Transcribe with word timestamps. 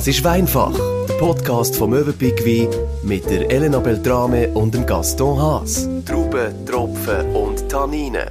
Das 0.00 0.08
ist 0.08 0.24
Weinfach, 0.24 0.72
der 1.06 1.14
Podcast 1.18 1.76
vom 1.76 1.90
Möwenpick 1.90 2.42
Wein 2.46 2.70
mit 3.02 3.28
der 3.28 3.50
Elena 3.50 3.80
Beltrame 3.80 4.48
und 4.54 4.72
dem 4.72 4.86
Gaston 4.86 5.38
Haas. 5.38 5.86
Trauben, 6.06 6.64
Tropfen 6.64 7.36
und 7.36 7.68
Tanninen. 7.68 8.30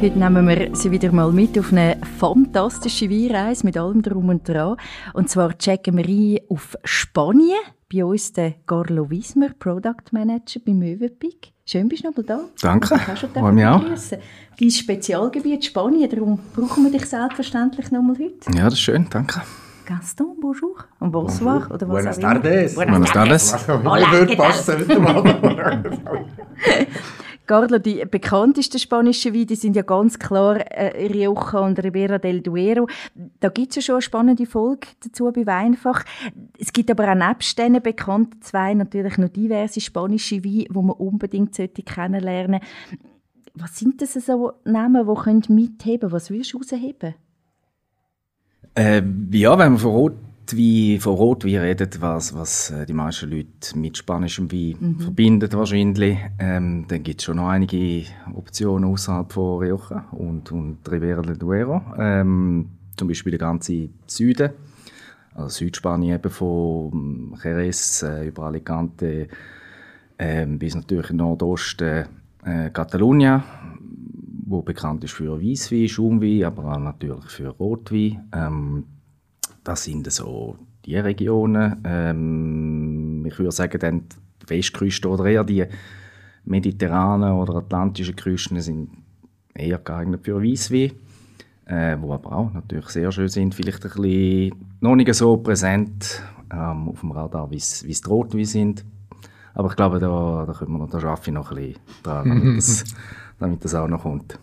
Heute 0.00 0.18
nehmen 0.18 0.48
wir 0.48 0.74
Sie 0.74 0.90
wieder 0.90 1.12
mal 1.12 1.30
mit 1.30 1.58
auf 1.58 1.72
eine 1.72 1.98
fantastische 2.18 3.10
Weinreise 3.10 3.66
mit 3.66 3.76
allem 3.76 4.00
Drum 4.00 4.30
und 4.30 4.48
Dran. 4.48 4.78
Und 5.12 5.28
zwar 5.28 5.58
checken 5.58 5.98
wir 5.98 6.06
ein 6.06 6.38
auf 6.48 6.78
Spanien. 6.82 7.58
Bei 7.92 8.02
uns 8.02 8.32
der 8.32 8.54
Carlo 8.66 9.10
Wiesmer, 9.10 9.50
Product 9.58 10.10
Manager 10.10 10.58
bei 10.64 10.72
Möwenpick. 10.72 11.52
Schön, 11.66 11.86
bist 11.90 12.02
du 12.02 12.08
noch 12.08 12.24
da. 12.24 12.40
Danke. 12.62 12.98
Ich 13.12 13.20
schon 13.20 13.28
Freue 13.28 13.52
mich 13.52 13.66
auch. 13.66 13.80
begrüßen. 13.82 14.18
Dein 14.58 14.70
Spezialgebiet 14.70 15.66
Spanien, 15.66 16.08
darum 16.08 16.38
brauchen 16.54 16.84
wir 16.84 16.90
dich 16.90 17.04
selbstverständlich 17.04 17.90
nochmal 17.90 18.16
heute. 18.18 18.56
Ja, 18.56 18.64
das 18.64 18.72
ist 18.74 18.80
schön, 18.80 19.06
danke. 19.10 19.42
Gaston, 19.86 20.36
bonjour. 20.40 20.74
Und 20.98 21.12
bonsoir. 21.12 21.68
Oder 21.70 21.88
was 21.88 22.02
Buenas 22.02 22.18
auch 22.18 22.22
immer. 22.22 22.42
tardes. 22.42 22.74
Buenas 22.74 23.12
tardes. 23.12 23.68
Hola. 23.68 25.82
Carlo, 27.46 27.78
die 27.78 28.04
bekanntesten 28.04 28.80
spanischen 28.80 29.32
Weine 29.32 29.54
sind 29.54 29.76
ja 29.76 29.82
ganz 29.82 30.18
klar 30.18 30.56
äh, 30.56 31.06
Rioja 31.06 31.60
und 31.60 31.78
Ribera 31.78 32.18
del 32.18 32.40
Duero. 32.40 32.88
Da 33.38 33.50
gibt 33.50 33.70
es 33.70 33.76
ja 33.76 33.82
schon 33.82 33.94
eine 33.94 34.02
spannende 34.02 34.46
Folge 34.46 34.88
dazu 35.04 35.30
bei 35.32 35.46
Weinfach. 35.46 36.02
Es 36.58 36.72
gibt 36.72 36.90
aber 36.90 37.08
auch 37.08 37.14
nebst 37.14 37.56
diesen 37.56 37.80
bekannten 37.80 38.42
zwei 38.42 38.74
natürlich 38.74 39.16
noch 39.18 39.28
diverse 39.28 39.80
spanische 39.80 40.42
Weine, 40.42 40.64
die 40.64 40.72
man 40.72 40.90
unbedingt 40.90 41.54
sollte 41.54 41.84
kennenlernen 41.84 42.60
sollte. 42.60 43.04
Was 43.54 43.78
sind 43.78 44.02
das 44.02 44.14
so 44.14 44.52
Namen, 44.64 45.06
die 45.06 45.52
mitheben 45.52 46.00
können? 46.00 46.12
Was 46.12 46.30
würdest 46.30 46.52
du 46.52 46.58
rausheben? 46.58 47.14
Äh, 48.76 49.02
ja, 49.30 49.58
wenn 49.58 49.72
man 49.72 49.78
von 49.78 49.90
Rotwein, 49.90 51.00
von 51.00 51.14
Rotwein 51.14 51.56
redet, 51.56 51.98
was, 52.02 52.36
was 52.36 52.70
äh, 52.70 52.84
die 52.84 52.92
meisten 52.92 53.30
Leute 53.30 53.76
mit 53.76 53.96
spanischem 53.96 54.52
Wein 54.52 54.96
verbindet 54.98 55.54
wahrscheinlich, 55.54 56.18
ähm, 56.38 56.84
dann 56.86 57.02
gibt 57.02 57.20
es 57.20 57.24
schon 57.24 57.38
noch 57.38 57.48
einige 57.48 58.04
Optionen 58.34 58.90
außerhalb 58.90 59.32
von 59.32 59.60
Rioja 59.60 60.04
und, 60.12 60.52
und 60.52 60.78
Ribera 60.90 61.22
del 61.22 61.38
Duero. 61.38 61.80
Ähm, 61.96 62.68
zum 62.98 63.08
Beispiel 63.08 63.30
der 63.30 63.40
ganze 63.40 63.88
Süden, 64.06 64.50
also 65.34 65.48
Südspanien 65.48 66.16
eben 66.16 66.30
von 66.30 67.34
Jerez 67.42 68.02
äh, 68.02 68.28
über 68.28 68.44
Alicante 68.44 69.28
ähm, 70.18 70.58
bis 70.58 70.74
natürlich 70.74 71.10
Nordosten 71.12 72.08
äh, 72.44 72.68
Catalunya, 72.70 73.42
wo 74.46 74.62
bekannt 74.62 75.04
ist 75.04 75.12
für 75.12 75.42
Weißwein, 75.42 75.88
Schaumwein, 75.88 76.44
aber 76.44 76.72
auch 76.72 76.78
natürlich 76.78 77.24
für 77.26 77.48
Rotwein. 77.48 78.28
Ähm, 78.32 78.84
das 79.64 79.84
sind 79.84 80.10
so 80.10 80.56
die 80.84 80.96
Regionen. 80.96 81.82
Ähm, 81.84 83.26
ich 83.26 83.38
würde 83.38 83.52
sagen, 83.52 83.78
dann 83.80 84.02
die 84.42 84.50
Westküste 84.50 85.08
oder 85.08 85.26
eher 85.26 85.44
die 85.44 85.66
mediterranen 86.44 87.32
oder 87.32 87.56
atlantischen 87.56 88.14
Küsten 88.14 88.60
sind 88.60 88.90
eher 89.52 89.78
geeignet 89.78 90.24
für 90.24 90.40
Weißwein. 90.40 90.92
Äh, 91.68 91.96
wo 92.00 92.14
aber 92.14 92.30
auch 92.30 92.52
natürlich 92.52 92.86
sehr 92.90 93.10
schön 93.10 93.26
sind, 93.26 93.52
vielleicht 93.52 93.84
ein 93.84 93.90
bisschen 93.90 94.54
noch 94.80 94.94
nicht 94.94 95.12
so 95.12 95.36
präsent 95.38 96.22
ähm, 96.52 96.88
auf 96.88 97.00
dem 97.00 97.10
Radar, 97.10 97.50
wie 97.50 97.56
es 97.56 97.82
die 97.82 98.08
Rotwein 98.08 98.44
sind. 98.44 98.84
Aber 99.52 99.70
ich 99.70 99.76
glaube, 99.76 99.98
da, 99.98 100.44
da, 100.46 100.52
können 100.52 100.70
wir 100.70 100.78
noch, 100.78 100.90
da 100.90 100.98
arbeite 100.98 101.30
ich 101.30 101.34
noch 101.34 101.50
ein 101.50 101.56
bisschen 101.56 101.80
dran, 102.04 102.60
damit 103.38 103.64
das, 103.64 103.74
auch 103.74 103.88
noch 103.88 104.02
kommt. 104.02 104.38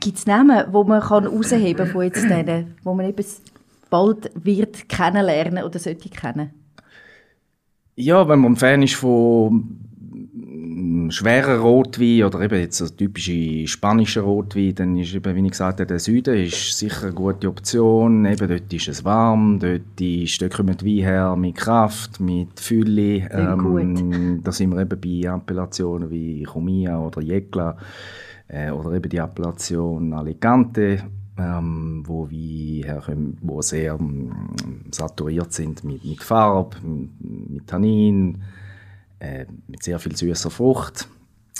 Gibt 0.00 0.18
es 0.18 0.26
Namen, 0.26 0.66
die 0.66 0.88
man 0.88 1.00
kann 1.00 1.24
herausheben 1.24 1.76
kann 1.76 1.88
von 1.88 2.02
jetzt 2.02 2.24
denen, 2.24 2.76
wo 2.82 2.94
man 2.94 3.06
eben 3.06 3.24
bald 3.90 4.30
wird 4.34 4.88
kennenlernen 4.88 5.64
oder 5.64 5.78
sollte 5.78 6.08
kennen? 6.08 6.50
Ja, 7.96 8.26
wenn 8.28 8.40
man 8.40 8.56
Fan 8.56 8.82
ist 8.82 8.94
von 8.94 9.78
mm, 11.06 11.10
schweren 11.10 11.60
Rotwein 11.60 12.24
oder 12.24 12.40
eben 12.40 12.58
jetzt 12.58 12.78
so 12.78 12.88
typische 12.88 13.66
spanische 13.66 14.20
Rotwein, 14.20 14.74
dann 14.74 14.96
ist 14.96 15.14
eben, 15.14 15.34
wie 15.34 15.44
ich 15.44 15.50
gesagt 15.50 15.80
habe, 15.80 15.86
der 15.86 15.98
Süden 15.98 16.34
ist 16.36 16.78
sicher 16.78 17.04
eine 17.04 17.12
gute 17.12 17.48
Option. 17.48 18.24
Eben 18.26 18.48
dort 18.48 18.72
ist 18.72 18.88
es 18.88 19.04
warm, 19.04 19.58
dort, 19.58 20.00
ist, 20.00 20.40
dort 20.40 20.54
kommen 20.54 20.76
die 20.76 20.98
Weine 20.98 21.10
her 21.10 21.36
mit 21.36 21.56
Kraft, 21.56 22.20
mit 22.20 22.58
Fülle. 22.60 23.28
Ähm, 23.30 24.40
da 24.42 24.52
sind 24.52 24.70
wir 24.70 24.80
eben 24.82 25.00
bei 25.00 25.30
Appellationen 25.30 26.10
wie 26.10 26.42
Comia 26.42 26.98
oder 26.98 27.20
Jekla 27.20 27.76
äh, 28.48 28.70
oder 28.70 28.92
eben 28.92 29.08
die 29.08 29.18
Appellation 29.18 30.12
Alicante, 30.12 31.02
ähm, 31.38 32.02
wo 32.06 32.30
wir 32.30 32.84
herkommen, 32.84 33.36
wo 33.42 33.60
sehr 33.62 33.94
ähm, 33.94 34.30
saturiert 34.90 35.52
sind 35.52 35.84
mit, 35.84 36.04
mit 36.04 36.22
Farbe, 36.22 36.76
mit, 36.82 37.50
mit 37.50 37.66
Tannin, 37.66 38.42
äh, 39.18 39.46
mit 39.66 39.82
sehr 39.82 39.98
viel 39.98 40.16
süßer 40.16 40.50
Frucht. 40.50 41.08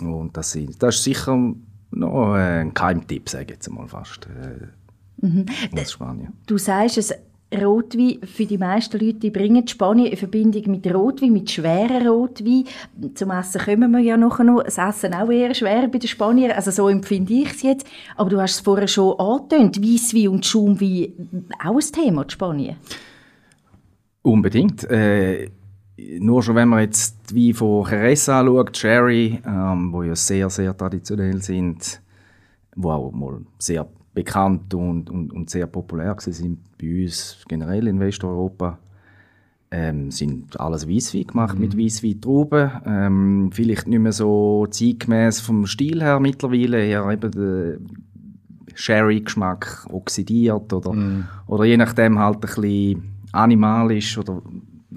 Und 0.00 0.36
das, 0.36 0.52
sind, 0.52 0.82
das 0.82 0.96
ist 0.96 1.04
sicher 1.04 1.54
noch 1.90 2.34
äh, 2.34 2.60
ein 2.60 2.74
Keimtipp, 2.74 3.28
sage 3.28 3.44
ich 3.44 3.50
jetzt 3.50 3.70
mal 3.70 3.86
fast, 3.86 4.26
äh, 4.26 5.80
aus 5.80 5.92
Spanien. 5.92 6.32
Du 6.46 6.58
sagst 6.58 6.98
es, 6.98 7.14
Rotwein 7.54 8.18
für 8.24 8.46
die 8.46 8.58
meisten 8.58 8.98
Leute 8.98 9.30
bringen 9.30 9.66
Spanien 9.66 10.08
in 10.08 10.16
Verbindung 10.16 10.70
mit 10.70 10.92
Rotwein, 10.92 11.32
mit 11.32 11.50
schweren 11.50 12.06
Rotwein. 12.06 12.64
Zum 13.14 13.30
Essen 13.30 13.60
kommen 13.60 13.92
wir 13.92 14.00
ja 14.00 14.16
noch. 14.16 14.38
Das 14.64 14.78
Essen 14.78 15.14
auch 15.14 15.30
eher 15.30 15.54
schwer 15.54 15.88
bei 15.88 15.98
den 15.98 16.08
Spaniern. 16.08 16.52
Also 16.52 16.70
so 16.70 16.88
empfinde 16.88 17.32
ich 17.32 17.50
es 17.50 17.62
jetzt. 17.62 17.86
Aber 18.16 18.30
du 18.30 18.40
hast 18.40 18.54
es 18.56 18.60
vorher 18.60 18.88
schon 18.88 19.18
angetönt. 19.18 19.80
Weisswein 19.82 20.28
und 20.28 20.46
Schaumwein, 20.46 21.48
auch 21.64 21.76
ein 21.76 21.92
Thema 21.92 22.22
in 22.22 22.30
Spanien. 22.30 22.76
Unbedingt. 24.22 24.84
Äh, 24.90 25.50
nur 25.96 26.42
schon, 26.42 26.56
wenn 26.56 26.68
man 26.68 26.80
jetzt 26.80 27.34
Weine 27.34 27.54
von 27.54 27.86
Jerez 27.88 28.28
anschaut, 28.28 28.76
Sherry, 28.76 29.40
ähm, 29.46 29.92
wo 29.92 30.02
ja 30.02 30.14
sehr, 30.14 30.50
sehr 30.50 30.76
traditionell 30.76 31.40
sind, 31.40 32.00
wo 32.74 32.90
auch 32.90 33.12
mal 33.12 33.40
sehr 33.58 33.86
bekannt 34.12 34.74
und, 34.74 35.10
und, 35.10 35.32
und 35.32 35.50
sehr 35.50 35.66
populär 35.66 36.16
sind 36.18 36.58
bei 36.80 37.02
uns 37.02 37.44
generell 37.48 37.86
in 37.88 38.00
Westeuropa, 38.00 38.78
ähm, 39.70 40.10
sind 40.10 40.58
alles 40.60 40.88
Weisswein 40.88 41.26
gemacht 41.26 41.58
mit 41.58 41.76
Weisswein-Trauben. 41.76 42.70
Ähm, 42.86 43.50
vielleicht 43.52 43.88
nicht 43.88 43.98
mehr 43.98 44.12
so 44.12 44.66
zeitgemäß 44.70 45.40
vom 45.40 45.66
Stil 45.66 46.02
her 46.02 46.20
mittlerweile, 46.20 46.84
eher 46.84 47.08
eben 47.08 47.30
der 47.30 47.78
Sherry-Geschmack 48.74 49.86
oxidiert 49.90 50.72
oder, 50.72 50.92
oder 51.46 51.64
je 51.64 51.76
nachdem 51.76 52.18
halt 52.18 52.36
ein 52.36 52.40
bisschen 52.40 53.02
animalisch 53.32 54.18
oder 54.18 54.42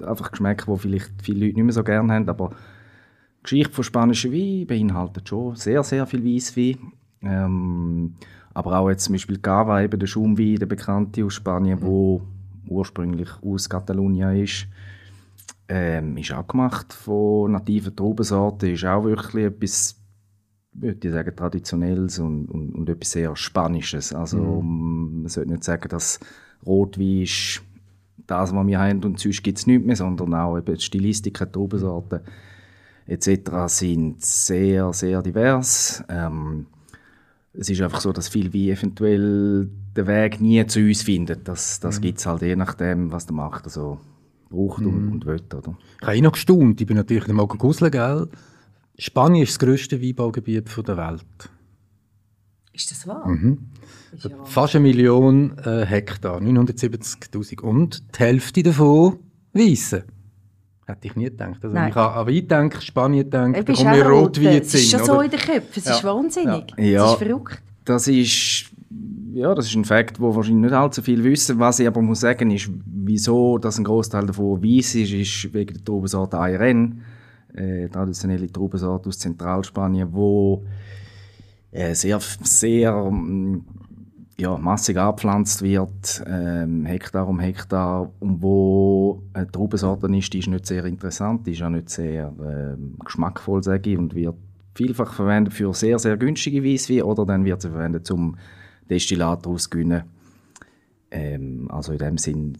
einfach 0.02 0.30
Geschmäcker, 0.30 0.72
die 0.72 0.78
vielleicht 0.78 1.12
viele 1.22 1.46
Leute 1.46 1.56
nicht 1.56 1.64
mehr 1.64 1.72
so 1.72 1.84
gerne 1.84 2.12
haben, 2.12 2.28
aber 2.28 2.50
die 2.50 3.42
Geschichte 3.42 3.72
von 3.72 3.84
spanischen 3.84 4.32
Wein 4.32 4.66
beinhaltet 4.66 5.28
schon 5.28 5.56
sehr, 5.56 5.82
sehr 5.82 6.06
viel 6.06 6.24
Weisswein. 6.24 6.92
Ähm, 7.22 8.14
aber 8.54 8.78
auch 8.78 8.90
jetzt 8.90 9.04
zum 9.04 9.14
Beispiel 9.14 9.38
Cava, 9.38 9.82
eben 9.82 9.98
der 9.98 10.06
Schaumwein, 10.06 10.56
der 10.56 10.66
bekannte 10.66 11.24
aus 11.24 11.34
Spanien, 11.34 11.80
wo 11.80 12.22
ursprünglich 12.66 13.28
aus 13.42 13.68
Katalonien 13.68 14.42
ist, 14.42 14.66
ähm, 15.68 16.16
ist 16.16 16.32
auch 16.32 16.46
gemacht 16.46 16.92
von 16.92 17.52
nativen 17.52 17.94
Traubensorten, 17.94 18.72
ist 18.72 18.84
auch 18.84 19.04
wirklich 19.04 19.44
etwas, 19.44 20.00
würde 20.72 21.06
ich 21.06 21.12
sagen, 21.12 21.36
traditionelles 21.36 22.18
und, 22.18 22.46
und, 22.46 22.74
und 22.74 22.88
etwas 22.88 23.12
sehr 23.12 23.36
Spanisches. 23.36 24.14
Also 24.14 24.38
um, 24.38 25.22
man 25.22 25.28
sollte 25.28 25.50
nicht 25.50 25.64
sagen, 25.64 25.88
dass 25.88 26.18
Rotwein 26.66 27.22
ist 27.22 27.62
das, 28.26 28.54
was 28.54 28.66
wir 28.66 28.78
haben 28.78 29.04
und 29.04 29.18
sonst 29.18 29.42
gibt 29.42 29.58
es 29.58 29.66
nichts 29.66 29.86
mehr, 29.86 29.96
sondern 29.96 30.34
auch 30.34 30.58
eben 30.58 30.74
die 30.74 30.80
Stilistiken, 30.80 31.50
Traubensorten 31.50 32.20
etc. 33.06 33.50
sind 33.66 34.22
sehr, 34.22 34.92
sehr 34.92 35.22
divers. 35.22 36.04
Ähm, 36.08 36.66
es 37.54 37.70
ist 37.70 37.80
einfach 37.80 38.00
so, 38.00 38.12
dass 38.12 38.28
viel 38.28 38.52
wie 38.52 38.70
eventuell 38.70 39.68
den 39.96 40.06
Weg 40.06 40.40
nie 40.40 40.64
zu 40.66 40.80
uns 40.80 41.02
findet. 41.02 41.48
Das, 41.48 41.80
das 41.80 42.00
gibt 42.00 42.18
es 42.18 42.26
halt 42.26 42.42
je 42.42 42.54
nachdem, 42.54 43.10
was 43.10 43.26
der 43.26 43.34
Markt 43.34 43.64
also 43.64 43.98
braucht 44.48 44.84
und, 44.84 45.12
und 45.12 45.26
will. 45.26 45.42
Oder? 45.54 45.76
Ich 46.00 46.06
habe 46.06 46.16
eh 46.16 46.20
noch 46.20 46.32
gestaunt. 46.32 46.80
Ich 46.80 46.86
bin 46.86 46.96
natürlich 46.96 47.26
nicht 47.26 47.36
mal 47.36 47.48
gegusselt, 47.48 47.92
gell? 47.92 48.28
Spanien 48.98 49.44
ist 49.44 49.52
das 49.52 49.58
grösste 49.58 50.00
Weinbaugebiet 50.02 50.68
der 50.86 50.96
Welt. 50.96 51.50
Ist 52.78 52.92
das 52.92 53.08
wahr? 53.08 53.28
Ist 54.14 54.24
ja 54.24 54.30
Fast 54.44 54.76
eine 54.76 54.84
Million 54.84 55.58
äh, 55.58 55.84
Hektar, 55.84 56.40
970'000. 56.40 57.60
Und 57.60 58.04
die 58.14 58.18
Hälfte 58.20 58.62
davon 58.62 59.18
Weisse. 59.52 60.04
Hätte 60.86 61.08
ich 61.08 61.16
nie 61.16 61.24
gedacht. 61.24 61.56
Also, 61.56 61.74
wenn 61.74 61.74
Nein. 61.74 61.90
ich 61.90 61.96
an 61.96 62.12
an 62.14 62.26
Wein 62.28 62.46
denke, 62.48 62.80
Spanien 62.80 63.28
dann 63.28 63.52
bist 63.64 63.82
kommt 63.82 63.96
mir. 63.96 64.06
Rotwein 64.06 64.62
Es 64.62 64.72
ist 64.74 64.90
schon 64.92 65.04
so 65.04 65.20
in 65.20 65.30
den 65.30 65.40
Köpfen. 65.40 65.70
Es 65.74 65.86
ist 65.86 66.02
Ja. 66.02 66.14
wahnsinnig. 66.14 66.64
Ja. 66.78 67.06
Es 67.06 67.12
ist 67.12 67.18
verrückt. 67.18 67.62
Das 67.84 68.06
ist, 68.06 68.66
ja, 69.34 69.54
das 69.56 69.66
ist 69.66 69.74
ein 69.74 69.84
Fakt, 69.84 70.20
wo 70.20 70.34
wahrscheinlich 70.36 70.70
nicht 70.70 70.72
allzu 70.72 71.02
viel 71.02 71.24
wissen. 71.24 71.58
Was 71.58 71.80
ich 71.80 71.86
aber 71.88 72.00
muss 72.00 72.20
sagen, 72.20 72.52
ist, 72.52 72.70
wieso 72.86 73.58
dass 73.58 73.78
ein 73.78 73.84
Großteil 73.84 74.26
davon 74.26 74.62
weiß 74.62 74.94
ist, 74.94 75.12
ist 75.12 75.52
wegen 75.52 75.74
der 75.74 75.84
Traubensorte 75.84 76.38
ARN, 76.38 77.02
äh, 77.54 77.88
traditionelle 77.88 78.50
Traubensorte 78.52 79.08
aus 79.08 79.18
Zentralspanien, 79.18 80.08
wo 80.12 80.62
äh, 80.64 80.68
sehr, 81.72 82.20
sehr 82.20 82.92
ähm, 82.92 83.64
ja, 84.40 84.56
massig 84.56 84.96
angepflanzt 84.96 85.62
wird, 85.62 86.22
ähm, 86.26 86.86
Hektar 86.86 87.26
um 87.26 87.40
Hektar, 87.40 88.12
und 88.20 88.40
wo 88.40 89.22
eine 89.32 89.50
Traubensorte 89.50 90.06
ist, 90.16 90.32
die 90.32 90.38
ist 90.38 90.48
nicht 90.48 90.66
sehr 90.66 90.84
interessant, 90.84 91.46
die 91.46 91.52
ist 91.52 91.62
auch 91.62 91.70
nicht 91.70 91.90
sehr 91.90 92.32
ähm, 92.40 92.96
geschmackvoll, 93.04 93.62
sage 93.64 93.90
ich, 93.90 93.98
und 93.98 94.14
wird 94.14 94.36
vielfach 94.74 95.12
verwendet 95.12 95.54
für 95.54 95.74
sehr, 95.74 95.98
sehr 95.98 96.16
günstige 96.16 96.62
Weisswein 96.62 97.02
oder 97.02 97.26
dann 97.26 97.44
wird 97.44 97.62
sie 97.62 97.70
verwendet 97.70 98.06
zum 98.06 98.36
Destillat 98.88 99.44
daraus. 99.44 99.68
Ähm, 101.10 101.68
also 101.70 101.92
in 101.92 101.98
dem 101.98 102.18
Sinn, 102.18 102.58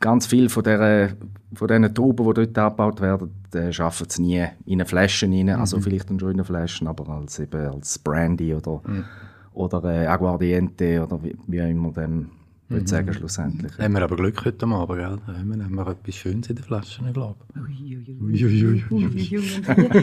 ganz 0.00 0.26
viel 0.26 0.48
von, 0.48 0.62
der, 0.64 1.16
von 1.54 1.68
diesen 1.68 1.94
Trauben, 1.94 2.26
die 2.26 2.34
dort 2.34 2.58
abgebaut 2.58 3.00
werden, 3.00 3.30
äh, 3.54 3.72
schaffen 3.72 4.06
sie 4.08 4.22
nie 4.22 4.46
in 4.66 4.74
eine 4.74 4.86
Flasche 4.86 5.26
rein, 5.26 5.48
also 5.50 5.80
vielleicht 5.80 6.10
dann 6.10 6.20
schon 6.20 6.30
in 6.30 6.36
eine 6.36 6.44
Flasche, 6.44 6.86
aber 6.86 7.08
als, 7.08 7.38
eben 7.38 7.66
als 7.66 7.98
Brandy 7.98 8.54
oder 8.54 8.82
oder 9.58 9.82
äh, 9.84 10.06
Aguardiente 10.06 11.02
oder 11.02 11.22
wie, 11.22 11.36
wie 11.46 11.60
auch 11.60 11.68
immer 11.68 11.92
dem 11.92 12.30
würde 12.70 12.86
sagen 12.86 13.14
schlussendlich. 13.14 13.78
Haben 13.78 13.94
wir 13.94 14.02
aber 14.02 14.16
Glück 14.16 14.44
heute 14.44 14.66
Abend, 14.66 14.98
gell? 14.98 15.18
Da 15.26 15.32
haben 15.38 15.56
wir, 15.56 15.64
haben 15.64 15.74
wir 15.74 15.86
etwas 15.88 16.14
Schönes 16.14 16.50
in 16.50 16.56
den 16.56 16.64
Flaschen, 16.64 17.06
ich 17.06 17.14
glaube 17.14 17.36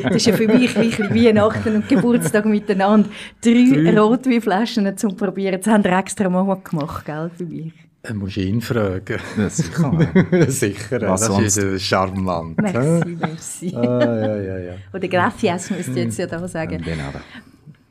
Das 0.04 0.16
ist 0.16 0.26
ja 0.26 0.34
für 0.34 0.48
mich 0.48 0.76
wie 0.76 1.26
Weihnachten 1.26 1.76
und 1.76 1.88
Geburtstag 1.88 2.46
miteinander. 2.46 3.08
Drei 3.40 4.00
Rotweinflaschen 4.00 4.98
zum 4.98 5.16
Probieren. 5.16 5.62
Das 5.62 5.72
haben 5.72 5.84
wir 5.84 5.92
extra 5.92 6.28
mal 6.28 6.60
gemacht, 6.64 7.06
gell, 7.06 7.30
für 7.38 7.46
mich. 7.46 7.74
Dann 8.08 8.18
musst 8.18 8.36
du 8.36 8.42
ihn 8.42 8.62
fragen. 8.62 9.20
Ja, 9.38 9.50
sicher. 9.50 10.48
Sicher, 10.50 11.02
Was 11.02 11.22
das 11.22 11.30
sonst? 11.30 11.58
ist 11.58 11.58
äh, 11.58 11.80
charmant. 11.80 12.58
Merci, 12.62 13.18
merci. 13.20 13.76
Ah, 13.76 13.82
ja, 13.84 14.36
ja, 14.42 14.58
ja. 14.60 14.74
Oder 14.94 15.08
gracias, 15.08 15.72
müsst 15.72 15.90
ihr 15.90 16.04
jetzt 16.04 16.18
ja 16.18 16.28
da 16.28 16.48
sagen. 16.48 16.82
Genau. 16.84 17.10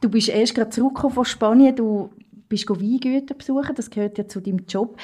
Du 0.00 0.08
bist 0.08 0.28
erst 0.28 0.54
gerade 0.54 0.70
zurückgekommen 0.70 1.14
von 1.14 1.24
Spanien. 1.24 1.74
Du 1.74 2.10
bist 2.48 2.68
Weingüter 2.68 3.34
besuchen. 3.34 3.74
Das 3.74 3.90
gehört 3.90 4.18
ja 4.18 4.28
zu 4.28 4.40
deinem 4.40 4.64
Job. 4.68 4.96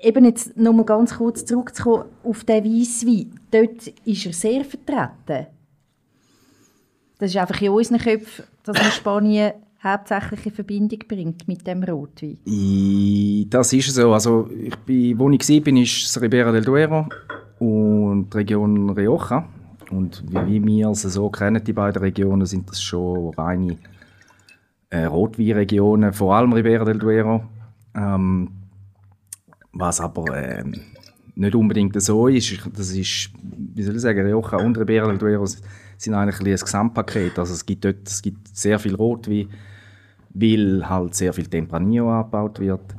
Eben 0.00 0.24
jetzt 0.24 0.56
noch 0.56 0.72
mal 0.72 0.84
ganz 0.84 1.16
kurz 1.16 1.44
zurückzukommen 1.44 2.04
auf 2.22 2.44
den 2.44 2.64
Weisswein. 2.64 3.38
Dort 3.50 3.88
ist 4.04 4.26
er 4.26 4.32
sehr 4.32 4.64
vertreten. 4.64 5.46
Das 7.18 7.30
ist 7.30 7.36
einfach 7.36 7.60
in 7.60 7.70
unseren 7.70 7.98
Köpfen, 7.98 8.44
dass 8.62 8.76
man 8.80 8.92
Spanien 8.92 9.52
hauptsächlich 9.82 10.46
in 10.46 10.52
Verbindung 10.52 10.98
bringt 11.06 11.46
mit 11.48 11.66
dem 11.66 11.82
Rotwein. 11.84 12.38
Das 13.48 13.72
ist 13.72 13.94
so. 13.94 14.12
Also 14.12 14.48
ich 14.50 14.76
bin, 14.76 15.18
wo 15.18 15.30
ich 15.30 15.48
war, 15.48 15.60
bin, 15.60 15.76
das 15.82 16.20
Ribera 16.20 16.52
del 16.52 16.64
Duero 16.64 17.06
und 17.58 18.30
die 18.32 18.36
Region 18.36 18.90
Rioja. 18.90 19.48
Und 19.90 20.22
wie, 20.46 20.62
wir 20.64 20.88
es 20.90 21.02
so 21.02 21.30
kennen, 21.30 21.64
die 21.64 21.72
beiden 21.72 22.02
Regionen, 22.02 22.44
sind 22.44 22.68
das 22.68 22.82
schon 22.82 23.32
reine 23.34 23.78
äh, 24.90 25.04
Rotweinregionen, 25.04 26.12
vor 26.12 26.34
allem 26.34 26.52
Ribera 26.52 26.84
del 26.84 26.98
Duero. 26.98 27.44
Ähm, 27.94 28.50
was 29.72 30.00
aber 30.00 30.36
ähm, 30.36 30.74
nicht 31.36 31.54
unbedingt 31.54 32.00
so 32.02 32.26
ist, 32.28 32.50
ich- 32.52 32.62
das 32.76 32.90
ist, 32.92 33.30
wie 33.74 33.82
soll 33.82 33.94
ich 33.96 34.02
sagen, 34.02 34.26
Rioja 34.26 34.58
und 34.58 34.76
Ribera 34.76 35.06
del 35.06 35.18
Duero 35.18 35.46
sind 35.46 36.14
eigentlich 36.14 36.40
ein, 36.40 36.46
ein 36.46 36.56
Gesamtpaket. 36.56 37.38
Also 37.38 37.54
es 37.54 37.64
gibt 37.64 37.84
dort 37.84 38.06
es 38.06 38.20
gibt 38.20 38.54
sehr 38.56 38.78
viel 38.78 38.94
Rotwein, 38.94 39.48
weil 40.40 40.88
halt 40.88 41.14
sehr 41.14 41.32
viel 41.32 41.46
Tempranillo 41.46 42.10
angebaut 42.10 42.60
wird. 42.60 42.94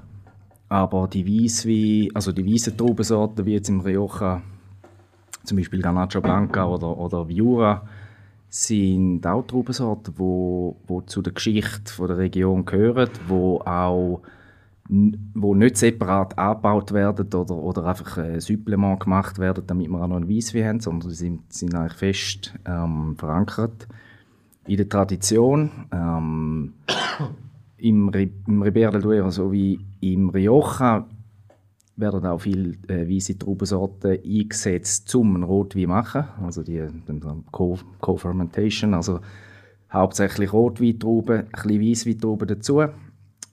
Aber 0.67 1.07
die 1.07 1.25
Weisswein, 1.25 2.09
also 2.13 2.31
die 2.31 2.45
weißen 2.45 2.77
Traubensorten, 2.77 3.45
wie 3.45 3.53
jetzt 3.53 3.69
im 3.69 3.79
Rioja, 3.79 4.41
zum 5.43 5.57
Beispiel 5.57 5.81
Ganacho 5.81 6.21
Blanca 6.21 6.65
oder, 6.65 6.95
oder 6.97 7.27
Viura, 7.27 7.87
sind 8.49 9.25
auch 9.25 9.43
Traubensorten, 9.43 10.13
wo, 10.17 10.75
wo 10.87 11.01
zu 11.01 11.21
der 11.21 11.33
Geschichte 11.33 11.91
von 11.91 12.07
der 12.07 12.17
Region 12.17 12.65
gehören, 12.65 13.09
wo 13.27 13.59
auch 13.61 14.21
wo 14.89 15.53
nicht 15.53 15.77
separat 15.77 16.35
angebaut 16.37 16.91
werden 16.93 17.31
oder, 17.31 17.55
oder 17.55 17.85
einfach 17.85 18.17
ein 18.17 18.41
Supplement 18.41 18.99
gemacht 18.99 19.37
werden, 19.37 19.63
damit 19.67 19.87
wir 19.87 20.01
auch 20.01 20.07
noch 20.07 20.15
einen 20.15 20.29
Weisswein 20.29 20.65
haben, 20.65 20.79
sondern 20.79 21.11
sie 21.11 21.15
sind, 21.15 21.53
sind 21.53 21.75
eigentlich 21.75 21.93
fest 21.93 22.55
ähm, 22.65 23.15
verankert 23.15 23.87
in 24.67 24.77
der 24.77 24.89
Tradition. 24.89 25.69
Ähm, 25.91 26.73
im, 27.77 28.09
Ri- 28.09 28.31
Im 28.47 28.61
Ribera 28.61 28.91
del 28.91 29.01
Duero 29.01 29.29
sowie 29.29 29.79
im 30.01 30.29
Rioja 30.29 31.07
werden 31.95 32.25
auch 32.25 32.39
viele 32.41 32.75
äh, 32.87 33.07
weiße 33.09 33.37
Traubensorten 33.37 34.19
eingesetzt, 34.23 35.13
um 35.15 35.35
einen 35.35 35.43
Rotwein 35.43 35.83
zu 35.83 35.89
machen. 35.89 36.23
Also 36.43 36.63
die 36.63 36.85
dann 37.05 37.43
Co- 37.51 37.79
Co-Fermentation, 37.99 38.93
also 38.93 39.19
hauptsächlich 39.91 40.53
Rotweintrauben, 40.53 41.39
ein 41.39 41.47
bisschen 41.51 41.81
Weissweintrauben 41.81 42.47
dazu. 42.47 42.83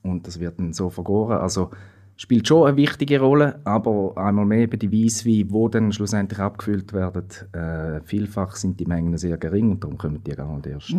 Und 0.02 0.26
das 0.26 0.38
wird 0.38 0.58
dann 0.60 0.72
so 0.72 0.90
vergoren. 0.90 1.38
Also 1.38 1.70
spielt 2.16 2.48
schon 2.48 2.66
eine 2.66 2.76
wichtige 2.76 3.20
Rolle, 3.20 3.60
aber 3.64 4.16
einmal 4.16 4.46
mehr 4.46 4.60
eben 4.60 4.78
die 4.78 4.90
Weissweine, 4.90 5.44
die 5.44 5.70
dann 5.70 5.92
schlussendlich 5.92 6.38
abgefüllt 6.38 6.92
werden, 6.92 7.26
äh, 7.52 8.00
vielfach 8.04 8.56
sind 8.56 8.80
die 8.80 8.86
Mengen 8.86 9.16
sehr 9.18 9.36
gering 9.36 9.72
und 9.72 9.84
darum 9.84 9.98
kommen 9.98 10.22
die 10.24 10.30
gar 10.30 10.54
nicht 10.56 10.66
erst. 10.66 10.94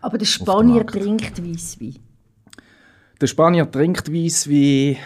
Aber 0.00 0.18
der 0.18 0.26
Spanier 0.26 0.86
trinkt 0.86 1.42
Weisswein. 1.42 1.96
Der 3.20 3.26
Spanier 3.26 3.70
trinkt 3.70 4.12
Weisswein, 4.12 4.96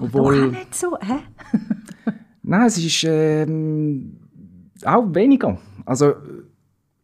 obwohl... 0.00 0.46
auch 0.46 0.50
nicht 0.52 0.74
so, 0.74 0.96
hä? 1.00 1.18
Nein, 2.42 2.66
es 2.66 2.78
ist 2.78 3.04
ähm, 3.06 4.16
auch 4.84 5.14
weniger. 5.14 5.58
Also, 5.84 6.14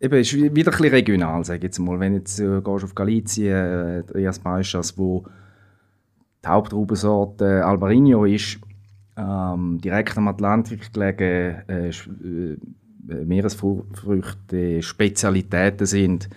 eben, 0.01 0.15
es 0.21 0.33
ist 0.33 0.41
wieder 0.41 0.49
ein 0.49 0.55
bisschen 0.55 0.89
regional, 0.89 1.45
sage 1.45 1.59
ich 1.59 1.65
jetzt 1.65 1.79
mal. 1.81 1.99
Wenn 1.99 2.15
jetzt 2.15 2.39
äh, 2.39 2.61
gehst 2.63 2.85
auf 2.85 2.95
Galizien, 2.95 3.55
äh, 3.55 4.03
Trias 4.05 4.39
Baixas, 4.39 4.97
wo 4.97 5.25
die 6.45 6.49
Hauptraubensorte 6.49 7.65
Albarino 7.65 8.25
ist, 8.25 8.59
ähm, 9.17 9.81
direkt 9.83 10.17
am 10.17 10.29
Atlantik 10.29 10.93
gelegen, 10.93 11.63
äh, 11.69 11.89
äh, 11.89 12.57
Meeresfrüchte 13.07 14.83
Spezialitäten 14.83 15.87
sind, 15.87 16.29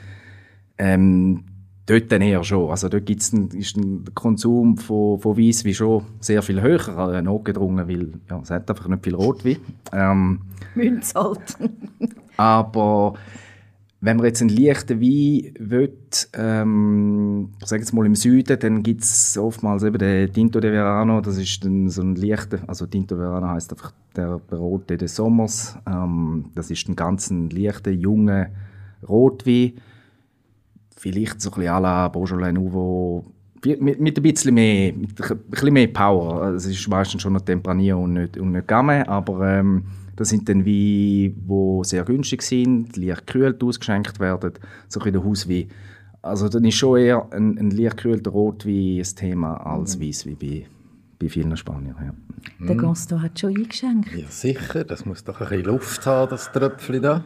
ähm, 0.77 1.45
dort 1.85 2.11
dann 2.11 2.21
eher 2.21 2.43
schon. 2.43 2.69
Also 2.69 2.89
dort 2.89 3.05
gibt's 3.05 3.31
ein, 3.33 3.47
ist 3.49 3.77
ein 3.77 4.03
der 4.03 4.13
Konsum 4.13 4.77
von, 4.77 5.19
von 5.19 5.37
Weisswein 5.37 5.73
schon 5.73 6.03
sehr 6.19 6.41
viel 6.41 6.61
höher 6.61 7.13
äh, 7.13 7.21
notgedrungen, 7.21 7.87
weil 7.87 8.13
ja, 8.29 8.39
es 8.41 8.51
hat 8.51 8.69
einfach 8.69 8.87
nicht 8.87 9.03
viel 9.03 9.15
Rotwein. 9.15 9.57
Ähm, 9.93 10.41
Münzalt. 10.75 11.57
aber 12.37 13.13
wenn 13.99 14.17
man 14.17 14.27
jetzt 14.27 14.41
einen 14.41 14.55
leichten 14.55 15.01
Wein 15.01 15.53
will, 15.59 15.93
ähm, 16.33 17.49
ich 17.59 17.67
sage 17.67 17.81
jetzt 17.81 17.93
mal 17.93 18.05
im 18.05 18.15
Süden, 18.15 18.59
dann 18.59 18.83
gibt 18.83 19.01
es 19.01 19.37
oftmals 19.37 19.83
eben 19.83 19.97
den 19.97 20.31
Tinto 20.31 20.59
de 20.59 20.71
Verano, 20.71 21.19
das 21.19 21.37
ist 21.37 21.65
dann 21.65 21.89
so 21.89 22.03
ein 22.03 22.15
leichter, 22.15 22.59
also 22.67 22.85
Tinto 22.85 23.15
de 23.15 23.23
Verano 23.23 23.47
heisst 23.49 23.71
einfach 23.71 23.93
der 24.15 24.39
Rote 24.51 24.97
des 24.97 25.15
Sommers, 25.15 25.77
ähm, 25.87 26.45
das 26.53 26.69
ist 26.69 26.87
ein 26.87 26.95
ganz 26.95 27.31
ein 27.31 27.49
leichter, 27.49 27.91
junger 27.91 28.49
Rotwein, 29.07 29.73
vielleicht 30.95 31.41
so 31.41 31.49
ein 31.49 31.55
bisschen 31.55 31.73
à 31.73 31.79
la 31.79 32.07
Beaujolais 32.07 32.53
Nouveau, 32.53 33.25
mit, 33.65 33.99
mit 33.99 34.17
ein 34.17 34.23
bisschen 34.23 34.53
mehr, 34.53 34.93
mit 34.93 35.19
ein 35.19 35.37
bisschen 35.49 35.73
mehr 35.73 35.87
Power. 35.87 36.53
Es 36.53 36.65
ist 36.65 36.87
meistens 36.87 37.23
schon 37.23 37.33
noch 37.33 37.41
Tempranillo 37.41 38.03
und 38.03 38.13
nicht, 38.13 38.37
und 38.37 38.51
nicht 38.51 38.67
Gamay, 38.67 39.01
aber 39.01 39.57
ähm, 39.57 39.83
das 40.17 40.29
sind 40.29 40.49
dann 40.49 40.65
Weine, 40.65 41.29
die 41.29 41.79
sehr 41.83 42.03
günstig 42.03 42.41
sind, 42.41 42.97
leicht 42.97 43.27
gekühlt 43.27 43.63
ausgeschenkt 43.63 44.19
werden, 44.19 44.53
so 44.87 44.99
ein 44.99 45.03
bisschen 45.03 45.13
der 45.13 45.23
Hauswein. 45.23 45.71
Also 46.21 46.49
dann 46.49 46.65
ist 46.65 46.75
schon 46.75 46.99
eher 46.99 47.31
ein, 47.31 47.57
ein 47.57 47.71
leicht 47.71 47.97
gekühlter 47.97 48.31
Rotwein 48.31 48.97
ein 48.99 49.15
Thema 49.15 49.53
als 49.57 50.01
Weißwein 50.01 50.37
bei, 50.37 50.65
bei 51.19 51.29
vielen 51.29 51.55
Spaniern. 51.55 51.95
Ja. 52.01 52.65
Der 52.67 52.75
Gaston 52.75 53.21
hat 53.21 53.39
schon 53.39 53.55
eingeschenkt. 53.55 54.11
Ja, 54.15 54.27
sicher. 54.27 54.83
Das 54.83 55.05
muss 55.05 55.23
doch 55.23 55.39
ein 55.39 55.49
bisschen 55.49 55.65
Luft 55.65 56.05
haben, 56.07 56.29
das 56.31 56.51
Tröpfchen 56.51 57.01
da. 57.01 57.23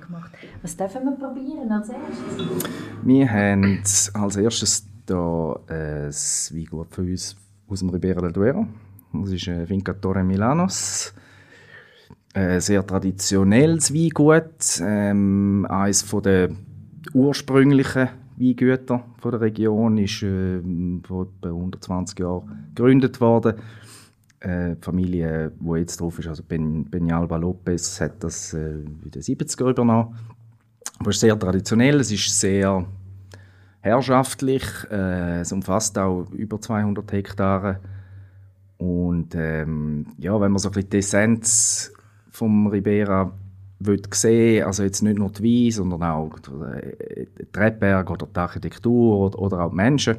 Was 0.61 0.75
dürfen 0.75 1.03
wir 1.05 1.11
probieren 1.13 1.71
als 1.71 1.89
erstes? 1.89 2.69
Wir 3.03 3.31
haben 3.31 3.81
als 4.13 4.35
erstes 4.35 4.85
äh, 5.09 5.13
ein 5.13 6.11
Weingut 6.11 6.93
von 6.93 7.09
uns 7.09 7.37
aus 7.67 7.79
dem 7.79 7.89
Ribera 7.89 8.21
del 8.21 8.33
Duero. 8.33 8.67
Das 9.13 9.31
ist 9.31 9.47
äh, 9.47 9.67
Vinca 9.67 9.93
Torre 9.93 10.23
Milanos. 10.23 11.13
Ein 12.33 12.61
sehr 12.61 12.85
traditionelles 12.85 13.93
Weingut. 13.93 14.81
Ähm, 14.81 15.67
eines 15.69 16.09
der 16.23 16.49
ursprünglichen 17.13 18.07
Weingüter 18.37 19.03
von 19.19 19.31
der 19.31 19.41
Region 19.41 19.97
ist 19.97 20.23
äh, 20.23 20.61
vor 21.05 21.27
etwa 21.27 21.49
120 21.49 22.19
Jahren 22.19 22.71
gegründet 22.73 23.19
worden. 23.19 23.55
Äh, 24.39 24.75
die 24.75 24.81
Familie, 24.81 25.51
die 25.59 25.79
jetzt 25.79 25.99
drauf 25.99 26.19
ist, 26.19 26.27
also 26.27 26.41
ben, 26.43 26.89
Benalba 26.89 27.35
Lopez, 27.35 27.99
hat 27.99 28.23
das 28.23 28.53
äh, 28.53 28.75
in 28.75 29.11
den 29.11 29.21
70er 29.21 29.69
übernommen. 29.69 30.15
Aber 30.99 31.09
es 31.09 31.17
ist 31.17 31.21
sehr 31.21 31.37
traditionell, 31.37 31.99
es 31.99 32.11
ist 32.11 32.39
sehr 32.39 32.85
herrschaftlich, 33.81 34.63
äh, 34.89 35.41
es 35.41 35.51
umfasst 35.51 35.97
auch 35.97 36.27
über 36.31 36.61
200 36.61 37.11
Hektare. 37.11 37.79
Und 38.77 39.35
ähm, 39.35 40.07
ja, 40.17 40.39
wenn 40.39 40.51
man 40.51 40.59
so 40.59 40.69
ein 40.69 40.73
bisschen 40.73 40.89
die 40.91 40.97
Essenz 40.97 41.91
vom 42.41 42.65
Ribera 42.65 43.31
sehen, 44.11 44.65
also 44.65 44.81
jetzt 44.81 45.03
nicht 45.03 45.19
nur 45.19 45.29
die 45.29 45.43
Wein, 45.43 45.71
sondern 45.71 46.01
auch 46.01 46.39
die 46.39 47.27
Rebberge 47.55 48.13
oder 48.13 48.25
die 48.25 48.39
Architektur 48.39 49.19
oder, 49.19 49.39
oder 49.39 49.59
auch 49.61 49.69
die 49.69 49.75
Menschen, 49.75 50.17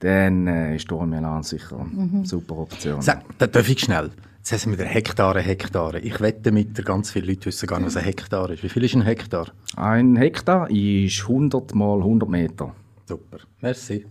dann 0.00 0.48
äh, 0.48 0.74
ist 0.74 0.90
Dormelan 0.90 1.44
sicher 1.44 1.78
eine 1.78 2.26
super 2.26 2.58
Option. 2.58 3.00
Sag, 3.02 3.22
da 3.38 3.46
darf 3.46 3.68
ich 3.68 3.78
schnell. 3.78 4.10
Jetzt 4.44 4.66
wir 4.66 4.72
wieder 4.72 4.84
Hektare, 4.84 5.40
Hektare. 5.40 6.00
Ich 6.00 6.20
wette 6.20 6.50
mit, 6.50 6.84
ganz 6.84 7.12
viele 7.12 7.28
Leute 7.28 7.46
wissen 7.46 7.68
gar 7.68 7.78
nicht, 7.78 7.86
was 7.86 7.96
ein 7.96 8.04
Hektar 8.04 8.50
ist. 8.50 8.64
Wie 8.64 8.68
viel 8.68 8.82
ist 8.82 8.96
ein 8.96 9.02
Hektar? 9.02 9.46
Ein 9.76 10.16
Hektar 10.16 10.68
ist 10.68 11.22
100 11.22 11.72
mal 11.74 11.98
100 11.98 12.28
Meter. 12.28 12.74
Super. 13.06 13.38
Merci. 13.60 14.04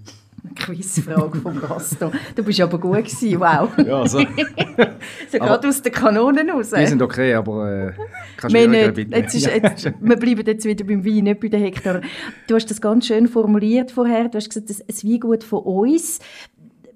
Quizfrage 0.55 1.39
vom 1.39 1.59
Gaston. 1.61 2.11
Du 2.35 2.43
bist 2.43 2.59
aber 2.61 2.77
gut 2.79 2.97
gewesen, 3.05 3.39
wow. 3.39 3.69
Ja, 3.85 4.07
so. 4.07 4.19
So 5.31 5.37
gerade 5.39 5.67
aus 5.67 5.81
den 5.81 5.91
Kanonen 5.91 6.49
raus. 6.49 6.71
Die 6.71 6.85
sind 6.87 7.01
okay, 7.01 7.33
aber 7.33 7.69
äh, 7.89 7.93
kann 8.37 8.51
Wir 8.53 8.61
schwieriger 8.63 8.85
nicht. 8.87 8.95
bitte. 8.95 9.15
Jetzt 9.17 9.35
ist, 9.35 9.45
jetzt, 9.47 9.85
wir 9.99 10.15
bleiben 10.17 10.43
jetzt 10.45 10.65
wieder 10.65 10.83
beim 10.85 11.05
Wein, 11.05 11.23
nicht 11.25 11.39
bei 11.39 11.47
den 11.47 11.61
Hektaren. 11.61 12.01
Du 12.47 12.55
hast 12.55 12.69
das 12.69 12.81
ganz 12.81 13.07
schön 13.07 13.27
formuliert 13.27 13.91
vorher. 13.91 14.27
Du 14.29 14.37
hast 14.37 14.49
gesagt, 14.49 14.69
das- 14.69 14.81
ein 14.81 15.09
Weingut 15.11 15.43
von 15.43 15.59
uns. 15.59 16.19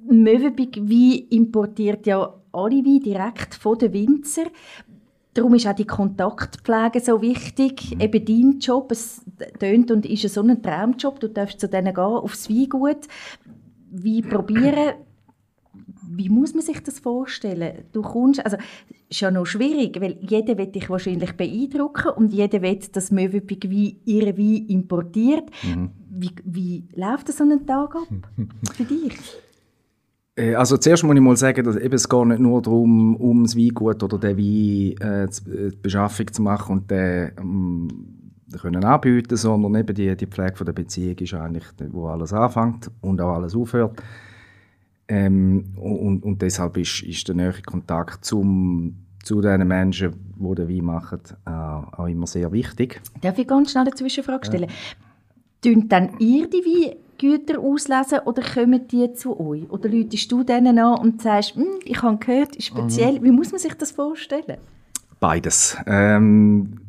Möwenpick 0.10 0.78
Wein 0.78 1.26
importiert 1.30 2.08
ja 2.08 2.34
alle 2.52 2.76
Weine 2.84 3.00
direkt 3.00 3.56
von 3.56 3.78
den 3.78 3.94
Winzer. 3.94 4.46
Darum 5.34 5.54
ist 5.54 5.68
auch 5.68 5.76
die 5.76 5.86
Kontaktpflege 5.86 7.00
so 7.00 7.22
wichtig. 7.22 7.96
Mhm. 7.96 8.02
Eben 8.02 8.26
dein 8.26 8.60
Job, 8.60 8.92
es 8.92 9.22
tönt 9.60 9.92
und 9.92 10.06
ist 10.06 10.28
so 10.34 10.42
ein 10.42 10.62
Traumjob. 10.62 11.20
Du 11.20 11.28
darfst 11.28 11.60
zu 11.60 11.70
denen 11.70 11.94
gehen, 11.94 12.04
aufs 12.04 12.50
Weingut, 12.50 13.08
Wein 13.92 14.28
probieren. 14.28 14.94
Wie 16.12 16.30
muss 16.30 16.56
man 16.56 16.64
sich 16.64 16.82
das 16.82 17.00
vorstellen? 17.00 17.86
Du 17.92 18.02
kommst, 18.02 18.44
also 18.44 18.58
ist 19.08 19.22
ja 19.22 19.30
noch 19.30 19.46
schwierig, 19.46 20.02
weil 20.02 20.18
jeder 20.22 20.58
will 20.58 20.68
dich 20.68 20.90
wahrscheinlich 20.90 21.34
beeindrucken 21.34 22.12
und 22.16 22.34
jeder 22.34 22.64
will, 22.64 22.80
dass 22.92 23.12
Möwenpick 23.12 23.70
Wein 23.70 23.98
ihre 24.06 24.36
Wein 24.38 24.66
importiert. 24.68 25.50
Mhm. 25.64 25.92
Wie, 26.10 26.32
wie 26.44 26.84
läuft 26.96 27.32
so 27.32 27.44
ein 27.44 27.66
Tag 27.68 27.96
ab 27.96 28.08
für 28.76 28.84
dich? 28.84 29.14
Äh, 30.40 30.56
Also 30.56 30.78
zuerst 30.78 31.04
muss 31.04 31.16
ich 31.16 31.22
mal 31.22 31.36
sagen, 31.36 31.64
dass 31.66 31.76
eben 31.76 31.94
es 31.94 32.08
geht 32.08 32.26
nicht 32.26 32.40
nur 32.40 32.62
darum, 32.62 33.16
um 33.18 33.44
das 33.44 33.56
Weingut 33.58 34.02
oder 34.02 34.18
den 34.18 34.38
Wein 34.38 34.96
äh, 35.02 35.24
äh, 35.24 35.28
die 35.72 35.78
Beschaffung 35.82 36.32
zu 36.32 36.42
machen 36.42 36.78
und 36.78 36.92
den 36.92 37.32
ähm, 37.38 37.88
können 38.62 38.84
anbieten, 38.84 39.38
sondern 39.38 39.76
eben 39.76 39.96
die, 39.96 40.16
die 40.16 40.26
Pflege 40.28 40.56
von 40.56 40.66
der 40.66 40.74
Beziehung 40.74 41.18
ist 41.18 41.34
eigentlich, 41.34 41.66
wo 41.92 42.08
alles 42.08 42.34
anfängt 42.34 42.90
und 43.02 43.22
auch 43.22 43.36
alles 43.36 43.56
aufhört. 43.56 44.02
Ähm, 45.08 45.74
und, 45.76 46.24
und 46.24 46.42
deshalb 46.42 46.78
ist, 46.78 47.04
ist 47.04 47.28
der 47.28 47.36
nähere 47.36 47.62
Kontakt 47.62 48.26
zum, 48.26 48.96
zu 49.24 49.42
den 49.42 49.68
Menschen, 49.68 50.14
die 50.38 50.56
den 50.56 50.70
Wein 50.70 50.86
machen, 50.86 51.20
äh, 51.46 51.50
auch 51.50 52.08
immer 52.08 52.28
sehr 52.28 52.52
wichtig. 52.52 53.02
Darf 53.22 53.38
ich 53.38 53.48
ganz 53.48 53.72
schnell 53.72 53.86
eine 53.86 53.94
Zwischenfrage 53.94 54.46
stellen? 54.46 54.70
Tun 55.62 55.90
dann 55.90 56.18
ihr 56.20 56.50
die 56.50 56.96
Weingüter 57.20 57.60
auslesen 57.60 58.20
oder 58.26 58.42
kommen 58.42 58.88
die 58.88 59.14
zu 59.14 59.40
euch? 59.40 59.70
Oder 59.70 59.90
läutest 59.90 60.32
du 60.32 60.44
denen 60.44 60.80
an 60.80 61.00
und 61.00 61.22
sagst, 61.22 61.56
«Hm, 61.56 61.80
ich 61.84 62.02
habe 62.02 62.18
gehört, 62.18 62.56
ist 62.56 62.68
speziell. 62.68 63.22
Wie 63.24 63.32
muss 63.32 63.52
man 63.52 63.60
sich 63.60 63.74
das 63.74 63.92
vorstellen? 63.92 64.58
Beides. 65.20 65.78
Ähm, 65.86 66.80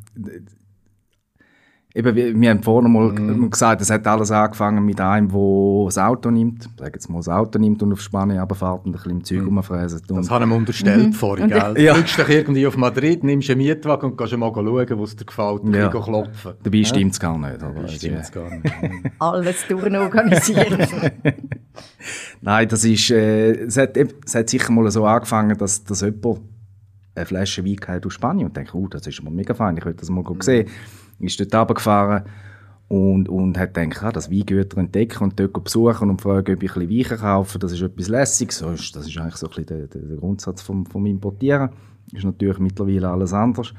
eben, 1.95 2.15
wir, 2.15 2.41
wir 2.41 2.51
haben 2.51 2.63
vorhin 2.63 2.93
mal 2.93 3.11
Mhm. 3.13 3.51
gesagt, 3.51 3.81
es 3.81 3.91
hat 3.91 4.07
alles 4.07 4.31
angefangen 4.31 4.85
mit 4.85 5.01
einem, 5.01 5.29
der 5.29 5.85
das 5.87 5.99
Auto 5.99 6.31
nimmt, 6.31 6.69
sag 6.79 6.95
jetzt 6.95 7.09
mal 7.11 7.19
das 7.19 7.29
Auto 7.29 7.59
nimmt 7.59 7.83
und 7.83 7.93
auf 7.93 8.01
Spanien 8.01 8.39
runterfährt 8.39 8.85
und 8.85 8.91
ein 8.91 8.93
bisschen 8.93 9.11
im 9.11 9.25
Zeug 9.25 9.47
rumfräst. 9.47 10.11
Mhm. 10.11 10.17
Das 10.17 10.27
Und, 10.27 10.31
habe 10.31 10.45
ich 10.45 10.51
ihm 10.51 10.57
unterstellt 10.57 11.15
vorhin, 11.15 11.45
Und- 11.45 11.51
gell? 11.53 11.75
Ja. 11.85 11.93
Du 11.95 11.99
fliegst 12.01 12.19
doch 12.19 12.29
irgendwie 12.29 12.67
auf 12.67 12.77
Madrid, 12.77 13.25
nimmst 13.25 13.51
einen 13.51 13.59
Mietwagen 13.59 14.11
und 14.13 14.17
gehst 14.19 14.37
mal 14.37 14.53
schauen, 14.55 14.99
wo 14.99 15.05
es 15.05 15.17
dir 15.17 15.25
gefällt, 15.25 15.61
und 15.63 15.75
Ja. 15.75 15.81
ja. 15.83 15.89
klopfen. 15.89 16.53
dabei 16.63 16.85
stimmt 16.85 17.13
es 17.13 17.21
gar 17.21 17.37
nicht. 17.39 17.63
Aber 17.63 17.83
Das 17.83 17.93
also, 17.93 17.97
stimmt 17.97 18.33
gar 18.33 18.51
nicht. 18.51 18.75
Alles 19.19 19.67
durchorganisiert. 19.69 20.89
Nein, 22.41 22.69
das 22.69 22.85
ist, 22.85 23.11
äh, 23.11 23.53
es, 23.65 23.77
hat, 23.77 23.97
es 23.97 24.35
hat 24.35 24.49
sicher 24.49 24.73
mal 24.73 24.91
so 24.91 25.05
angefangen, 25.05 25.57
dass, 25.59 25.85
dass 25.85 26.01
jemand 26.01 26.41
eine 27.15 27.27
Flasche 27.27 27.65
Wein 27.65 28.01
aus 28.05 28.15
Spanien 28.15 28.47
und 28.47 28.57
denkt, 28.57 28.75
oh, 28.75 28.87
das 28.89 29.07
ist 29.07 29.23
mal 29.23 29.31
mega 29.31 29.53
fein, 29.55 29.77
ich 29.77 29.85
will 29.85 29.95
das 29.95 30.09
mal 30.11 30.25
sehen. 30.41 30.69
Ist 31.21 31.41
dort 31.41 31.55
runtergefahren 31.55 32.25
und, 32.89 33.29
und 33.29 33.57
hat 33.57 33.75
gedacht, 33.75 34.03
ah, 34.03 34.11
das 34.11 34.31
Weingüter 34.33 34.79
entdecken 34.79 35.23
und 35.23 35.39
dort 35.39 35.63
besuchen 35.63 36.11
und 36.11 36.21
fragen, 36.21 36.57
ob 36.57 36.63
ich 36.63 36.77
ein 36.77 36.89
bisschen 36.89 37.11
Wein 37.13 37.19
kaufen 37.19 37.53
kann. 37.53 37.61
Das 37.61 37.73
ist 37.73 37.83
etwas 37.83 38.09
Lässiges. 38.09 38.59
So 38.59 38.71
ist, 38.71 38.97
das 38.97 39.07
ist 39.07 39.17
eigentlich 39.17 39.37
so 39.37 39.47
ein 39.47 39.51
bisschen 39.51 39.67
der, 39.67 39.87
der, 39.87 40.17
Grundsatz 40.17 40.61
vom, 40.61 40.85
vom 40.87 41.07
Importieren. 41.07 41.71
Ist 42.13 42.25
natürlich 42.25 42.59
mittlerweile 42.59 43.09
alles 43.09 43.33
anders. 43.33 43.73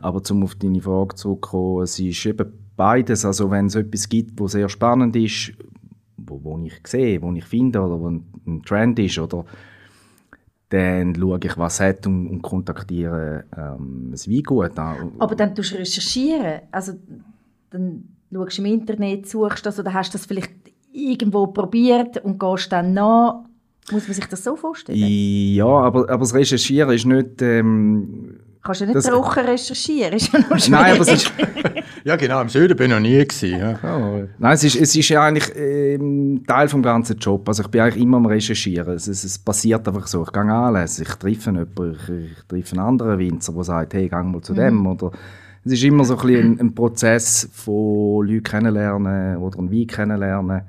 Aber 0.00 0.20
um 0.30 0.42
auf 0.44 0.54
deine 0.56 0.82
Frage 0.82 1.14
zurückzukommen, 1.14 1.84
es 1.84 1.98
ist 1.98 2.26
eben 2.26 2.52
beides. 2.76 3.24
Also 3.24 3.50
wenn 3.50 3.66
es 3.66 3.76
etwas 3.76 4.08
gibt, 4.08 4.38
was 4.40 4.52
sehr 4.52 4.68
spannend 4.68 5.16
ist, 5.16 5.52
wo, 6.18 6.42
wo 6.42 6.58
ich 6.58 6.86
sehe, 6.86 7.22
wo 7.22 7.32
ich 7.32 7.44
finde 7.44 7.80
oder 7.80 7.98
wo 7.98 8.08
ein, 8.08 8.24
ein 8.46 8.62
Trend 8.62 8.98
ist 8.98 9.18
oder 9.18 9.46
dann 10.70 11.14
schaue 11.14 11.40
ich, 11.42 11.58
was 11.58 11.80
hat 11.80 12.06
und, 12.06 12.28
und 12.28 12.42
kontaktiere 12.42 13.44
ähm, 13.56 14.08
das 14.12 14.28
Weingut 14.28 14.78
an. 14.78 15.12
Aber 15.18 15.34
dann 15.34 15.54
tust 15.54 15.72
du 15.72 15.76
recherchieren. 15.76 16.62
Also, 16.70 16.92
dann 17.70 18.04
schaust 18.32 18.58
du 18.58 18.62
im 18.62 18.66
Internet, 18.66 19.28
suchst 19.28 19.66
das 19.66 19.78
oder 19.78 19.92
hast 19.92 20.14
das 20.14 20.26
vielleicht 20.26 20.52
irgendwo 20.92 21.48
probiert 21.48 22.18
und 22.24 22.38
gehst 22.38 22.72
dann 22.72 22.94
nach. 22.94 23.44
Muss 23.90 24.06
man 24.06 24.14
sich 24.14 24.26
das 24.26 24.44
so 24.44 24.56
vorstellen? 24.56 24.98
Ja, 24.98 25.66
aber, 25.66 26.08
aber 26.08 26.20
das 26.20 26.34
Recherchieren 26.34 26.94
ist 26.94 27.06
nicht... 27.06 27.42
Ähm, 27.42 28.39
Kannst 28.62 28.80
du 28.82 28.86
nicht 28.86 28.96
das- 28.96 29.06
trocken 29.06 29.44
recherchieren? 29.46 30.12
Ist 30.16 30.32
ja 30.32 30.38
noch 30.40 30.48
schwierig. 30.58 30.68
nein, 30.70 30.92
aber 30.94 31.00
es 31.02 31.12
ist... 31.12 31.32
Ja, 32.02 32.16
genau, 32.16 32.40
im 32.40 32.48
Süden 32.48 32.76
bin 32.76 32.86
ich 32.90 32.96
noch 32.96 33.00
nie 33.00 33.18
gewesen. 33.18 33.58
Ja. 33.58 33.78
Nein, 34.38 34.54
es 34.54 34.64
ist, 34.64 34.76
es 34.76 34.96
ist 34.96 35.08
ja 35.10 35.22
eigentlich 35.22 35.54
ähm, 35.54 36.42
Teil 36.46 36.66
vom 36.68 36.82
ganzen 36.82 37.18
Job. 37.18 37.46
Also 37.46 37.62
ich 37.62 37.68
bin 37.68 37.82
eigentlich 37.82 38.02
immer 38.02 38.16
am 38.16 38.24
Recherchieren. 38.24 38.94
Es, 38.94 39.06
es, 39.06 39.22
es 39.22 39.38
passiert 39.38 39.86
einfach 39.86 40.06
so. 40.06 40.22
Ich 40.22 40.32
gehe 40.32 40.42
anlesen, 40.42 41.02
ich 41.02 41.14
treffe 41.16 41.50
jemanden, 41.50 41.92
ich, 41.92 42.08
ich 42.08 42.44
treffe 42.48 42.76
einen 42.76 42.86
anderen 42.86 43.18
Winzer, 43.18 43.52
der 43.52 43.64
sagt, 43.64 43.94
hey, 43.94 44.08
geh 44.08 44.22
mal 44.22 44.40
zu 44.40 44.54
dem. 44.54 44.86
Oder 44.86 45.10
es 45.64 45.72
ist 45.72 45.84
immer 45.84 46.04
so 46.04 46.16
ein, 46.16 46.28
ein, 46.28 46.60
ein 46.60 46.74
Prozess 46.74 47.50
von 47.52 48.26
Leuten 48.26 48.44
kennenlernen 48.44 49.36
oder 49.36 49.58
einen 49.58 49.70
Wein 49.70 49.86
kennenlernen. 49.86 50.62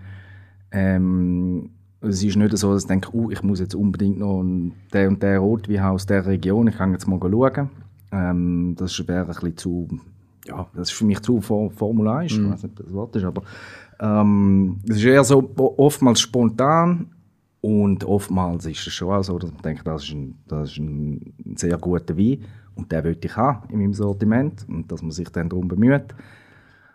Ähm, 0.72 1.70
es 2.02 2.24
ist 2.24 2.36
nicht 2.36 2.58
so, 2.58 2.74
dass 2.74 2.84
ich 2.84 2.88
denke, 2.88 3.16
uh, 3.16 3.32
ich 3.32 3.44
muss 3.44 3.60
jetzt 3.60 3.76
unbedingt 3.76 4.20
noch 4.20 4.44
der 4.92 5.08
und 5.08 5.22
der 5.22 5.40
Rotwein 5.40 5.82
haben 5.82 5.96
aus 5.96 6.06
dieser 6.06 6.26
Region, 6.26 6.68
ich 6.68 6.78
kann 6.78 6.92
jetzt 6.92 7.08
mal 7.08 7.20
schauen. 7.22 7.70
Ähm, 8.12 8.76
das 8.78 9.08
wäre 9.08 9.22
ein 9.22 9.28
bisschen 9.28 9.58
zu, 9.58 9.88
ja, 10.46 10.68
das 10.74 10.90
ist 10.90 10.98
für 10.98 11.06
mich 11.06 11.22
zu 11.22 11.42
for 11.42 11.72
formularisch, 11.72 12.38
ich 12.38 12.44
weiß 12.44 12.64
nicht, 12.64 12.80
ob 12.80 12.86
das 12.86 12.94
Wort 12.94 13.16
ist, 13.16 13.24
aber 13.24 13.44
ähm, 14.00 14.80
es 14.90 14.98
ist 14.98 15.06
eher 15.06 15.24
so 15.24 15.54
oftmals 15.78 16.20
spontan 16.20 17.12
und 17.62 18.04
oftmals 18.04 18.66
ist 18.66 18.88
es 18.88 18.94
schon 18.94 19.14
auch 19.14 19.24
so, 19.24 19.38
dass 19.38 19.52
man 19.52 19.62
denkt, 19.62 19.86
das 19.86 20.04
ist 20.04 20.14
ein, 20.14 20.36
das 20.48 20.72
ist 20.72 20.78
ein 20.80 21.34
sehr 21.56 21.78
guter 21.78 22.18
Wein 22.18 22.44
und 22.76 22.92
den 22.92 23.04
will 23.04 23.18
ich 23.22 23.38
haben 23.38 23.70
in 23.70 23.80
meinem 23.80 23.94
Sortiment 23.94 24.66
und 24.68 24.92
dass 24.92 25.02
man 25.02 25.12
sich 25.12 25.30
dann 25.30 25.50
darum 25.50 25.68
bemüht. 25.68 26.16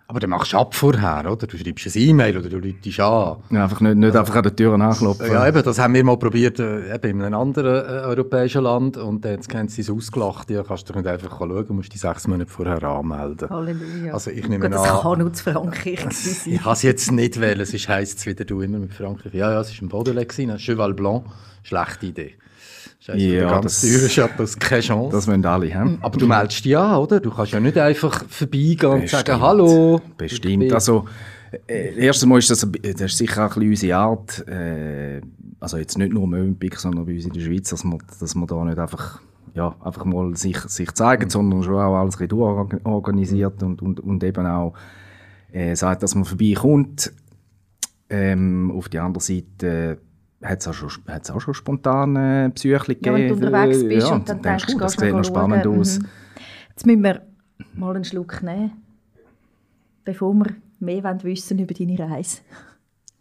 Aber 0.08 0.20
dann 0.20 0.30
machst 0.30 0.52
du 0.52 0.58
ab 0.58 0.72
vorher, 0.72 1.28
oder? 1.30 1.48
Du 1.48 1.58
schreibst 1.58 1.86
ein 1.86 2.00
E-Mail 2.00 2.38
oder 2.38 2.48
du 2.48 2.58
läutest 2.58 3.00
an. 3.00 3.38
Ja, 3.50 3.64
einfach 3.64 3.80
nicht, 3.80 3.96
nicht 3.96 4.14
einfach 4.14 4.36
an 4.36 4.42
der 4.44 4.54
Tür 4.54 4.74
anklopfen. 4.74 5.26
Ja, 5.32 5.48
eben, 5.48 5.60
das 5.64 5.80
haben 5.80 5.94
wir 5.94 6.04
mal 6.04 6.16
probiert, 6.16 6.60
äh, 6.60 6.94
eben 6.94 7.08
in 7.18 7.22
einem 7.22 7.34
anderen 7.40 7.84
äh, 7.84 8.06
europäischen 8.06 8.62
Land. 8.62 8.96
Und 8.98 9.24
dann 9.24 9.40
haben 9.52 9.66
sie 9.68 9.80
es 9.80 9.90
ausgelacht. 9.90 10.48
Ja, 10.50 10.62
kannst 10.62 10.88
du 10.88 10.92
doch 10.92 11.00
nicht 11.00 11.08
einfach 11.08 11.36
schauen, 11.38 11.66
du 11.66 11.72
musst 11.72 11.92
die 11.92 11.98
sechs 11.98 12.28
Monate 12.28 12.48
vorher 12.48 12.80
anmelden. 12.84 13.50
Halleluja. 13.50 14.14
Also 14.14 14.30
ich 14.30 14.48
nehme 14.48 14.66
Gut, 14.68 14.74
das 14.78 14.88
an- 14.88 15.00
kann 15.00 15.18
nur 15.18 15.32
zu 15.32 15.42
Frankreich 15.42 16.00
sein. 16.12 16.36
Ich 16.54 16.60
habe 16.64 16.74
es 16.74 16.82
jetzt 16.82 17.10
nicht 17.10 17.40
wählen, 17.40 17.60
es 17.60 17.74
ist, 17.74 17.88
heisst 17.88 18.18
es 18.18 18.26
wieder 18.26 18.44
du 18.44 18.60
immer 18.60 18.78
mit 18.78 18.94
Frankreich. 18.94 19.34
Ja, 19.34 19.50
ja, 19.50 19.60
es 19.60 19.72
war 19.76 19.86
ein 19.86 19.88
Baudelaire, 19.88 20.26
gewesen, 20.26 20.50
ein 20.52 20.58
Cheval 20.58 20.94
Blanc. 20.94 21.24
Schlechte 21.64 22.06
Idee. 22.06 22.34
Scheiße, 23.06 23.18
Ja, 23.18 23.40
ja, 23.42 23.50
ganz 23.60 23.80
das- 23.80 23.90
teure 23.90 24.08
Chateaus, 24.08 24.58
keine 24.58 24.80
Chance. 24.82 25.16
Das 25.16 25.28
wollen 25.28 25.44
alle 25.46 25.72
haben. 25.72 25.98
Aber 26.02 26.18
du 26.18 26.26
meldest 26.26 26.64
dich 26.64 26.76
an, 26.76 26.96
oder? 26.98 27.20
Du 27.20 27.30
kannst 27.30 27.52
ja 27.52 27.60
nicht 27.60 27.78
einfach 27.78 28.24
vorbeigehen 28.28 28.92
und 28.92 29.00
Bestimmt. 29.02 29.26
sagen, 29.28 29.40
hallo. 29.40 30.00
Bestimmt. 30.16 30.72
Also, 30.72 31.04
äh, 31.68 31.94
erstens 32.04 32.28
mal 32.28 32.38
ist 32.38 32.50
das, 32.50 32.66
das 32.82 33.00
ist 33.00 33.18
sicher 33.18 33.46
auch 33.46 33.56
ein 33.56 33.68
bisschen 33.70 33.90
unsere 33.92 33.96
Art, 33.96 34.48
äh, 34.48 35.20
also 35.60 35.76
jetzt 35.76 35.96
nicht 35.98 36.12
nur 36.12 36.24
im 36.24 36.32
Olympic, 36.32 36.76
sondern 36.80 37.06
bei 37.06 37.14
uns 37.14 37.26
in 37.26 37.32
der 37.32 37.40
Schweiz, 37.40 37.70
dass 37.70 37.84
man, 37.84 37.98
dass 38.18 38.34
man 38.34 38.48
da 38.48 38.64
nicht 38.64 38.78
einfach, 38.78 39.20
ja, 39.54 39.76
einfach 39.84 40.04
mal 40.04 40.34
sich, 40.36 40.58
sich 40.62 40.90
zeigen, 40.92 41.30
sondern 41.30 41.62
schon 41.62 41.74
auch 41.76 41.94
alles 42.00 42.16
ein 42.16 42.26
bisschen 42.28 42.28
durchorganisiert 42.28 43.62
und, 43.62 43.82
und, 43.82 44.00
und 44.00 44.24
eben 44.24 44.46
auch 44.46 44.74
äh, 45.52 45.76
sagt, 45.76 46.02
dass 46.02 46.16
man 46.16 46.24
vorbeikommt. 46.24 47.12
Ähm, 48.08 48.70
auf 48.70 48.88
die 48.88 49.00
andere 49.00 49.22
Seite 49.22 49.98
hat 50.48 50.60
es 50.60 50.68
auch, 50.68 50.74
schon- 50.74 50.90
auch 51.08 51.40
schon 51.40 51.54
spontane 51.54 52.50
Psyche 52.54 52.74
Ja, 52.74 52.80
wenn 53.12 53.28
du 53.28 53.34
gegeben. 53.34 53.44
unterwegs 53.46 53.84
bist 53.84 54.08
ja, 54.08 54.14
und 54.14 54.28
dann 54.28 54.42
denkst 54.42 54.66
denkst, 54.66 54.72
du, 54.74 54.78
das 54.80 54.92
sieht 54.92 55.12
noch 55.12 55.24
spannend 55.24 55.64
schauen. 55.64 55.80
aus. 55.80 55.98
Mhm. 55.98 56.06
Jetzt 56.70 56.86
müssen 56.86 57.02
wir 57.04 57.22
mal 57.74 57.94
einen 57.94 58.04
Schluck 58.04 58.42
nehmen, 58.42 58.72
bevor 60.04 60.34
wir 60.34 60.54
mehr 60.80 61.02
wollen 61.04 61.22
wissen 61.24 61.58
über 61.58 61.74
deine 61.74 61.98
Reise. 61.98 62.38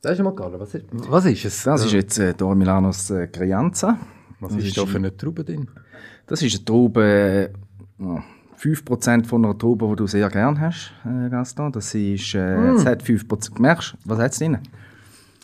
Sagst 0.02 0.20
du 0.20 0.24
mal, 0.24 0.36
Carlo, 0.36 0.60
was 0.60 0.76
ist, 0.76 0.86
was 0.92 1.26
ist 1.26 1.46
es? 1.46 1.64
Das 1.64 1.84
ist 1.86 1.92
jetzt 1.94 2.20
äh, 2.20 2.34
Dor 2.34 2.54
Milanos 2.56 3.10
äh, 3.10 3.28
Crianza. 3.28 3.98
was 4.40 4.52
das 4.54 4.60
ist 4.62 4.68
ist 4.70 4.78
da 4.78 4.86
für 4.86 4.98
eine 4.98 5.16
Traube 5.16 5.44
drin? 5.44 5.68
Das 6.28 6.42
ist 6.42 6.56
eine 6.56 6.66
Traube, 6.66 7.04
äh, 7.04 8.04
ja, 8.04 8.24
5% 8.60 9.26
von 9.26 9.44
einer 9.46 9.58
Traube, 9.58 9.88
die 9.90 9.96
du 9.96 10.08
sehr 10.08 10.30
gerne 10.30 10.60
hast, 10.60 10.92
äh, 11.06 11.30
Gaston. 11.30 11.72
Das 11.72 11.94
ist, 11.96 12.36
äh, 12.36 12.56
Mm. 12.56 12.76
es 12.76 12.86
hat 12.86 13.04
5%. 13.04 13.60
Merkst 13.60 13.94
du, 13.94 13.98
was 14.10 14.20
hat 14.20 14.32
es 14.32 14.38
drin? 14.40 14.58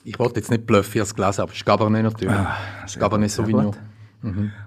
Ich 0.03 0.17
wollte 0.19 0.39
jetzt 0.39 0.49
nicht 0.49 0.65
bluffen, 0.65 0.89
ich 0.93 0.99
habe 0.99 1.03
es 1.07 1.15
gelesen, 1.15 1.41
aber 1.41 1.51
es 1.51 1.57
ist 1.57 1.65
Cabernet 1.65 2.03
natürlich. 2.03 2.33
Ah, 2.33 2.57
Es 2.85 2.91
ist 2.95 2.99
Cabernet 2.99 3.29
Sauvignon. 3.31 3.65
gut. 3.65 3.77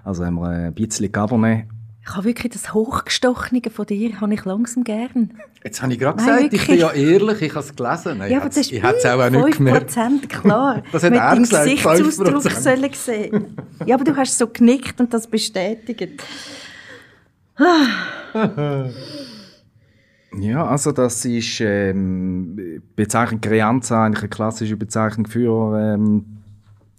Also 0.03 0.25
haben 0.25 0.35
wir 0.35 0.47
ein 0.49 0.73
bisschen 0.73 1.11
Cabernet. 1.11 1.65
Ich 2.07 2.13
habe 2.15 2.25
wirklich 2.25 2.53
das 2.53 2.71
Hochgestochene 2.73 3.61
von 3.73 3.85
dir 3.87 4.21
habe 4.21 4.31
ich 4.33 4.45
langsam 4.45 4.83
gern. 4.83 5.31
Jetzt 5.63 5.81
habe 5.81 5.91
ich 5.91 5.97
gerade 5.99 6.17
gesagt, 6.17 6.37
ich 6.43 6.51
wirklich. 6.51 6.67
bin 6.67 6.77
ja 6.77 6.91
ehrlich, 6.91 7.41
ich 7.41 7.49
habe 7.55 7.65
es 7.65 7.75
gelesen. 7.75 8.19
Nein, 8.19 8.29
Ja, 8.31 8.37
ich 8.37 8.41
aber 8.43 8.45
das 8.49 8.57
ist 8.57 8.65
es- 8.67 8.71
ich 8.73 8.83
hätte 8.83 8.97
es 8.97 9.05
auch, 9.07 9.19
auch 9.19 9.29
nicht 9.31 9.57
gemerkt. 9.57 9.89
5%, 9.91 10.27
klar. 10.29 10.83
Das 10.91 11.01
hat 11.03 11.11
Mit 11.11 11.19
er 11.19 11.35
gesagt, 11.35 11.63
Gesichtsausdruck 11.65 12.43
5%. 12.45 12.61
sollen 12.61 12.93
sehen. 12.93 13.57
Ja, 13.87 13.95
aber 13.95 14.03
du 14.03 14.15
hast 14.15 14.37
so 14.37 14.45
genickt 14.47 15.01
und 15.01 15.11
das 15.13 15.25
bestätigt. 15.27 16.21
Ja, 20.39 20.65
also 20.65 20.91
das 20.91 21.23
ist 21.25 21.61
ähm, 21.61 22.81
Bezeichnung 22.95 23.41
Crianza, 23.41 24.05
eigentlich 24.05 24.23
eine 24.23 24.29
klassische 24.29 24.75
Bezeichnung 24.75 25.27
für 25.27 25.79
ähm, 25.79 26.25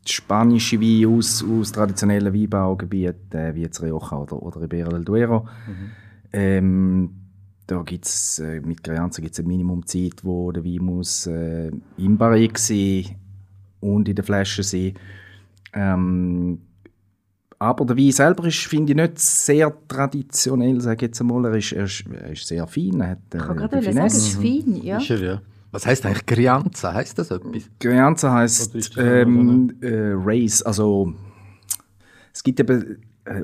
spanische 0.06 0.80
Weine 0.80 1.08
aus, 1.08 1.44
aus 1.44 1.72
traditionellen 1.72 2.32
Weinbaugebieten, 2.32 3.38
äh, 3.38 3.54
wie 3.54 3.62
jetzt 3.62 3.82
Rioja 3.82 4.18
oder, 4.18 4.42
oder 4.42 4.62
Ribera 4.62 4.90
del 4.90 5.04
Duero. 5.04 5.46
Ähm, 6.32 7.10
da 7.66 7.82
gibt's, 7.82 8.38
äh, 8.38 8.60
mit 8.60 8.82
Crianza 8.82 9.20
gibt 9.20 9.34
es 9.34 9.40
eine 9.40 9.48
Minimumzeit, 9.48 10.22
wo 10.22 10.52
der 10.52 10.64
Wein 10.64 10.84
muss 10.84 11.26
äh, 11.26 11.70
im 11.98 12.16
Barrique 12.16 12.58
sein 12.58 13.16
und 13.80 14.08
in 14.08 14.14
der 14.14 14.24
Flasche 14.24 14.62
sein. 14.62 14.94
Ähm, 15.72 16.60
aber 17.58 17.84
der 17.86 17.96
Wein 17.96 18.12
selber 18.12 18.44
ist, 18.46 18.58
finde 18.66 18.92
ich, 18.92 18.96
nicht 18.96 19.18
sehr 19.18 19.72
traditionell, 19.88 20.80
sage 20.80 20.96
ich 20.96 21.02
jetzt 21.02 21.20
einmal. 21.20 21.44
Er 21.46 21.54
ist, 21.56 21.72
er 21.72 21.84
ist, 21.84 22.04
er 22.12 22.30
ist 22.30 22.46
sehr 22.46 22.66
fein, 22.66 23.00
er 23.00 23.10
hat 23.10 23.18
äh, 23.34 23.38
Ich 23.38 23.42
kann 23.44 23.56
gerade 23.56 23.82
sagen, 23.82 23.86
es 23.86 23.94
Finesse. 23.94 24.16
ist 24.16 24.34
fein. 24.36 24.82
Ja. 24.82 24.98
Ist 24.98 25.10
er, 25.10 25.18
ja. 25.22 25.42
Was 25.70 25.84
heisst 25.86 26.06
eigentlich 26.06 26.26
Crianza? 26.26 26.94
Heisst 26.94 27.18
das 27.18 27.30
etwas? 27.30 27.64
Crianza 27.80 28.28
Oder 28.28 28.36
heisst 28.38 28.96
ähm, 28.98 29.74
äh, 29.80 30.12
Race, 30.14 30.62
also 30.62 31.12
es 32.32 32.42
gibt 32.42 32.60
eben, 32.60 33.02
äh, 33.24 33.42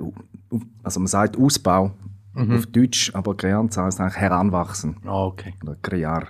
also 0.83 1.00
man 1.00 1.07
sagt 1.09 1.37
Ausbau 1.37 1.92
auf 2.35 2.66
Deutsch, 2.66 3.11
aber 3.14 3.37
Crianza 3.37 3.85
heisst 3.85 4.00
eigentlich 4.00 4.16
heranwachsen 4.16 4.97
Ah, 5.04 5.25
okay. 5.26 5.52
oder 5.62 5.76
criar. 5.83 6.28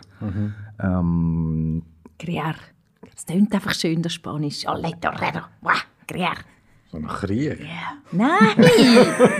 Ähm, 0.81 1.83
Criar. 2.19 2.55
Das 3.15 3.27
klingt 3.27 3.53
einfach 3.55 3.75
schön, 3.75 4.03
das 4.03 4.15
Spanisch. 4.15 4.67
Ole 4.67 4.93
torero. 5.01 5.43
Wow, 5.61 5.85
Criar. 6.09 6.35
So 6.93 6.99
ein 6.99 7.07
Krieg. 7.07 7.59
Nein, 8.13 8.39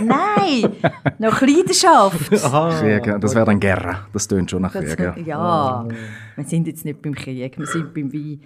nein. 0.07 0.73
Nach 1.19 1.41
Leidenschaft. 1.43 2.31
Krieg, 2.81 3.21
das 3.21 3.35
wäre 3.35 3.45
dann 3.45 3.61
Guerra, 3.61 4.07
das 4.13 4.27
tönt 4.27 4.51
schon 4.51 4.63
nach 4.63 4.73
Das, 4.73 4.97
Krieg. 4.97 5.27
Ja. 5.27 5.85
ja, 5.85 5.89
wir 6.37 6.45
sind 6.45 6.67
jetzt 6.67 6.85
nicht 6.87 7.03
beim 7.03 7.15
Krieg, 7.15 7.59
wir 7.59 7.67
sind 7.67 7.93
beim 7.93 8.11
Wein. 8.13 8.41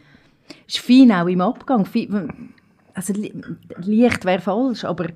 Es 0.66 0.74
ist 0.76 0.84
fein 0.84 1.12
auch 1.12 1.26
im 1.28 1.40
Abgang. 1.40 1.86
Also 2.94 3.12
li- 3.12 3.32
leicht 3.84 4.24
wäre 4.24 4.40
falsch, 4.40 4.84
aber 4.84 5.06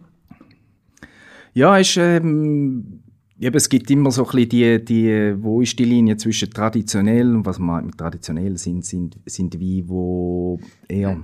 Ja, 1.54 1.76
ist, 1.76 1.96
ähm, 1.96 3.00
eben, 3.40 3.56
es 3.56 3.68
gibt 3.68 3.90
immer 3.90 4.12
so 4.12 4.22
ein 4.24 4.30
bisschen 4.30 4.48
die, 4.50 4.84
die, 4.84 5.34
wo 5.42 5.60
ist 5.62 5.76
die 5.78 5.84
Linie 5.84 6.16
zwischen 6.16 6.50
traditionell 6.50 7.34
und 7.34 7.44
was 7.44 7.58
man 7.58 7.66
meint 7.74 7.86
mit 7.86 7.98
traditionell 7.98 8.56
sind, 8.56 8.84
sind, 8.84 9.18
sind 9.26 9.54
Weine, 9.54 10.58
die 10.88 10.94
eher 10.94 11.16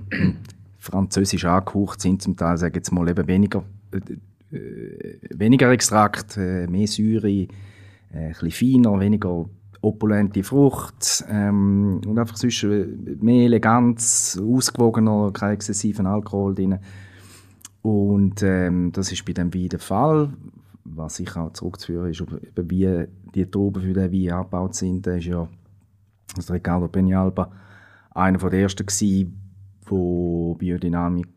französisch 0.77 1.45
angehaucht 1.45 2.01
sind, 2.01 2.21
zum 2.21 2.35
Teil, 2.35 2.57
sage 2.57 2.79
jetzt 2.79 2.91
mal, 2.91 3.07
eben 3.09 3.27
weniger, 3.27 3.63
äh, 3.91 4.55
äh, 4.55 5.19
weniger 5.33 5.71
Extrakt, 5.71 6.37
äh, 6.37 6.67
mehr 6.67 6.87
Säure, 6.87 7.29
äh, 7.29 7.47
ein 8.11 8.35
bisschen 8.39 8.83
feiner, 8.83 8.99
weniger 8.99 9.45
opulente 9.81 10.43
Frucht 10.43 11.25
ähm, 11.29 12.01
und 12.05 12.17
einfach 12.17 12.37
sonst 12.37 12.63
äh, 12.63 12.87
mehr 13.19 13.45
Eleganz, 13.45 14.39
ausgewogener, 14.41 15.31
kein 15.33 15.53
exzessiven 15.53 16.07
Alkohol 16.07 16.55
drin. 16.55 16.79
Und 17.81 18.43
ähm, 18.43 18.91
das 18.91 19.11
ist 19.11 19.23
bei 19.25 19.33
dem 19.33 19.53
Wein 19.53 19.69
der 19.69 19.79
Fall. 19.79 20.33
Was 20.83 21.19
ich 21.19 21.35
auch 21.35 21.53
zurückzuführen 21.53 22.09
ist, 22.09 22.23
wie 22.55 23.07
die 23.35 23.51
Trauben 23.51 23.81
für 23.81 23.93
den 23.93 24.11
Wein 24.11 24.31
angebaut 24.31 24.75
sind. 24.75 25.05
Der 25.05 25.17
ist 25.17 25.25
ja 25.25 25.47
also 26.35 26.53
Ricardo 26.53 26.87
Peñalba 26.87 27.49
einer 28.11 28.37
der 28.37 28.61
ersten 28.61 28.85
gewesen, 28.85 29.46
der 29.89 30.55
Biodynamik, 30.57 31.27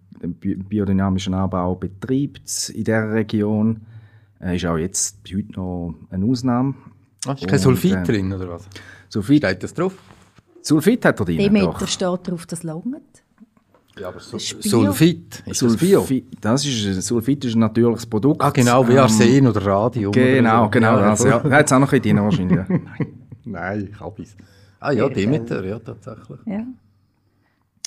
biodynamischen 0.68 1.34
Anbau 1.34 1.74
betreibt 1.74 2.70
in 2.74 2.84
dieser 2.84 3.12
Region. 3.12 3.80
Er 4.38 4.54
ist 4.54 4.64
auch 4.66 4.76
jetzt 4.78 5.18
heute 5.34 5.52
noch 5.52 5.94
eine 6.10 6.24
Ausnahme. 6.26 6.74
Ah, 7.26 7.32
ist 7.32 7.46
kein 7.46 7.58
Und, 7.58 7.62
Sulfit 7.62 7.92
äh, 7.94 8.02
drin, 8.02 8.32
oder 8.32 8.48
was? 8.50 8.66
Sulfit, 9.08 9.38
Steht 9.44 9.62
das 9.62 9.74
drauf? 9.74 9.94
Sulfit 10.62 11.04
hat 11.04 11.18
er 11.20 11.24
drin. 11.26 11.38
Demeter 11.38 11.66
doch. 11.66 11.86
steht 11.86 12.28
drauf, 12.28 12.46
das 12.46 12.62
langt. 12.62 13.02
Ja, 13.98 14.08
aber 14.08 14.18
Bio. 14.18 14.38
Sulfit. 14.38 15.42
Ist 15.46 15.60
das 15.62 15.76
Bio? 15.76 15.98
Sulfit, 16.00 16.26
das 16.40 16.64
ist, 16.64 17.06
Sulfit 17.06 17.44
ist 17.44 17.54
ein 17.54 17.58
natürliches 17.60 18.06
Produkt. 18.06 18.40
Ah, 18.40 18.50
genau, 18.50 18.86
wie 18.88 18.92
Ähm, 18.92 18.98
Arsen 18.98 19.46
oder 19.46 19.66
Radium. 19.66 20.12
Genau, 20.12 20.60
oder 20.60 20.64
so. 20.64 20.70
genau 20.70 20.96
das. 20.96 21.24
Ja. 21.24 21.40
voll. 21.40 21.52
Hat 21.52 21.66
es 21.66 21.72
auch 21.72 21.78
noch 21.78 21.92
ein 21.92 22.00
bisschen 22.00 22.16
drin 22.16 22.24
wahrscheinlich. 22.24 22.58
ja. 22.58 23.06
Nein, 23.44 23.88
ich 23.92 24.00
habe 24.00 24.22
es. 24.22 24.36
Ah 24.78 24.92
ja, 24.92 25.08
Demeter, 25.08 25.62
ja, 25.64 25.78
tatsächlich. 25.78 26.38
Ja. 26.46 26.64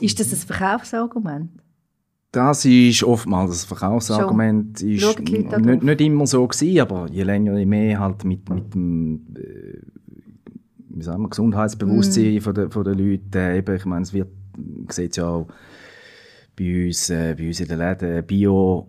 Ist 0.02 0.20
das 0.20 0.32
ein 0.34 0.38
Verkaufsargument? 0.38 1.52
Das 2.32 2.66
ist 2.66 3.04
oftmals 3.04 3.64
ein 3.64 3.68
Verkaufsargument. 3.68 4.82
Ist 4.82 5.04
Leute 5.04 5.44
da 5.44 5.60
nicht, 5.60 5.84
nicht 5.84 6.02
immer 6.02 6.26
so 6.26 6.48
gewesen, 6.48 6.80
aber 6.80 7.08
je 7.12 7.24
länger, 7.24 7.58
je 7.60 7.66
mehr 7.66 8.00
halt 8.00 8.24
mit, 8.24 8.50
mit 8.50 8.74
dem 8.74 9.22
äh, 9.36 9.78
wie 10.96 11.04
sagen 11.04 11.24
wir, 11.24 11.30
Gesundheitsbewusstsein 11.30 12.36
Mhm. 12.36 12.42
von 12.42 12.54
der, 12.56 12.72
von 12.72 12.84
der 12.84 12.96
Leute. 12.96 13.40
Äh, 13.40 13.58
eben, 13.60 13.76
ich 13.76 13.86
meine, 13.86 14.04
es 14.04 14.14
wird, 14.14 14.30
man 14.58 14.88
sieht 14.90 15.18
ja 15.18 15.28
auch 15.28 15.48
bei 16.56 16.88
uns, 16.88 17.10
äh, 17.10 17.36
bei 17.38 17.48
uns 17.48 17.60
in 17.60 17.68
den 17.68 17.80
Läden, 17.80 18.26
Bio 18.26 18.88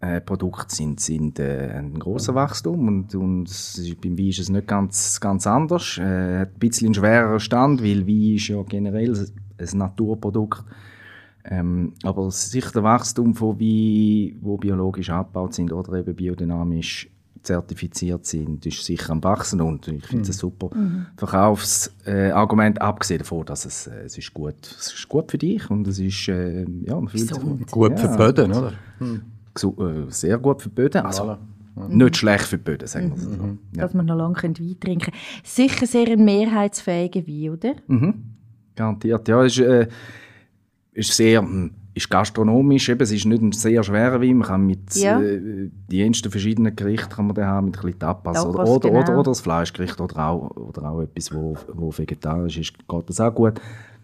äh, 0.00 0.20
Produkte 0.20 0.74
sind, 0.74 1.00
sind 1.00 1.38
äh, 1.38 1.70
ein 1.70 1.98
großer 1.98 2.34
Wachstum 2.34 2.88
und, 2.88 3.14
und 3.14 3.48
ist, 3.48 4.00
beim 4.00 4.18
Wein 4.18 4.28
ist 4.28 4.40
es 4.40 4.48
nicht 4.48 4.66
ganz, 4.66 5.20
ganz 5.20 5.46
anders. 5.46 5.98
Äh, 5.98 6.40
hat 6.40 6.54
ein 6.54 6.58
bisschen 6.58 6.88
einen 6.88 6.94
schwereren 6.94 7.40
Stand, 7.40 7.82
weil 7.82 8.06
Wein 8.06 8.34
ist 8.36 8.48
ja 8.48 8.62
generell 8.62 9.14
ein 9.62 9.78
Naturprodukt. 9.78 10.64
Ähm, 11.44 11.92
aber 12.04 12.30
sicher 12.30 12.70
der 12.72 12.84
Wachstum 12.84 13.34
von 13.34 13.58
Wein, 13.58 14.36
wo 14.40 14.56
biologisch 14.56 15.10
abgebaut 15.10 15.54
sind 15.54 15.72
oder 15.72 15.94
eben 15.98 16.14
biodynamisch 16.14 17.08
zertifiziert 17.42 18.24
sind, 18.24 18.64
ist 18.64 18.84
sicher 18.84 19.10
am 19.10 19.24
wachsen 19.24 19.60
und 19.60 19.88
ich 19.88 20.06
finde 20.06 20.22
es 20.22 20.28
ein 20.28 20.32
super 20.34 20.70
Verkaufsargument, 21.16 22.78
äh, 22.78 22.80
abgesehen 22.80 23.18
davon, 23.18 23.44
dass 23.46 23.64
es, 23.64 23.86
äh, 23.88 24.04
es 24.04 24.16
ist 24.16 24.32
gut, 24.32 24.54
es 24.62 24.92
ist 24.92 25.08
gut 25.08 25.30
für 25.30 25.38
dich 25.38 25.68
und 25.70 25.86
es 25.88 25.98
ist 25.98 26.28
äh, 26.28 26.62
ja, 26.86 26.94
man 26.94 27.08
fühlt 27.08 27.28
sich. 27.34 27.66
Gut 27.70 27.98
für 27.98 28.08
die 28.08 28.16
Böden, 28.16 28.52
oder? 28.52 28.72
gesu- 29.54 30.06
äh, 30.06 30.10
sehr 30.10 30.38
gut 30.38 30.62
für 30.62 30.68
die 30.68 30.74
Böden, 30.76 31.04
also 31.04 31.24
Voilà. 31.24 31.38
nicht 31.88 32.16
schlecht 32.16 32.44
für 32.44 32.58
die 32.58 32.64
Böden, 32.64 32.86
sagen 32.86 33.10
wir 33.10 33.16
es 33.16 33.24
so. 33.24 33.30
Ja. 33.32 33.82
Dass 33.82 33.94
man 33.94 34.06
noch 34.06 34.16
lange 34.16 34.36
Wein 34.40 34.54
trinken 34.54 34.98
kann. 35.00 35.14
Sicher 35.42 35.86
sehr 35.86 36.06
ein 36.06 36.24
mehrheitsfähiger 36.24 37.26
Wein, 37.26 37.50
oder? 37.50 37.74
Mhm. 37.88 38.14
Garantiert, 38.74 39.28
ja, 39.28 39.44
ist, 39.44 39.58
äh, 39.58 39.88
ist 40.92 41.14
sehr, 41.14 41.40
hm, 41.40 41.72
ist 41.94 42.08
gastronomisch, 42.08 42.88
eben, 42.88 43.02
es 43.02 43.12
ist 43.12 43.26
nicht 43.26 43.42
ein 43.42 43.52
sehr 43.52 43.82
schwerer 43.82 44.20
Wein, 44.20 44.38
man 44.38 44.48
kann 44.48 44.66
mit 44.66 44.94
Ja. 44.94 45.20
äh, 45.20 45.70
die 45.90 45.98
jensten 45.98 46.30
verschiedenen 46.30 46.74
Gerichten 46.74 47.10
kann 47.10 47.26
man 47.26 47.34
den 47.34 47.44
haben, 47.44 47.66
mit 47.66 47.76
ein 47.76 47.82
bisschen 47.82 47.98
Tapas, 47.98 48.42
Tapas, 48.42 48.54
oder, 48.54 48.68
oder, 48.68 48.88
genau. 48.88 49.00
oder, 49.00 49.12
oder 49.14 49.30
das 49.30 49.40
Fleischgericht 49.40 50.00
oder 50.00 50.26
auch, 50.26 50.50
oder 50.56 50.90
auch 50.90 51.00
etwas, 51.02 51.34
wo, 51.34 51.56
wo 51.74 51.92
vegetarisch 51.96 52.58
ist, 52.58 52.78
geht 52.88 53.08
das 53.08 53.20
auch 53.20 53.34
gut. 53.34 53.60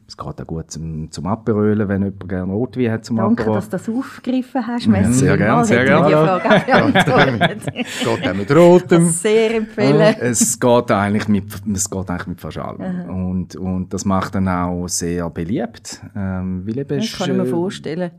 Es 0.08 0.16
geht 0.16 0.40
auch 0.40 0.46
gut 0.46 0.70
zum, 0.70 1.10
zum 1.10 1.26
Aperölen, 1.26 1.86
wenn 1.86 2.02
jemand 2.02 2.28
gerne 2.30 2.50
Rotwein 2.50 2.90
hat 2.92 3.04
zum 3.04 3.16
Danke, 3.18 3.42
Aperol. 3.42 3.56
dass 3.56 3.66
du 3.66 3.70
das 3.72 3.88
aufgegriffen 3.90 4.66
hast. 4.66 4.84
Sehr 4.84 5.36
gern, 5.36 5.38
vielmals, 5.38 5.68
sehr 5.68 5.80
hätte 5.80 5.92
ich 5.92 5.98
gern. 5.98 6.06
die 6.06 6.12
Frage 6.14 6.54
auch 6.54 6.64
beantwortet. 6.66 7.74
Geht 7.74 8.28
auch 8.30 8.34
mit 8.34 8.56
Rotem. 8.56 9.04
Sehr 9.10 9.54
empfehlen. 9.56 10.16
es 10.20 10.58
geht 10.58 10.90
eigentlich 10.90 11.28
mit, 11.28 11.44
es 11.74 11.90
geht 11.90 12.10
eigentlich 12.10 12.26
mit 12.26 12.40
fast 12.40 12.56
allem. 12.56 13.10
Und, 13.10 13.56
und 13.56 13.92
das 13.92 14.06
macht 14.06 14.34
dann 14.34 14.48
auch 14.48 14.88
sehr 14.88 15.28
beliebt. 15.28 16.00
Ähm, 16.16 16.66
weil 16.66 16.78
eben 16.78 16.98
Das 17.00 17.12
kann 17.18 17.30
ich 17.30 17.36
mir 17.36 17.44
vorstellen. 17.46 18.10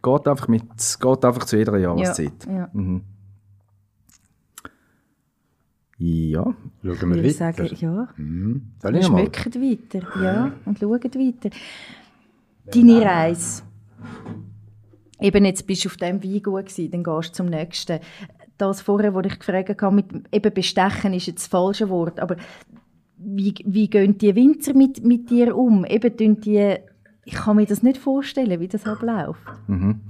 geht 0.00 0.28
einfach, 0.28 0.46
mit, 0.46 0.62
geht 1.00 1.24
einfach 1.24 1.44
zu 1.46 1.56
jeder 1.56 1.76
Jahreszeit. 1.78 2.46
Ja. 2.48 2.68
Mhm. 2.72 3.02
Ja, 6.00 6.54
Schauen 6.84 7.14
wir 7.14 7.24
weiter. 7.24 7.30
sagen, 7.30 7.68
ja. 7.80 8.08
Mhm. 8.16 8.62
Soll 8.80 8.92
Wir 8.92 9.00
ich 9.00 9.08
mal? 9.10 9.18
schmecken 9.18 9.62
weiter, 9.62 10.22
ja, 10.22 10.52
und 10.64 10.78
schauen 10.78 11.02
weiter. 11.02 11.50
Deine 12.72 13.02
Reise. 13.04 13.62
Eben 15.20 15.44
jetzt 15.44 15.66
bist 15.66 15.84
du 15.84 15.88
auf 15.88 15.96
diesem 15.96 16.22
Weingut 16.22 16.66
gewesen, 16.66 16.90
dann 16.92 17.02
gehst 17.02 17.30
du 17.30 17.34
zum 17.34 17.46
nächsten. 17.46 17.98
Das 18.58 18.80
vorher, 18.80 19.12
wo 19.14 19.20
ich 19.20 19.38
gefragt 19.38 19.82
habe, 19.82 19.94
mit 19.96 20.06
eben 20.32 20.54
bestechen 20.54 21.14
ist 21.14 21.26
jetzt 21.26 21.42
das 21.42 21.46
falsche 21.48 21.88
Wort, 21.88 22.20
aber 22.20 22.36
wie, 23.16 23.54
wie 23.64 23.88
gehen 23.88 24.16
die 24.18 24.34
Winzer 24.36 24.74
mit, 24.74 25.04
mit 25.04 25.28
dir 25.30 25.56
um? 25.56 25.84
Eben 25.84 26.16
tun 26.16 26.40
die, 26.40 26.76
ich 27.24 27.34
kann 27.34 27.56
mir 27.56 27.66
das 27.66 27.82
nicht 27.82 27.98
vorstellen, 27.98 28.60
wie 28.60 28.68
das 28.68 28.86
abläuft. 28.86 29.40
Mhm. 29.66 30.00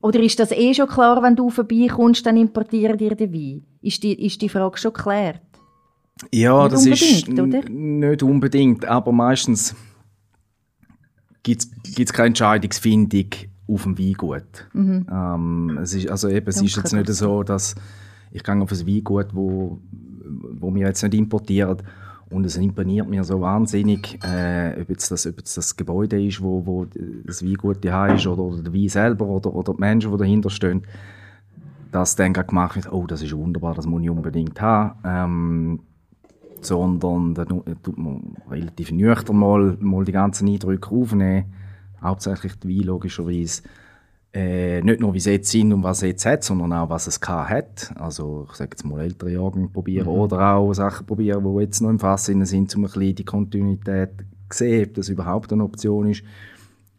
Oder 0.00 0.20
ist 0.20 0.38
das 0.40 0.50
eh 0.52 0.72
schon 0.72 0.88
klar, 0.88 1.22
wenn 1.22 1.36
du 1.36 1.50
vorbeikommst, 1.50 2.24
dann 2.24 2.36
importieren 2.38 2.96
dir 2.96 3.14
den 3.14 3.32
Wein? 3.32 3.66
Ist 3.82 4.02
die, 4.02 4.24
ist 4.24 4.40
die 4.40 4.48
Frage 4.48 4.78
schon 4.78 4.92
geklärt? 4.92 5.40
ja 6.30 6.62
Nicht 6.62 6.74
das 6.74 6.86
ist 6.86 7.28
oder? 7.28 7.68
nicht 7.68 8.22
unbedingt, 8.22 8.84
aber 8.84 9.12
meistens 9.12 9.74
gibt 11.42 11.66
es 11.98 12.12
keine 12.12 12.28
Entscheidungsfindung 12.28 13.26
auf 13.66 13.82
dem 13.82 13.98
Weingut. 13.98 14.68
Mhm. 14.72 15.06
Ähm, 15.10 15.78
es 15.82 15.94
ist, 15.94 16.08
also 16.08 16.28
eben, 16.28 16.46
es 16.46 16.62
ist 16.62 16.76
jetzt 16.76 16.92
nicht 16.92 17.08
so, 17.08 17.42
dass 17.42 17.74
ich 18.30 18.42
gehe 18.42 18.60
auf 18.60 18.72
ein 18.72 18.86
Weingut, 18.86 19.34
wo, 19.34 19.80
wo 20.52 20.74
wir 20.74 20.86
jetzt 20.86 21.02
nicht 21.02 21.14
importieren 21.14 21.78
und 22.30 22.46
es 22.46 22.56
imponiert 22.56 23.08
mir 23.08 23.24
so 23.24 23.40
wahnsinnig, 23.40 24.18
äh, 24.24 24.80
ob, 24.80 24.88
jetzt 24.88 25.10
das, 25.10 25.26
ob 25.26 25.38
jetzt 25.38 25.56
das 25.56 25.76
Gebäude 25.76 26.24
ist, 26.24 26.42
wo, 26.42 26.64
wo 26.64 26.86
das 27.24 27.44
Weingut 27.44 27.84
daheim 27.84 28.16
ist 28.16 28.26
oder, 28.26 28.42
oder 28.42 28.62
der 28.62 28.72
Wein 28.72 28.88
selber 28.88 29.26
oder, 29.26 29.52
oder 29.52 29.74
die 29.74 29.80
Menschen, 29.80 30.12
die 30.12 30.18
dahinter 30.18 30.50
stehen, 30.50 30.86
dass 31.92 32.16
dann 32.16 32.32
gemacht 32.32 32.76
wird, 32.76 32.92
oh, 32.92 33.06
das 33.06 33.22
ist 33.22 33.36
wunderbar, 33.36 33.74
das 33.74 33.86
muss 33.86 34.02
ich 34.02 34.10
unbedingt 34.10 34.60
haben. 34.60 34.98
Ähm, 35.04 35.80
sondern 36.64 37.34
da 37.34 37.44
tut 37.44 37.98
man 37.98 38.36
relativ 38.50 38.92
nüchtern 38.92 39.36
mal, 39.36 39.76
mal 39.80 40.04
die 40.04 40.12
ganzen 40.12 40.48
Eindrücke 40.48 40.90
aufnehmen, 40.90 41.52
hauptsächlich 42.00 42.58
die 42.58 42.80
Wein 42.80 42.86
logischerweise. 42.86 43.62
Äh, 44.34 44.80
nicht 44.80 45.00
nur, 45.00 45.12
wie 45.12 45.20
sie 45.20 45.32
jetzt 45.32 45.50
sind 45.50 45.74
und 45.74 45.82
was 45.82 46.00
sie 46.00 46.06
jetzt 46.06 46.24
hat, 46.24 46.42
sondern 46.42 46.72
auch, 46.72 46.88
was 46.88 47.06
es 47.06 47.20
hat. 47.20 47.92
Also, 47.96 48.46
ich 48.50 48.56
sage 48.56 48.70
jetzt 48.72 48.84
mal, 48.84 49.00
ältere 49.00 49.30
Jahrgänge 49.30 49.68
probieren 49.68 50.06
mhm. 50.06 50.12
oder 50.14 50.54
auch 50.54 50.72
Sachen 50.72 51.06
probieren, 51.06 51.44
die 51.44 51.60
jetzt 51.60 51.82
noch 51.82 51.90
im 51.90 51.98
Fass 51.98 52.26
sind, 52.26 52.36
um 52.36 52.60
ein 52.60 52.66
bisschen 52.82 53.14
die 53.14 53.24
Kontinuität 53.24 54.10
zu 54.48 54.58
sehen, 54.58 54.88
ob 54.88 54.94
das 54.94 55.10
überhaupt 55.10 55.52
eine 55.52 55.64
Option 55.64 56.08
ist. 56.08 56.22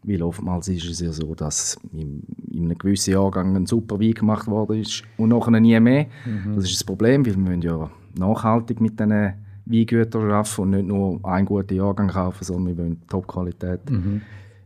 Weil 0.04 0.22
oftmals 0.22 0.68
ist 0.68 0.86
es 0.86 1.00
ja 1.00 1.12
so, 1.12 1.34
dass 1.34 1.78
in, 1.94 2.24
in 2.52 2.66
einem 2.66 2.78
gewissen 2.78 3.14
Jahrgang 3.14 3.56
ein 3.56 3.66
super 3.66 4.00
Wein 4.00 4.14
gemacht 4.14 4.48
worden 4.48 4.82
ist 4.82 5.04
und 5.18 5.30
nachher 5.30 5.60
nie 5.60 5.80
mehr. 5.80 6.08
Mhm. 6.26 6.56
Das 6.56 6.66
ist 6.66 6.76
das 6.76 6.84
Problem, 6.84 7.26
weil 7.26 7.36
wir 7.36 7.42
müssen 7.42 7.62
ja 7.62 7.90
nachhaltig 8.18 8.82
mit 8.82 9.00
diesen 9.00 9.34
Weingütern 9.66 10.32
arbeiten 10.32 10.62
und 10.62 10.70
nicht 10.72 10.88
nur 10.88 11.20
einen 11.24 11.46
guten 11.46 11.76
Jahrgang 11.76 12.10
kaufen, 12.10 12.44
sondern 12.44 12.78
wir 12.78 12.84
wollen 12.84 13.02
Top-Qualität 13.08 13.90
mhm. 13.90 14.22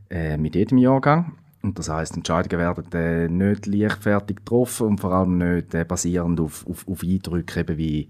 äh, 0.10 0.38
mit 0.38 0.56
jedem 0.56 0.80
Jahrgang. 0.80 1.34
Und 1.62 1.78
das 1.78 1.90
heißt, 1.90 2.16
Entscheidungen 2.16 2.60
werden 2.60 2.86
äh, 2.94 3.28
nicht 3.28 3.66
leichtfertig 3.66 4.38
getroffen 4.38 4.88
und 4.88 5.00
vor 5.00 5.12
allem 5.12 5.38
nicht 5.38 5.74
äh, 5.74 5.86
basierend 5.86 6.40
auf, 6.40 6.66
auf, 6.68 6.88
auf 6.88 7.04
Eindrücke 7.04 7.60
eben 7.60 7.78
wie 7.78 8.08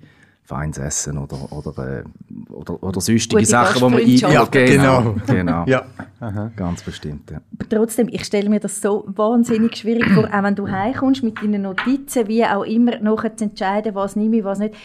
feines 0.48 0.78
Essen 0.78 1.18
oder, 1.18 1.52
oder, 1.52 2.00
äh, 2.00 2.04
oder, 2.50 2.82
oder 2.82 3.02
sonstige 3.02 3.46
Sachen, 3.46 3.76
die 3.76 3.84
man 3.84 4.02
ein... 4.02 4.32
Ja, 4.32 4.46
genau. 4.46 5.16
genau. 5.28 5.66
ja. 5.68 5.86
Aha. 6.22 6.52
Ganz 6.56 6.84
bestimmt, 6.84 7.30
ja. 7.30 7.42
Aber 7.60 7.70
trotzdem, 7.70 8.08
ich 8.10 8.24
stelle 8.24 8.50
mir 8.50 8.62
das 8.62 8.82
so 8.82 9.04
wahnsinnig 9.08 9.76
schwierig 9.76 10.10
vor, 10.10 10.24
auch 10.24 10.44
wenn 10.44 10.56
du 10.56 10.70
heimkommst 10.70 11.22
mit 11.22 11.38
deinen 11.42 11.64
Notizen, 11.64 12.30
wie 12.30 12.46
auch 12.46 12.64
immer, 12.64 12.98
nachher 13.00 13.36
zu 13.36 13.44
entscheiden, 13.44 13.94
was 13.94 14.16
nehme 14.16 14.38
ich, 14.38 14.44
was 14.46 14.60
nicht 14.60 14.76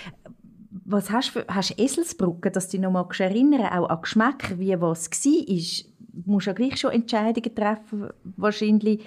was 0.85 1.11
hast 1.11 1.37
du 1.37 1.41
hast 1.47 1.79
Eselsbrücke, 1.79 2.51
dass 2.51 2.67
du 2.67 2.73
dich 2.73 2.81
noch 2.81 2.91
mal 2.91 3.07
erinnern 3.19 3.67
auch 3.67 3.89
an 3.89 4.03
Geschmäcker, 4.03 4.59
wie 4.59 4.79
was 4.81 5.11
war? 5.11 5.77
Du 6.15 6.31
musst 6.31 6.47
ja 6.47 6.55
gleich 6.55 6.77
schon 6.79 6.91
Entscheidungen 6.91 7.55
treffen, 7.55 8.09
wahrscheinlich 8.37 9.07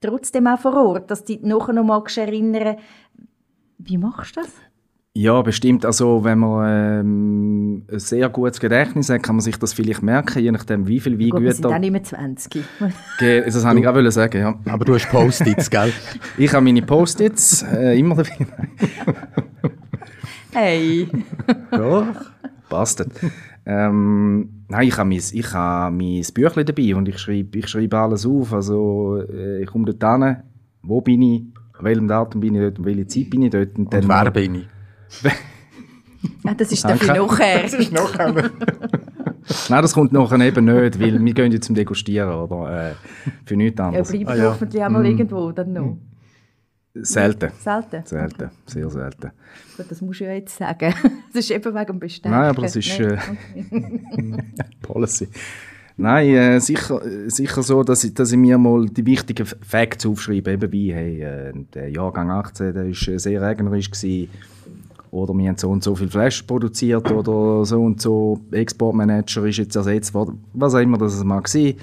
trotzdem 0.00 0.46
auch 0.48 0.58
vor 0.58 0.76
Ort, 0.76 1.10
dass 1.10 1.24
du 1.24 1.34
dich 1.34 1.42
nachher 1.42 1.72
noch 1.72 1.84
mal 1.84 2.02
erinnern 2.16 2.76
Wie 3.78 3.96
machst 3.96 4.36
du 4.36 4.42
das? 4.42 4.52
Ja, 5.16 5.40
bestimmt. 5.40 5.86
Also 5.86 6.24
wenn 6.24 6.40
man 6.40 7.00
ähm, 7.00 7.82
ein 7.90 7.98
sehr 7.98 8.28
gutes 8.28 8.60
Gedächtnis 8.60 9.08
hat, 9.08 9.22
kann 9.22 9.36
man 9.36 9.40
sich 9.40 9.56
das 9.56 9.72
vielleicht 9.72 10.02
merken, 10.02 10.42
je 10.42 10.52
nachdem 10.52 10.86
wie 10.86 11.00
viel 11.00 11.18
Weingüter... 11.18 11.40
Wir 11.40 11.54
sind 11.54 11.64
auch 11.64 11.78
nicht 11.78 11.90
mehr 11.90 12.02
20. 12.02 12.62
das 13.18 13.64
wollte 13.64 13.80
ich 13.80 13.88
auch 13.88 14.10
sagen, 14.10 14.38
ja. 14.38 14.54
Aber 14.66 14.84
du 14.84 14.94
hast 14.94 15.08
Post-its, 15.08 15.70
gell? 15.70 15.90
ich 16.36 16.52
habe 16.52 16.62
meine 16.62 16.82
Post-its 16.82 17.62
äh, 17.62 17.98
immer 17.98 18.16
dabei. 18.16 18.30
Hey. 20.52 21.08
Doch. 21.70 22.06
Passt. 22.68 23.06
Ähm, 23.66 24.64
nein, 24.68 24.88
ich 24.88 24.96
habe 24.96 25.08
mein, 25.08 25.18
ich 25.18 25.52
habe 25.52 25.94
mein 25.94 26.22
Büchlein 26.32 26.64
dabei 26.64 26.94
und 26.94 27.08
ich 27.08 27.18
schreibe, 27.18 27.58
ich 27.58 27.68
schreibe 27.68 27.98
alles 27.98 28.24
auf. 28.24 28.54
Also 28.54 29.22
äh, 29.30 29.62
ich 29.62 29.66
komme 29.66 29.92
dort 29.92 30.22
hin, 30.22 30.36
wo 30.82 31.02
bin 31.02 31.20
ich, 31.22 31.42
an 31.78 31.84
welchem 31.84 32.08
Datum 32.08 32.40
bin 32.40 32.54
ich 32.54 32.62
dort, 32.62 32.78
und 32.78 32.84
welche 32.86 33.06
Zeit 33.06 33.30
bin 33.30 33.42
ich 33.42 33.50
dort. 33.50 33.76
Und, 33.78 33.94
und 33.94 34.08
wer 34.08 34.30
bin 34.30 34.54
ich? 34.54 34.66
Ah, 36.44 36.54
das 36.54 36.72
ist 36.72 36.84
dafür 36.84 37.14
nachher. 37.14 37.62
das 37.62 37.74
ist 37.74 37.92
nachher. 37.92 38.34
Nein, 39.68 39.82
das 39.82 39.94
kommt 39.94 40.12
nachher 40.12 40.40
eben 40.40 40.64
nicht, 40.64 41.00
weil 41.00 41.24
wir 41.24 41.34
gehen 41.34 41.52
jetzt 41.52 41.66
zum 41.66 41.74
Degustieren 41.74 42.32
oder 42.32 42.90
äh, 42.90 42.94
für 43.44 43.56
nichts 43.56 43.80
anderes. 43.80 44.12
Ja, 44.12 44.18
bleibt 44.18 44.30
ah, 44.30 44.36
ja. 44.36 44.50
hoffentlich 44.50 44.82
auch 44.82 44.88
mal 44.88 45.02
mm. 45.02 45.06
irgendwo 45.06 45.52
dann 45.52 45.72
noch. 45.72 45.98
Selten. 47.02 47.50
Selten? 47.58 48.02
Selten, 48.06 48.44
okay. 48.44 48.50
sehr 48.66 48.90
selten. 48.90 49.30
Gut, 49.76 49.86
das 49.90 50.00
musst 50.00 50.20
du 50.20 50.24
ja 50.24 50.32
jetzt 50.32 50.56
sagen. 50.56 50.94
Das 51.32 51.44
ist 51.44 51.50
eben 51.50 51.74
wegen 51.74 51.86
dem 51.86 51.98
Bestänken. 51.98 52.38
Nein, 52.38 52.48
aber 52.48 52.62
das 52.62 52.76
ist 52.76 52.98
äh, 52.98 53.18
Policy. 54.80 55.28
Nein, 55.98 56.28
äh, 56.28 56.60
sicher, 56.60 57.02
sicher 57.26 57.62
so, 57.62 57.82
dass 57.82 58.04
ich, 58.04 58.14
dass 58.14 58.32
ich 58.32 58.38
mir 58.38 58.56
mal 58.56 58.86
die 58.86 59.04
wichtigen 59.04 59.44
Facts 59.44 60.06
aufschreibe, 60.06 60.52
eben 60.52 60.72
wie, 60.72 60.94
hey, 60.94 61.22
äh, 61.22 61.52
der 61.74 61.90
Jahrgang 61.90 62.30
18, 62.30 62.72
der 62.72 62.84
war 62.84 62.88
äh, 62.88 63.18
sehr 63.18 63.42
regnerisch 63.42 63.90
gewesen, 63.90 64.30
oder 65.16 65.34
wir 65.34 65.48
haben 65.48 65.56
so 65.56 65.70
und 65.70 65.82
so 65.82 65.94
viel 65.94 66.08
Flash 66.08 66.42
produziert, 66.42 67.10
oder 67.10 67.64
so 67.64 67.82
und 67.82 68.00
so 68.00 68.40
Exportmanager 68.50 69.44
ist 69.46 69.58
jetzt 69.58 69.76
ersetzt 69.76 70.14
worden, 70.14 70.44
was 70.52 70.74
auch 70.74 70.80
immer 70.80 70.98
das 70.98 71.22
mal 71.24 71.42
war. 71.42 71.74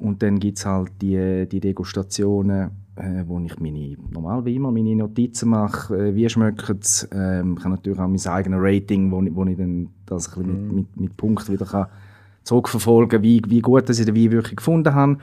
Und 0.00 0.22
dann 0.22 0.38
gibt 0.38 0.58
es 0.58 0.66
halt 0.66 0.92
die, 1.02 1.46
die 1.50 1.60
Degustationen, 1.60 2.70
äh, 2.96 3.24
wo 3.26 3.40
ich 3.40 3.58
meine, 3.58 3.96
normal 4.10 4.44
wie 4.44 4.54
immer 4.54 4.70
meine 4.70 4.94
Notizen 4.94 5.48
mache, 5.48 5.96
äh, 5.96 6.14
wie 6.14 6.28
schmeckt 6.28 6.84
es. 6.84 7.08
Ähm, 7.12 7.56
ich 7.58 7.64
habe 7.64 7.74
natürlich 7.74 7.98
auch 7.98 8.06
mein 8.06 8.26
eigenes 8.26 8.60
Rating, 8.62 9.10
wo, 9.10 9.22
wo 9.34 9.44
ich 9.46 9.56
dann 9.56 9.88
das 10.06 10.28
ein 10.28 10.44
bisschen 10.44 10.46
mit, 10.46 10.70
mhm. 10.70 10.76
mit, 10.76 11.00
mit 11.00 11.16
Punkten 11.16 11.52
wieder 11.52 11.66
kann 11.66 11.86
zurückverfolgen 12.48 13.10
kann, 13.10 13.22
wie, 13.22 13.42
wie 13.46 13.60
gut 13.60 13.88
dass 13.88 13.98
ich 13.98 14.06
den 14.06 14.16
Wein 14.16 14.30
wirklich 14.30 14.56
gefunden 14.56 14.94
habe. 14.94 15.18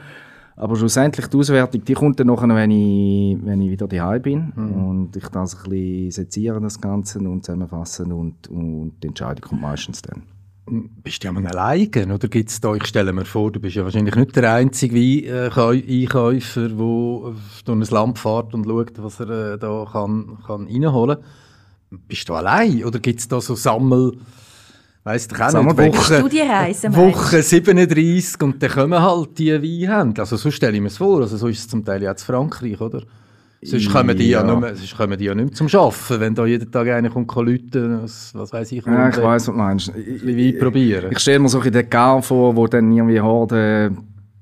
Aber 0.57 0.75
schlussendlich 0.77 1.27
die 1.27 1.37
Auswertung, 1.37 1.83
die 1.83 1.93
kommt 1.93 2.19
dann 2.19 2.27
nachher, 2.27 2.47
wenn 2.47 2.71
ich, 2.71 3.37
wenn 3.43 3.61
ich 3.61 3.71
wieder 3.71 3.87
daheim 3.87 4.21
bin 4.21 4.53
mhm. 4.55 4.87
und 4.87 5.15
ich 5.15 5.27
das 5.27 5.55
ein 5.55 5.69
bisschen 5.69 6.11
seziere, 6.11 6.61
das 6.61 6.79
Ganze 6.79 7.19
und 7.19 7.43
zusammenfassen 7.43 8.11
und, 8.11 8.47
und 8.47 8.93
die 9.03 9.07
Entscheidung 9.07 9.49
kommt 9.49 9.61
meistens 9.61 10.01
dann 10.01 10.23
bist 10.67 11.23
du 11.23 11.27
ja 11.27 11.31
mal 11.31 11.45
alleine, 11.45 12.13
oder 12.13 12.27
gibt's 12.27 12.59
da, 12.59 12.73
ich 12.73 12.85
stelle 12.85 13.13
mir 13.13 13.25
vor, 13.25 13.51
du 13.51 13.59
bist 13.59 13.75
ja 13.75 13.83
wahrscheinlich 13.83 14.15
nicht 14.15 14.35
der 14.35 14.51
einzige 14.51 15.51
Einkäufer, 15.55 16.69
der 16.69 16.75
durch 17.65 17.67
ein 17.67 17.81
Land 17.81 18.19
fährt 18.19 18.53
und 18.53 18.65
schaut, 18.65 19.03
was 19.03 19.19
er 19.19 19.53
äh, 19.53 19.57
da 19.59 19.85
kann, 19.91 20.39
kann 20.45 20.65
reinholen 20.67 21.17
kann. 21.17 21.99
Bist 22.07 22.27
du 22.27 22.33
allein, 22.33 22.83
oder 22.83 22.99
gibt 22.99 23.19
es 23.19 23.27
da 23.27 23.39
so 23.39 23.53
Sammel, 23.53 24.17
weißt 25.05 25.31
du, 25.31 25.63
nicht, 25.63 25.77
Woche, 25.77 26.23
Woche 26.95 27.43
37 27.43 28.41
und 28.41 28.61
dann 28.61 28.69
kommen 28.71 28.99
halt 28.99 29.37
die 29.37 29.53
Weinhändler. 29.53 30.23
Also 30.23 30.35
so 30.35 30.49
stelle 30.49 30.73
ich 30.73 30.81
mir 30.81 30.87
es 30.87 30.97
vor, 30.97 31.21
also 31.21 31.37
so 31.37 31.47
ist 31.47 31.59
es 31.59 31.67
zum 31.67 31.85
Teil 31.85 32.01
ja 32.01 32.11
in 32.11 32.17
Frankreich, 32.17 32.81
oder? 32.81 33.03
Sonst 33.61 33.91
kommen 33.91 34.15
die 34.17 34.29
ja, 34.29 34.45
ja, 34.45 34.59
nicht, 34.59 34.77
sonst 34.77 34.97
kommen 34.97 35.17
die 35.17 35.25
ja 35.25 35.33
nicht 35.33 35.45
mehr 35.45 35.53
zum 35.53 35.67
Arbeiten, 35.79 36.19
wenn 36.19 36.35
da 36.35 36.45
jeden 36.45 36.71
Tag 36.71 36.87
einer 36.87 37.09
kommt, 37.09 37.33
Leute, 37.35 38.01
was, 38.03 38.33
was 38.35 38.51
weiß 38.51 38.71
ich. 38.73 38.85
Ja, 38.85 39.09
ich 39.09 39.17
weiss, 39.17 39.23
was 39.23 39.45
du 39.45 39.51
meinst. 39.53 39.91
Ich, 39.95 40.59
probieren. 40.59 41.11
Ich 41.11 41.19
stelle 41.19 41.39
mir 41.39 41.49
so 41.49 41.59
ein 41.59 41.71
den 41.71 41.89
Gar 41.89 42.21
vor, 42.21 42.55
wo 42.55 42.67
dann 42.67 42.91
irgendwie 42.91 43.19
Horde 43.19 43.91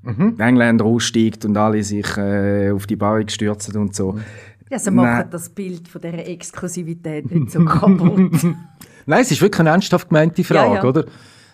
mhm. 0.01 0.35
Engländer 0.39 0.85
aussteigt 0.85 1.45
und 1.45 1.55
alle 1.55 1.83
sich 1.83 2.17
äh, 2.17 2.71
auf 2.71 2.85
die 2.85 2.97
Bauung 2.97 3.27
stürzen 3.29 3.77
und 3.77 3.95
so. 3.95 4.17
Ja, 4.69 4.79
sie 4.79 4.91
machen 4.91 5.27
das 5.29 5.49
Bild 5.49 5.87
von 5.87 6.01
dieser 6.01 6.27
Exklusivität 6.27 7.31
nicht 7.31 7.51
so 7.51 7.63
kaputt. 7.63 8.31
Nein, 9.05 9.21
es 9.21 9.31
ist 9.31 9.41
wirklich 9.41 9.59
eine 9.59 9.69
ernsthaft 9.69 10.09
gemeinte 10.09 10.43
Frage, 10.43 10.75
ja, 10.75 10.83
ja. 10.83 10.83
oder? 10.83 11.05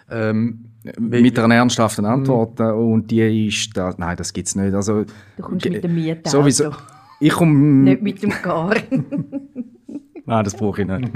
Ähm, 0.09 0.65
mit 0.97 1.37
einer 1.37 1.55
ernsthaften 1.55 2.05
Antwort. 2.05 2.59
Mhm. 2.59 2.91
Und 2.91 3.11
die 3.11 3.47
ist, 3.47 3.75
da, 3.75 3.93
nein, 3.97 4.17
das 4.17 4.33
gibt 4.33 4.47
es 4.47 4.55
nicht. 4.55 4.73
Also, 4.73 5.03
du 5.37 5.43
kommst 5.43 5.69
mit 5.69 5.83
dem 5.83 5.95
Mietauto. 5.95 6.29
Sowieso. 6.29 6.71
Ich 7.19 7.33
komme... 7.33 7.53
Nicht 7.53 8.01
mit 8.01 8.23
dem 8.23 8.31
Gar. 8.41 8.75
nein, 10.25 10.43
das 10.43 10.55
brauche 10.55 10.81
ich 10.81 10.87
nicht. 10.87 11.11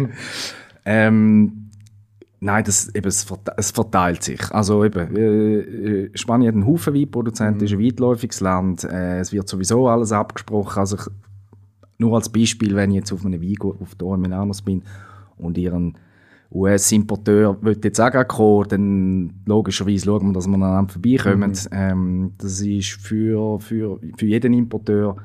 ähm, 0.86 1.70
nein, 2.42 2.64
das, 2.66 2.94
eben, 2.94 3.08
es, 3.08 3.24
verteilt, 3.24 3.58
es 3.58 3.72
verteilt 3.72 4.24
sich. 4.24 4.52
Also 4.52 4.84
eben, 4.84 5.16
äh, 5.16 5.60
äh 5.60 6.12
Spanien 6.14 6.50
hat 6.50 6.56
einen 6.56 6.68
Haufen 6.68 6.94
Weinproduzenten, 6.94 7.60
mhm. 7.60 7.66
ist 7.66 7.74
ein 7.74 7.80
weitläufiges 7.80 8.42
Land. 8.42 8.84
Äh, 8.84 9.20
es 9.20 9.32
wird 9.32 9.48
sowieso 9.48 9.88
alles 9.88 10.12
abgesprochen. 10.12 10.80
Also 10.80 10.98
ich, 10.98 11.08
nur 11.98 12.16
als 12.16 12.30
Beispiel, 12.30 12.76
wenn 12.76 12.92
ich 12.92 12.98
jetzt 12.98 13.14
auf 13.14 13.26
einem 13.26 13.42
Weingut 13.42 13.82
auf 13.82 13.96
Dormenanos 13.96 14.62
bin 14.62 14.84
und 15.38 15.58
ihren 15.58 15.98
US-Importeur 16.54 17.58
jetzt 17.84 18.00
auch 18.00 18.28
kommen, 18.28 18.68
dann 18.70 19.34
logischerweise 19.46 20.06
schauen 20.06 20.28
wir, 20.28 20.34
dass 20.34 20.48
wir 20.48 20.54
aneinander 20.54 20.94
vorbeikommen. 20.94 21.52
Mhm. 21.52 21.68
Ähm, 21.72 22.32
das 22.38 22.62
ist 22.62 22.92
für, 22.92 23.60
für, 23.60 24.00
für 24.18 24.26
jeden 24.26 24.54
Importeur 24.54 25.18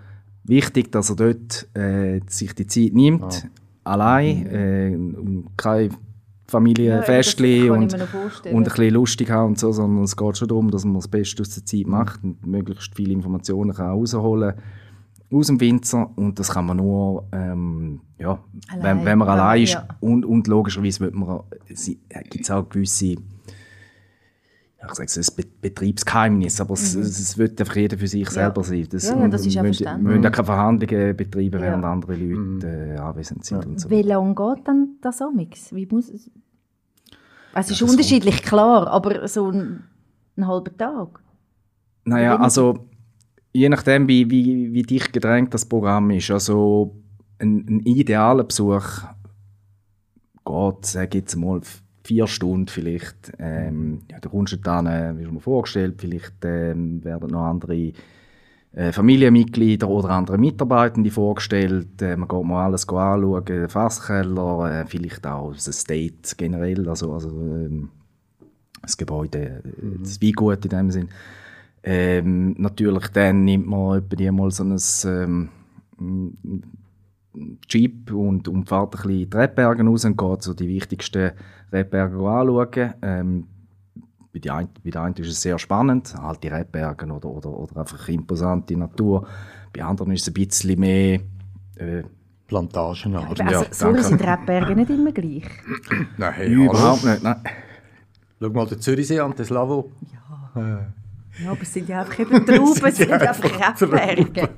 wichtig, 0.44 0.90
dass 0.90 1.10
er 1.10 1.16
dort 1.16 1.68
äh, 1.74 2.20
sich 2.28 2.54
die 2.54 2.66
Zeit 2.66 2.94
nimmt, 2.94 3.48
ah. 3.84 3.92
allein, 3.92 4.46
äh, 4.46 4.96
und 4.96 5.48
keine 5.56 5.90
Familienfestchen 6.46 7.66
ja, 7.66 7.72
und, 7.72 7.92
und 7.92 8.54
ein 8.54 8.64
bisschen 8.64 8.94
lustig 8.94 9.30
haben 9.30 9.48
und 9.48 9.58
so, 9.58 9.70
sondern 9.70 10.04
es 10.04 10.16
geht 10.16 10.38
schon 10.38 10.48
darum, 10.48 10.70
dass 10.70 10.84
man 10.84 10.94
das 10.94 11.08
Beste 11.08 11.42
aus 11.42 11.50
der 11.50 11.64
Zeit 11.66 11.86
macht 11.86 12.24
und 12.24 12.46
möglichst 12.46 12.94
viele 12.96 13.12
Informationen 13.12 13.74
kann 13.74 13.90
rausholen 13.90 14.54
aus 15.30 15.46
dem 15.48 15.60
Winzer 15.60 16.10
und 16.16 16.38
das 16.38 16.50
kann 16.50 16.66
man 16.66 16.78
nur, 16.78 17.24
ähm, 17.32 18.00
ja, 18.18 18.38
wenn, 18.80 19.04
wenn 19.04 19.18
man 19.18 19.28
allein 19.28 19.62
ist 19.62 19.74
ja. 19.74 19.86
und, 20.00 20.24
und 20.24 20.46
logischerweise 20.46 21.00
wird 21.00 21.14
man, 21.14 21.40
gibt 22.30 22.44
es 22.44 22.50
auch 22.50 22.68
gewisse 22.68 23.16
ich 24.80 24.94
sage 24.94 25.20
es 25.20 25.30
Betriebsgeheimnis, 25.30 26.60
aber 26.60 26.74
es, 26.74 26.94
es 26.94 27.36
wird 27.36 27.60
einfach 27.60 27.74
jeder 27.76 27.98
für 27.98 28.06
sich 28.06 28.30
selber 28.30 28.62
sein. 28.62 28.86
Das, 28.88 29.08
Ja, 29.08 29.18
ja, 29.18 29.28
das 29.28 29.44
ist 29.44 29.56
auch 29.58 29.62
wir 29.64 29.74
verständlich. 29.74 30.06
müssen 30.06 30.22
ja 30.22 30.30
keine 30.30 30.46
Verhandlungen 30.46 31.16
betreiben, 31.16 31.60
während 31.60 31.82
Ja. 31.82 31.92
andere 31.92 32.14
Leute 32.14 32.94
äh, 32.94 32.96
anwesend 32.96 33.44
sind 33.44 33.66
und 33.66 33.80
so. 33.80 33.90
Wie 33.90 34.02
lange 34.02 34.34
geht 34.34 34.68
dann 34.68 34.96
das 35.00 35.20
Amix? 35.20 35.74
Wie 35.74 35.86
muss 35.86 36.08
es? 36.08 36.30
Also 37.52 37.72
es 37.72 37.80
ist 37.82 37.90
unterschiedlich, 37.90 38.42
klar, 38.42 38.86
aber 38.86 39.26
so 39.26 39.50
ein, 39.50 39.82
ein 40.36 40.46
halber 40.46 40.76
Tag. 40.76 41.20
Naja, 42.04 42.36
also 42.36 42.87
je 43.58 43.68
nachdem, 43.68 44.08
wie, 44.08 44.30
wie, 44.30 44.72
wie 44.72 44.82
dicht 44.82 45.12
gedrängt 45.12 45.52
das 45.52 45.66
Programm 45.66 46.10
ist. 46.10 46.30
Also 46.30 46.96
ein, 47.38 47.66
ein 47.68 47.80
idealer 47.80 48.44
Besuch 48.44 49.02
geht, 50.44 50.86
sage 50.86 51.08
ich 51.08 51.14
jetzt 51.14 51.36
mal, 51.36 51.60
vier 52.04 52.26
Stunden 52.26 52.68
vielleicht. 52.68 53.32
Ähm, 53.38 54.02
ja, 54.10 54.18
da 54.20 54.28
kommst 54.28 54.52
du 54.52 54.56
dann, 54.56 55.18
wie 55.18 55.24
schon 55.24 55.34
mal 55.34 55.40
vorgestellt, 55.40 55.96
vielleicht 55.98 56.44
ähm, 56.44 57.04
werden 57.04 57.30
noch 57.30 57.44
andere 57.44 57.92
äh, 58.72 58.92
Familienmitglieder 58.92 59.88
oder 59.88 60.10
andere 60.10 60.38
Mitarbeitende 60.38 61.10
vorgestellt. 61.10 62.00
Äh, 62.00 62.16
man 62.16 62.28
geht 62.28 62.44
mal 62.44 62.66
alles 62.66 62.88
anschauen, 62.88 63.68
Fasskeller, 63.68 64.80
äh, 64.80 64.86
vielleicht 64.86 65.26
auch 65.26 65.52
das 65.52 65.68
Estate 65.68 66.36
generell, 66.36 66.88
also, 66.88 67.12
also 67.12 67.28
ähm, 67.28 67.90
das 68.80 68.96
Gebäude, 68.96 69.62
äh, 69.64 69.98
das 70.00 70.22
Weingut 70.22 70.64
in 70.64 70.70
dem 70.70 70.90
Sinn. 70.90 71.08
Ähm, 71.82 72.54
natürlich 72.58 73.08
dann 73.08 73.44
nimmt 73.44 73.66
man 73.66 73.98
etwa 73.98 74.16
die 74.16 74.30
mal 74.30 74.50
so 74.50 74.64
ein 74.64 74.78
ähm, 75.04 75.48
Jeep 77.68 78.12
und, 78.12 78.48
und 78.48 78.68
fährt 78.68 78.94
ein 78.94 79.02
bisschen 79.02 79.30
die 79.30 79.36
Rebberge 79.36 79.84
raus 79.84 80.04
und 80.04 80.16
geht 80.18 80.42
so 80.42 80.54
die 80.54 80.68
wichtigsten 80.68 81.32
Rebberge 81.72 82.16
anschauen. 82.16 82.94
Ähm, 83.02 83.46
bei, 84.32 84.40
der 84.40 84.54
einen, 84.56 84.68
bei 84.84 84.90
der 84.90 85.02
einen 85.02 85.14
ist 85.14 85.28
es 85.28 85.40
sehr 85.40 85.58
spannend, 85.58 86.14
halt 86.20 86.42
die 86.42 86.48
Rebberge 86.48 87.06
oder, 87.06 87.28
oder, 87.28 87.50
oder 87.50 87.80
einfach 87.80 88.08
imposante 88.08 88.76
Natur. 88.76 89.26
Bei 89.72 89.84
anderen 89.84 90.12
ist 90.12 90.22
es 90.22 90.28
ein 90.28 90.34
bisschen 90.34 90.80
mehr... 90.80 91.20
Äh, 91.76 92.02
Plantagenart. 92.48 93.40
Also, 93.42 93.52
Ja, 93.52 93.64
so 93.70 93.84
danke. 93.84 94.02
sind 94.02 94.22
Rebberge 94.22 94.74
nicht 94.74 94.90
immer 94.90 95.12
gleich. 95.12 95.44
Nein, 96.16 96.32
hey, 96.32 96.50
überhaupt 96.50 97.04
nicht. 97.04 97.22
Nein. 97.22 97.36
Schau 98.40 98.48
mal 98.48 98.66
den 98.66 98.80
Zürichsee 98.80 99.20
an, 99.20 99.34
das 99.36 99.50
Lavo. 99.50 99.92
Ja, 100.56 100.86
aber 101.46 101.62
es 101.62 101.72
sind 101.72 101.88
ja 101.88 102.00
einfach 102.00 102.18
eben 102.18 102.46
Trauben, 102.46 102.86
es 102.86 102.96
sind 102.96 103.12
einfach 103.12 103.44
Rebberge. 103.82 104.48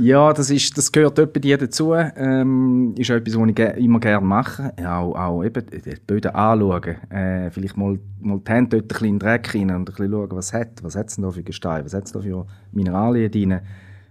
Ja, 0.00 0.32
das, 0.32 0.50
ist, 0.50 0.76
das 0.76 0.90
gehört 0.90 1.18
etwa 1.18 1.38
dir 1.38 1.58
dazu. 1.58 1.94
Ähm, 1.94 2.94
ist 2.98 3.10
auch 3.10 3.16
etwas, 3.16 3.38
was 3.38 3.48
ich 3.48 3.54
ge 3.54 3.78
immer 3.78 4.00
gerne 4.00 4.26
mache. 4.26 4.72
Auch, 4.78 5.14
auch 5.14 5.44
eben 5.44 5.64
die 5.70 5.96
Böden 6.06 6.34
anschauen. 6.34 7.10
Äh, 7.10 7.50
vielleicht 7.50 7.76
mal, 7.76 7.98
mal 8.20 8.40
die 8.40 8.50
Hände 8.52 8.78
dort 8.78 8.84
ein 8.84 8.88
bisschen 8.88 9.06
in 9.06 9.12
den 9.14 9.18
Dreck 9.20 9.54
rein 9.54 9.70
und 9.70 9.76
ein 9.76 9.84
bisschen 9.84 10.10
schauen, 10.10 10.30
was 10.32 10.52
hat 10.52 10.82
Was 10.82 10.96
hat 10.96 11.08
es 11.08 11.16
denn 11.16 11.24
da 11.24 11.30
für 11.30 11.42
Gestein? 11.42 11.84
Was 11.84 11.94
hat 11.94 12.06
es 12.06 12.12
da 12.12 12.20
für 12.20 12.46
Mineralien 12.72 13.30
drin? 13.30 13.60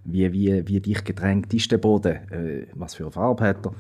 Wie, 0.06 0.32
wie, 0.32 0.68
wie 0.68 0.80
dicht 0.80 1.06
gedrängt 1.06 1.54
ist 1.54 1.72
der 1.72 1.78
Boden? 1.78 2.14
Äh, 2.32 2.68
was 2.76 2.96
für 2.96 3.04
eine 3.04 3.12
Farbe 3.12 3.46
hat 3.46 3.66
er? 3.66 3.74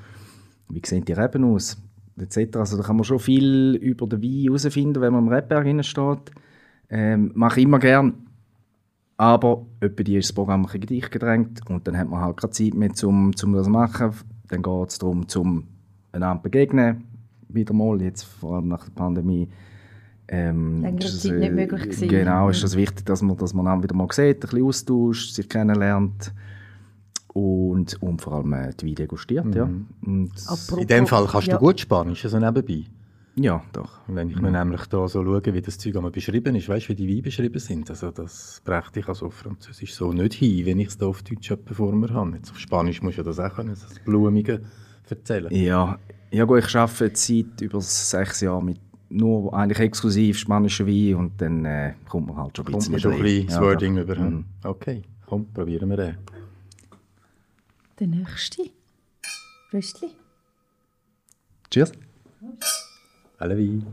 Wie 0.69 0.81
sehen 0.85 1.05
die 1.05 1.13
Reben 1.13 1.43
aus? 1.45 1.77
Etc. 2.17 2.57
Also 2.57 2.77
da 2.77 2.83
kann 2.83 2.97
man 2.97 3.05
schon 3.05 3.19
viel 3.19 3.75
über 3.75 4.07
den 4.07 4.21
Wein 4.21 4.43
herausfinden, 4.43 5.01
wenn 5.01 5.13
man 5.13 5.27
im 5.27 5.33
Rebberg 5.33 5.85
steht. 5.85 6.31
Ähm, 6.95 7.31
mache 7.33 7.59
ich 7.59 7.65
immer 7.65 7.79
gerne. 7.79 8.13
Aber 9.17 9.65
etwa 9.79 10.03
die 10.03 10.17
ist 10.17 10.29
das 10.29 10.33
Programm 10.35 10.67
ein 10.71 10.81
dicht 10.81 11.09
gedrängt 11.11 11.61
und 11.67 11.87
dann 11.87 11.97
hat 11.97 12.07
man 12.07 12.19
halt 12.21 12.37
keine 12.37 12.51
Zeit 12.51 12.73
mehr, 12.75 12.91
um, 13.03 13.25
um 13.25 13.31
das 13.31 13.39
zu 13.39 13.47
machen. 13.69 14.11
Dann 14.47 14.61
geht 14.61 14.89
es 14.89 14.99
darum, 14.99 15.27
zum 15.27 15.63
einander 16.11 16.43
begegnen. 16.43 17.03
Wieder 17.49 17.73
mal, 17.73 18.01
jetzt 18.01 18.23
vor 18.23 18.55
allem 18.55 18.67
nach 18.67 18.85
der 18.85 18.91
Pandemie. 18.91 19.49
Ähm, 20.27 20.81
Längere 20.81 21.05
ist 21.05 21.13
es, 21.15 21.21
Zeit 21.23 21.39
nicht 21.39 21.53
möglich 21.53 21.81
gewesen. 21.83 22.07
Genau, 22.09 22.49
ist 22.49 22.63
es 22.63 22.75
wichtig, 22.75 23.05
dass 23.05 23.21
man, 23.21 23.37
dass 23.37 23.53
man 23.53 23.65
einander 23.67 23.83
wieder 23.83 23.95
mal 23.95 24.07
sieht, 24.11 24.37
ein 24.37 24.39
bisschen 24.39 24.63
austauscht, 24.63 25.33
sich 25.33 25.49
kennenlernt 25.49 26.33
und, 27.33 28.01
und 28.01 28.21
vor 28.21 28.33
allem 28.33 28.53
äh, 28.53 28.73
die 28.79 28.85
Weine 28.85 28.95
degustiert. 28.95 29.53
Ja. 29.55 29.69
Und, 30.05 30.31
Apropos- 30.47 30.81
In 30.81 30.87
dem 30.87 31.07
Fall 31.07 31.25
kannst 31.27 31.47
ja. 31.47 31.57
du 31.57 31.65
gut 31.65 31.79
Spanisch, 31.79 32.23
also 32.25 32.39
nebenbei. 32.39 32.83
Ja, 33.35 33.63
doch. 33.73 33.99
Wenn 34.07 34.29
ich 34.29 34.39
mir 34.39 34.51
nämlich 34.51 34.85
da 34.87 35.07
so 35.07 35.23
schaue, 35.23 35.41
wie 35.53 35.61
das 35.61 35.77
Zeug 35.77 35.95
einmal 35.95 36.11
beschrieben 36.11 36.55
ist, 36.55 36.69
weißt 36.69 36.85
du, 36.85 36.89
wie 36.89 36.95
die 36.95 37.09
Weine 37.09 37.21
beschrieben 37.21 37.59
sind, 37.59 37.89
also 37.89 38.11
das 38.11 38.61
brächte 38.63 38.99
ich 38.99 39.07
also 39.07 39.27
auf 39.27 39.33
Französisch 39.33 39.93
so 39.95 40.13
nicht 40.13 40.33
hin, 40.33 40.65
wenn 40.65 40.79
ich 40.79 40.89
es 40.89 40.97
da 40.97 41.07
auf 41.07 41.23
Deutsch 41.23 41.51
vor 41.71 41.93
mir 41.93 42.09
habe. 42.13 42.35
Jetzt 42.35 42.51
auf 42.51 42.59
Spanisch 42.59 43.01
muss 43.01 43.15
ja 43.15 43.23
das 43.23 43.39
auch 43.39 43.53
können, 43.55 43.69
das 43.69 43.99
Blumige 44.05 44.61
erzählen. 45.09 45.53
Ja, 45.53 45.97
ja 46.31 46.45
gut, 46.45 46.63
ich 46.65 46.75
arbeite 46.75 47.05
jetzt 47.05 47.25
seit 47.25 47.61
über 47.61 47.81
sechs 47.81 48.41
Jahren 48.41 48.65
mit 48.65 48.79
nur 49.09 49.53
eigentlich 49.53 49.79
exklusiv 49.79 50.39
spanischen 50.39 50.87
Wein 50.87 51.15
und 51.15 51.39
dann 51.41 51.65
äh, 51.65 51.93
kommt 52.09 52.27
man 52.27 52.37
halt 52.37 52.57
schon 52.57 52.65
ein 52.65 52.71
Kommt 52.71 52.77
bisschen 52.79 52.91
man 52.93 52.99
schon 53.01 53.13
ein 53.13 53.21
bisschen 53.21 53.47
das 53.47 53.55
Ja, 53.55 53.61
Wording 53.61 53.95
doch. 53.95 54.03
über. 54.03 54.15
Mhm. 54.15 54.45
Okay, 54.63 55.01
komm, 55.27 55.45
probieren 55.53 55.89
wir 55.89 55.97
den. 55.97 56.17
Der 57.99 58.07
nächste. 58.07 58.63
Röstli. 59.71 60.09
Cheers. 61.69 61.91
Alle 63.43 63.57
Wein. 63.57 63.85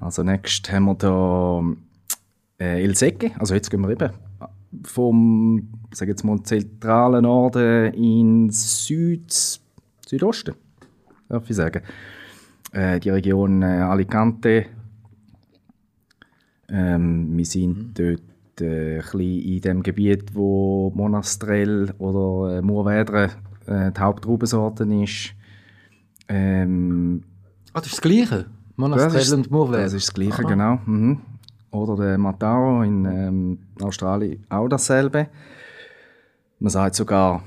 Also 0.00 0.22
nächstes 0.22 0.72
haben 0.72 0.86
wir 0.86 0.94
da 0.94 1.62
äh, 2.58 2.82
El 2.82 2.96
Secche, 2.96 3.32
also 3.38 3.52
jetzt 3.52 3.68
gehen 3.68 3.82
wir 3.82 3.90
eben 3.90 4.10
vom, 4.84 5.68
sag 5.92 6.08
jetzt 6.08 6.24
mal, 6.24 6.42
zentralen 6.44 7.24
Norden 7.24 7.92
in 7.92 8.48
Süd, 8.48 9.30
Südosten, 10.06 10.54
darf 11.28 11.50
ich 11.50 11.56
sagen. 11.56 11.82
Äh, 12.72 12.98
die 12.98 13.10
Region 13.10 13.60
äh, 13.60 13.66
Alicante. 13.66 14.64
Ähm, 16.70 17.36
wir 17.36 17.44
sind 17.44 17.98
dort 17.98 18.62
äh, 18.62 19.00
in 19.00 19.60
dem 19.60 19.82
Gebiet, 19.82 20.34
wo 20.34 20.90
Monastrell 20.96 21.92
oder 21.98 22.56
äh, 22.56 22.62
Mourvèdre 22.62 23.32
äh, 23.68 23.92
die 23.92 24.00
Haupttraubensorte 24.00 24.84
ist. 25.02 25.34
Ähm, 26.28 27.22
Ah, 27.72 27.80
das 27.80 27.86
ist 27.86 27.92
das 27.96 28.00
Gleiche? 28.02 28.46
Monastrell 28.76 29.34
und 29.34 29.50
Mourvèdre? 29.50 29.82
das 29.82 29.92
ist 29.92 30.08
das 30.08 30.14
Gleiche, 30.14 30.42
Aha. 30.44 30.48
genau. 30.48 30.78
Mhm. 30.86 31.20
Oder 31.70 31.96
der 31.96 32.18
Mataro 32.18 32.82
in 32.82 33.04
ähm, 33.04 33.58
Australien 33.80 34.44
auch 34.48 34.68
dasselbe. 34.68 35.28
Man 36.60 36.70
sagt 36.70 36.94
sogar, 36.94 37.42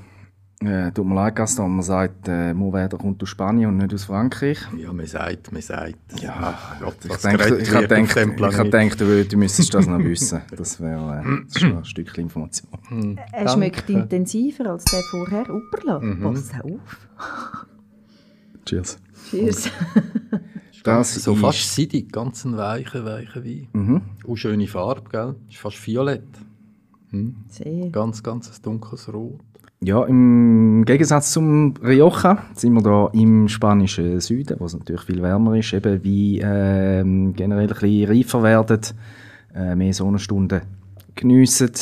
äh, 0.66 0.92
tut 0.92 1.06
mir 1.06 1.14
leid, 1.14 1.36
Gaston, 1.36 1.70
man 1.74 1.82
sagt, 1.82 2.28
äh, 2.28 2.52
Mourvèdre 2.52 2.96
kommt 2.98 3.22
aus 3.22 3.28
Spanien 3.28 3.68
und 3.70 3.76
nicht 3.78 3.92
aus 3.94 4.04
Frankreich. 4.04 4.58
Ja, 4.76 4.92
man 4.92 5.06
sagt, 5.06 5.52
man 5.52 5.62
sagt. 5.62 5.96
Ja, 6.20 6.58
Gott, 6.80 6.96
ich 7.04 7.10
was 7.10 7.22
denke, 7.22 7.56
ich 7.58 7.70
habe 7.74 7.86
gedacht, 7.88 8.16
dem 8.16 8.30
ich 8.30 8.36
Planeten. 8.36 8.58
habe 8.58 8.70
gedacht, 8.70 9.00
du, 9.00 9.24
du 9.24 9.36
müsstest 9.36 9.74
das 9.74 9.86
noch 9.86 9.98
wissen. 9.98 10.40
Das 10.56 10.80
wäre 10.80 11.22
äh, 11.24 11.44
das 11.52 11.62
ein 11.62 11.84
Stück 11.84 12.16
Information. 12.18 13.18
Er 13.32 13.48
schmeckt 13.48 13.88
intensiver 13.90 14.70
als 14.70 14.84
der 14.84 15.00
vorher. 15.10 15.46
Upperla, 15.50 16.00
pass 16.22 16.52
auf. 16.62 17.66
Cheers. 18.64 18.98
Cheers. 19.30 19.70
Das 20.84 21.14
So 21.14 21.34
ist- 21.34 21.40
fast 21.40 21.76
seidig, 21.76 22.10
ganz 22.10 22.44
ein 22.44 22.56
weicher, 22.56 23.04
weicher 23.04 23.44
Wein. 23.44 23.68
Mhm. 23.72 24.02
Und 24.24 24.36
schöne 24.36 24.66
Farbe, 24.66 25.08
gell? 25.10 25.36
Ist 25.48 25.58
fast 25.58 25.86
violett. 25.86 26.24
Sehr. 27.50 27.90
Ganz, 27.90 28.20
ganz 28.24 28.48
ein 28.50 28.62
dunkles 28.62 29.12
Rot. 29.12 29.38
Ja, 29.84 30.04
im 30.04 30.84
Gegensatz 30.84 31.32
zum 31.32 31.74
Rioja 31.82 32.38
sind 32.54 32.72
wir 32.74 32.82
da 32.82 33.10
im 33.14 33.48
spanischen 33.48 34.20
Süden, 34.20 34.60
wo 34.60 34.66
es 34.66 34.74
natürlich 34.74 35.02
viel 35.02 35.20
wärmer 35.20 35.56
ist, 35.56 35.72
eben 35.72 36.04
wie 36.04 36.38
ähm, 36.38 37.32
generell 37.34 37.66
ein 37.66 37.74
bisschen 37.74 38.08
reifer 38.08 38.44
werden, 38.44 38.80
äh, 39.52 39.74
mehr 39.74 39.92
Sonnenstunden 39.92 40.60
geniessen 41.16 41.72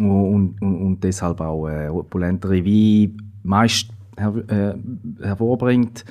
und, 0.00 0.56
und, 0.60 0.60
und 0.60 1.04
deshalb 1.04 1.40
auch 1.40 1.68
äh, 1.68 1.86
opulentere 1.86 2.64
Wein 2.64 3.16
meist 3.44 3.90
her, 4.18 4.34
äh, 4.48 5.24
hervorbringt. 5.24 6.04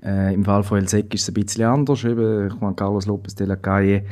Äh, 0.00 0.32
Im 0.32 0.44
Fall 0.44 0.62
von 0.62 0.78
El 0.78 0.86
Sec 0.86 1.12
ist 1.12 1.22
es 1.22 1.28
ein 1.30 1.34
bisschen 1.34 1.64
anders. 1.64 2.04
Eben 2.04 2.50
Juan 2.60 2.76
Carlos 2.76 3.08
López 3.08 3.34
de 3.36 3.48
la 3.48 3.56
Calle 3.56 4.04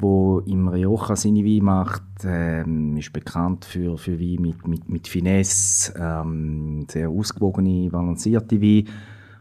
wo 0.00 0.40
im 0.40 0.68
Rioja 0.68 1.16
seine 1.16 1.44
Weine 1.44 1.62
macht, 1.62 2.02
ähm, 2.24 2.96
ist 2.96 3.12
bekannt 3.12 3.64
für, 3.64 3.98
für 3.98 4.18
Wein 4.20 4.38
mit, 4.40 4.66
mit, 4.66 4.88
mit 4.88 5.08
Finesse, 5.08 5.94
ähm, 5.98 6.86
sehr 6.88 7.08
ausgewogene, 7.08 7.90
balancierte 7.90 8.60
Weine, 8.60 8.84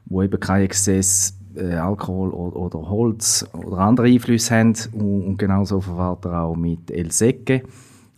wo 0.06 0.24
eben 0.24 0.39
kein 0.39 0.63
Exzess 0.63 1.38
äh, 1.56 1.76
Alkohol 1.76 2.30
oder, 2.30 2.56
oder 2.56 2.89
Holz 2.89 3.48
oder 3.54 3.80
andere 3.80 4.08
Einflüsse 4.08 4.56
haben 4.56 4.74
und, 4.93 5.28
und 5.28 5.38
genauso 5.38 5.82
verfahrt 5.82 6.26
er 6.26 6.41
auch 6.41 6.56
mit 6.56 6.91
El 6.91 7.12
Secche. 7.12 7.63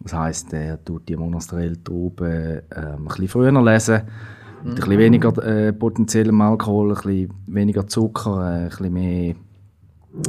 Das 0.02 0.14
heisst, 0.14 0.54
er 0.54 0.84
tut 0.84 1.10
die 1.10 1.16
Monastrell-Trauben 1.18 2.28
ähm, 2.28 2.62
ein 2.74 3.04
bisschen 3.06 3.28
früher 3.28 3.64
lesen, 3.64 4.02
mit 4.64 4.74
ein 4.74 4.76
bisschen 4.76 4.98
weniger 4.98 5.46
äh, 5.46 5.74
potenziellem 5.74 6.40
Alkohol, 6.42 6.90
ein 6.90 6.96
bisschen 6.96 7.34
weniger 7.48 7.88
Zucker, 7.88 8.40
äh, 8.40 8.64
ein 8.64 8.70
bisschen 8.70 8.94
mehr 8.94 9.36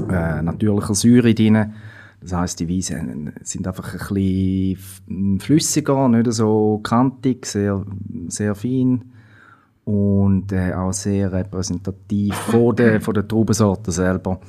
äh, 0.09 0.43
natürlicher 0.43 0.95
Säure 0.95 1.35
drin. 1.35 1.73
Das 2.21 2.35
heisst, 2.35 2.61
die 2.61 2.69
Weine 2.69 3.33
sind 3.43 3.67
einfach 3.67 3.95
ein 3.95 4.15
bisschen 4.15 5.41
flüssiger, 5.41 6.09
nicht 6.09 6.31
so 6.33 6.81
kantig, 6.83 7.47
sehr, 7.47 7.85
sehr 8.29 8.55
fein 8.55 9.05
und 9.85 10.53
äh, 10.53 10.75
auch 10.75 10.93
sehr 10.93 11.33
repräsentativ 11.33 12.35
von 12.51 12.77
der, 12.77 13.01
von 13.01 13.15
der 13.15 13.27
Traubensorte 13.27 13.91
selber. 13.91 14.41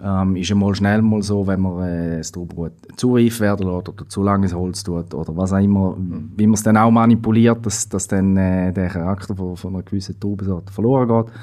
Ähm, 0.00 0.36
ist 0.36 0.50
einmal 0.52 0.74
schnell 0.76 1.02
mal 1.02 1.22
so, 1.22 1.46
wenn 1.46 1.60
man 1.60 1.82
äh, 1.82 2.18
das 2.18 2.30
Traubengut 2.30 2.72
zu 2.96 3.14
reif 3.14 3.40
werden 3.40 3.66
lässt 3.66 3.88
oder 3.88 4.08
zu 4.08 4.22
langes 4.22 4.54
Holz 4.54 4.84
tut 4.84 5.12
oder 5.12 5.36
was 5.36 5.52
auch 5.52 5.58
immer, 5.58 5.96
wie 6.36 6.46
man 6.46 6.54
es 6.54 6.62
dann 6.62 6.76
auch 6.76 6.90
manipuliert, 6.90 7.66
dass, 7.66 7.88
dass 7.88 8.06
dann 8.06 8.36
äh, 8.36 8.72
der 8.72 8.88
Charakter 8.88 9.34
von, 9.34 9.56
von 9.56 9.74
einer 9.74 9.82
gewissen 9.82 10.18
Traubensorte 10.18 10.72
verloren 10.72 11.08
geht. 11.08 11.34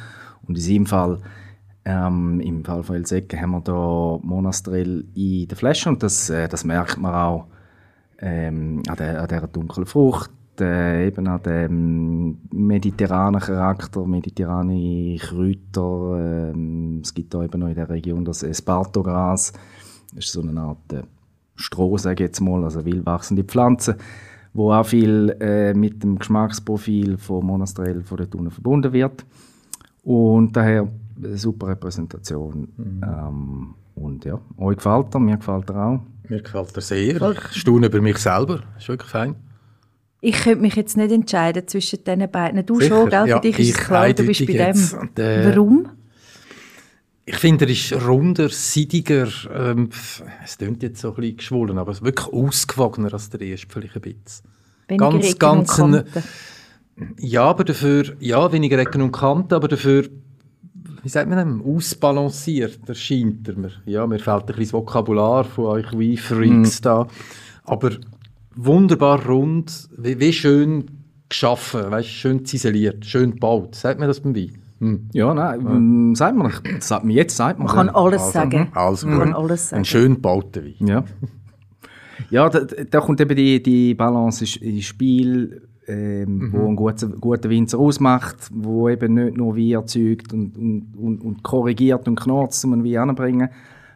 Und 0.48 0.58
in 0.58 0.64
seinem 0.64 0.86
Fall, 0.86 1.20
ähm, 1.86 2.40
im 2.42 2.66
Fall 2.66 2.84
von 2.84 2.96
El 2.96 3.06
haben 3.06 3.52
wir 3.52 3.62
da 3.62 4.20
Monastrell 4.24 5.06
in 5.14 5.48
der 5.48 5.56
Flasche 5.56 5.90
und 5.90 6.02
das, 6.02 6.30
äh, 6.32 6.48
das 6.48 6.64
merkt 6.66 6.98
man 6.98 7.14
auch 7.14 7.46
ähm, 8.20 8.82
an, 8.88 8.96
der, 8.98 9.22
an 9.22 9.28
dieser 9.28 9.48
dunklen 9.48 9.86
Frucht, 9.86 10.32
äh, 10.60 11.08
eben 11.08 11.28
an 11.28 11.44
dem 11.44 12.38
mediterranen 12.52 13.40
Charakter, 13.40 14.06
mediterrane 14.06 15.18
Kräuter. 15.20 16.52
Ähm, 16.52 17.02
es 17.04 17.14
gibt 17.14 17.34
da 17.34 17.44
eben 17.44 17.60
noch 17.60 17.68
in 17.68 17.76
der 17.76 17.90
Region 17.90 18.26
das 18.26 18.42
Espartogras. 18.42 19.54
Das 20.16 20.26
ist 20.26 20.32
so 20.32 20.42
eine 20.42 20.60
Art 20.60 20.94
äh, 20.94 21.04
Stroh, 21.56 21.98
sage 21.98 22.24
ich 22.24 22.30
jetzt 22.30 22.42
mal, 22.42 22.64
also 22.64 22.84
wildwachsende 22.84 23.44
Pflanze, 23.44 23.98
wo 24.54 24.74
auch 24.74 24.86
viel 24.86 25.36
äh, 25.40 25.74
mit 25.76 26.04
dem 26.04 26.18
Geschmacksprofil 26.18 27.18
von 27.18 27.46
Monastrell 27.46 28.02
von 28.02 28.18
der 28.18 28.30
Tunen 28.30 28.50
verbunden 28.50 28.92
wird. 28.92 29.24
Und 30.06 30.56
daher 30.56 30.88
eine 31.18 31.38
super 31.38 31.68
Repräsentation. 31.70 32.68
Mhm. 32.78 33.04
Ähm, 33.04 33.76
und 33.96 34.24
ja, 34.24 34.40
euch 34.58 34.78
gefällt 34.78 35.14
er, 35.14 35.20
mir 35.20 35.38
gefällt 35.38 35.70
er 35.70 35.76
auch. 35.76 36.00
Mir 36.30 36.42
gefällt 36.42 36.76
er 36.76 36.82
sehr. 36.82 37.32
Ich 37.32 37.60
staune 37.60 37.88
über 37.88 38.02
mich 38.02 38.18
selber. 38.18 38.62
Ist 38.78 38.88
wirklich 38.88 39.10
fein. 39.10 39.36
Ich 40.22 40.44
könnte 40.44 40.62
mich 40.62 40.76
jetzt 40.76 40.96
nicht 40.96 41.12
entscheiden 41.12 41.68
zwischen 41.68 42.04
diesen 42.04 42.32
beiden. 42.32 42.66
Du 42.66 42.80
Sicher? 42.80 42.96
schon, 42.96 43.10
gell? 43.10 43.28
Ja, 43.28 43.36
Für 43.38 43.42
dich 43.42 43.60
ist 43.60 43.70
es 43.70 43.78
klar, 43.78 44.14
du 44.14 44.26
bist 44.26 44.46
bei 44.46 44.54
dem. 44.54 45.00
Und, 45.00 45.20
äh, 45.20 45.50
Warum? 45.50 45.90
Ich 47.26 47.38
finde, 47.38 47.66
er 47.66 47.72
ist 47.72 47.94
runder, 48.08 48.50
seidiger. 48.50 49.28
Ähm, 49.52 49.90
es 50.44 50.58
klingt 50.60 50.84
jetzt 50.84 51.02
so 51.02 51.10
ein 51.10 51.16
bisschen 51.16 51.38
geschwollen, 51.38 51.78
aber 51.80 51.92
es 51.92 51.98
ist 51.98 52.04
wirklich 52.04 52.28
ausgewogener 52.28 53.12
als 53.12 53.32
der 53.32 53.42
erste, 53.42 53.68
vielleicht 53.68 53.96
ein 53.96 54.02
bisschen. 54.02 54.50
Weniger 54.88 55.34
ganz, 55.40 55.78
ganz. 55.78 56.04
Ja, 57.18 57.44
aber 57.44 57.64
dafür, 57.64 58.16
ja, 58.20 58.52
weniger 58.52 58.78
Ecken 58.78 59.02
und 59.02 59.12
Kanten, 59.12 59.54
aber 59.54 59.68
dafür, 59.68 60.08
wie 61.04 61.10
sagt 61.10 61.30
man 61.30 61.38
dem, 61.38 61.62
ausbalanciert 61.62 62.88
erscheint 62.88 63.48
er 63.48 63.58
mir. 63.58 63.72
Ja, 63.86 64.08
mir 64.08 64.20
fehlt 64.20 64.42
ein 64.42 64.46
bisschen 64.48 64.64
das 64.64 64.74
Vokabular 64.74 65.44
von 65.44 65.66
euch 65.66 65.98
wie 65.98 66.16
Freaks 66.18 66.80
mm. 66.80 66.84
da. 66.84 67.08
Aber 67.66 67.92
wunderbar 68.56 69.26
rund, 69.26 69.90
wie, 69.98 70.20
wie 70.20 70.34
schön 70.34 70.86
geschaffen, 71.28 71.92
weißt, 71.92 72.08
schön 72.08 72.46
ziseliert, 72.46 73.06
schön 73.06 73.32
gebaut. 73.32 73.76
Sagt 73.76 74.00
man 74.00 74.08
das 74.08 74.22
beim 74.22 74.36
Wein? 74.36 74.58
Hm. 74.80 75.10
Ja, 75.14 75.34
nein, 75.34 75.62
ja. 75.62 75.72
Ähm, 75.72 76.16
sagt 76.16 76.36
man 76.36 76.48
nicht. 76.48 76.84
Sagt 76.84 77.04
man 77.06 77.14
jetzt, 77.14 77.36
sagt 77.36 77.60
man. 77.60 77.68
Man 77.68 77.76
kann 77.76 77.90
alles 77.90 78.22
also, 78.22 78.34
sagen. 78.34 78.72
Also 78.74 79.08
man 79.08 79.20
kann 79.20 79.34
alles 79.34 79.70
sagen. 79.70 79.82
Ein 79.82 79.86
schön 79.86 80.16
gebauter 80.16 80.64
Wein. 80.64 80.88
Ja. 80.88 81.04
ja, 82.30 82.50
da, 82.50 82.60
da, 82.60 83.00
kommt 83.00 83.22
eben 83.22 83.36
die, 83.36 83.62
die 83.62 83.94
Balance 83.94 84.60
ins 84.60 84.86
Spiel, 84.86 85.62
ähm, 85.88 86.38
mhm. 86.38 86.54
wo 86.54 86.68
ein 86.68 86.76
guter, 86.76 87.08
guter 87.08 87.50
Winzer 87.50 87.78
ausmacht, 87.78 88.38
wo 88.52 88.90
eben 88.90 89.14
nicht 89.14 89.38
nur 89.38 89.56
Wein 89.56 89.72
erzeugt 89.72 90.34
und, 90.34 90.58
und, 90.58 90.94
und, 90.98 91.22
und 91.22 91.44
korrigiert 91.44 92.08
und 92.08 92.20
knurzt, 92.20 92.64
um 92.66 92.74
einen 92.74 92.84
Wein 92.84 92.98
anzubringen, 93.10 93.50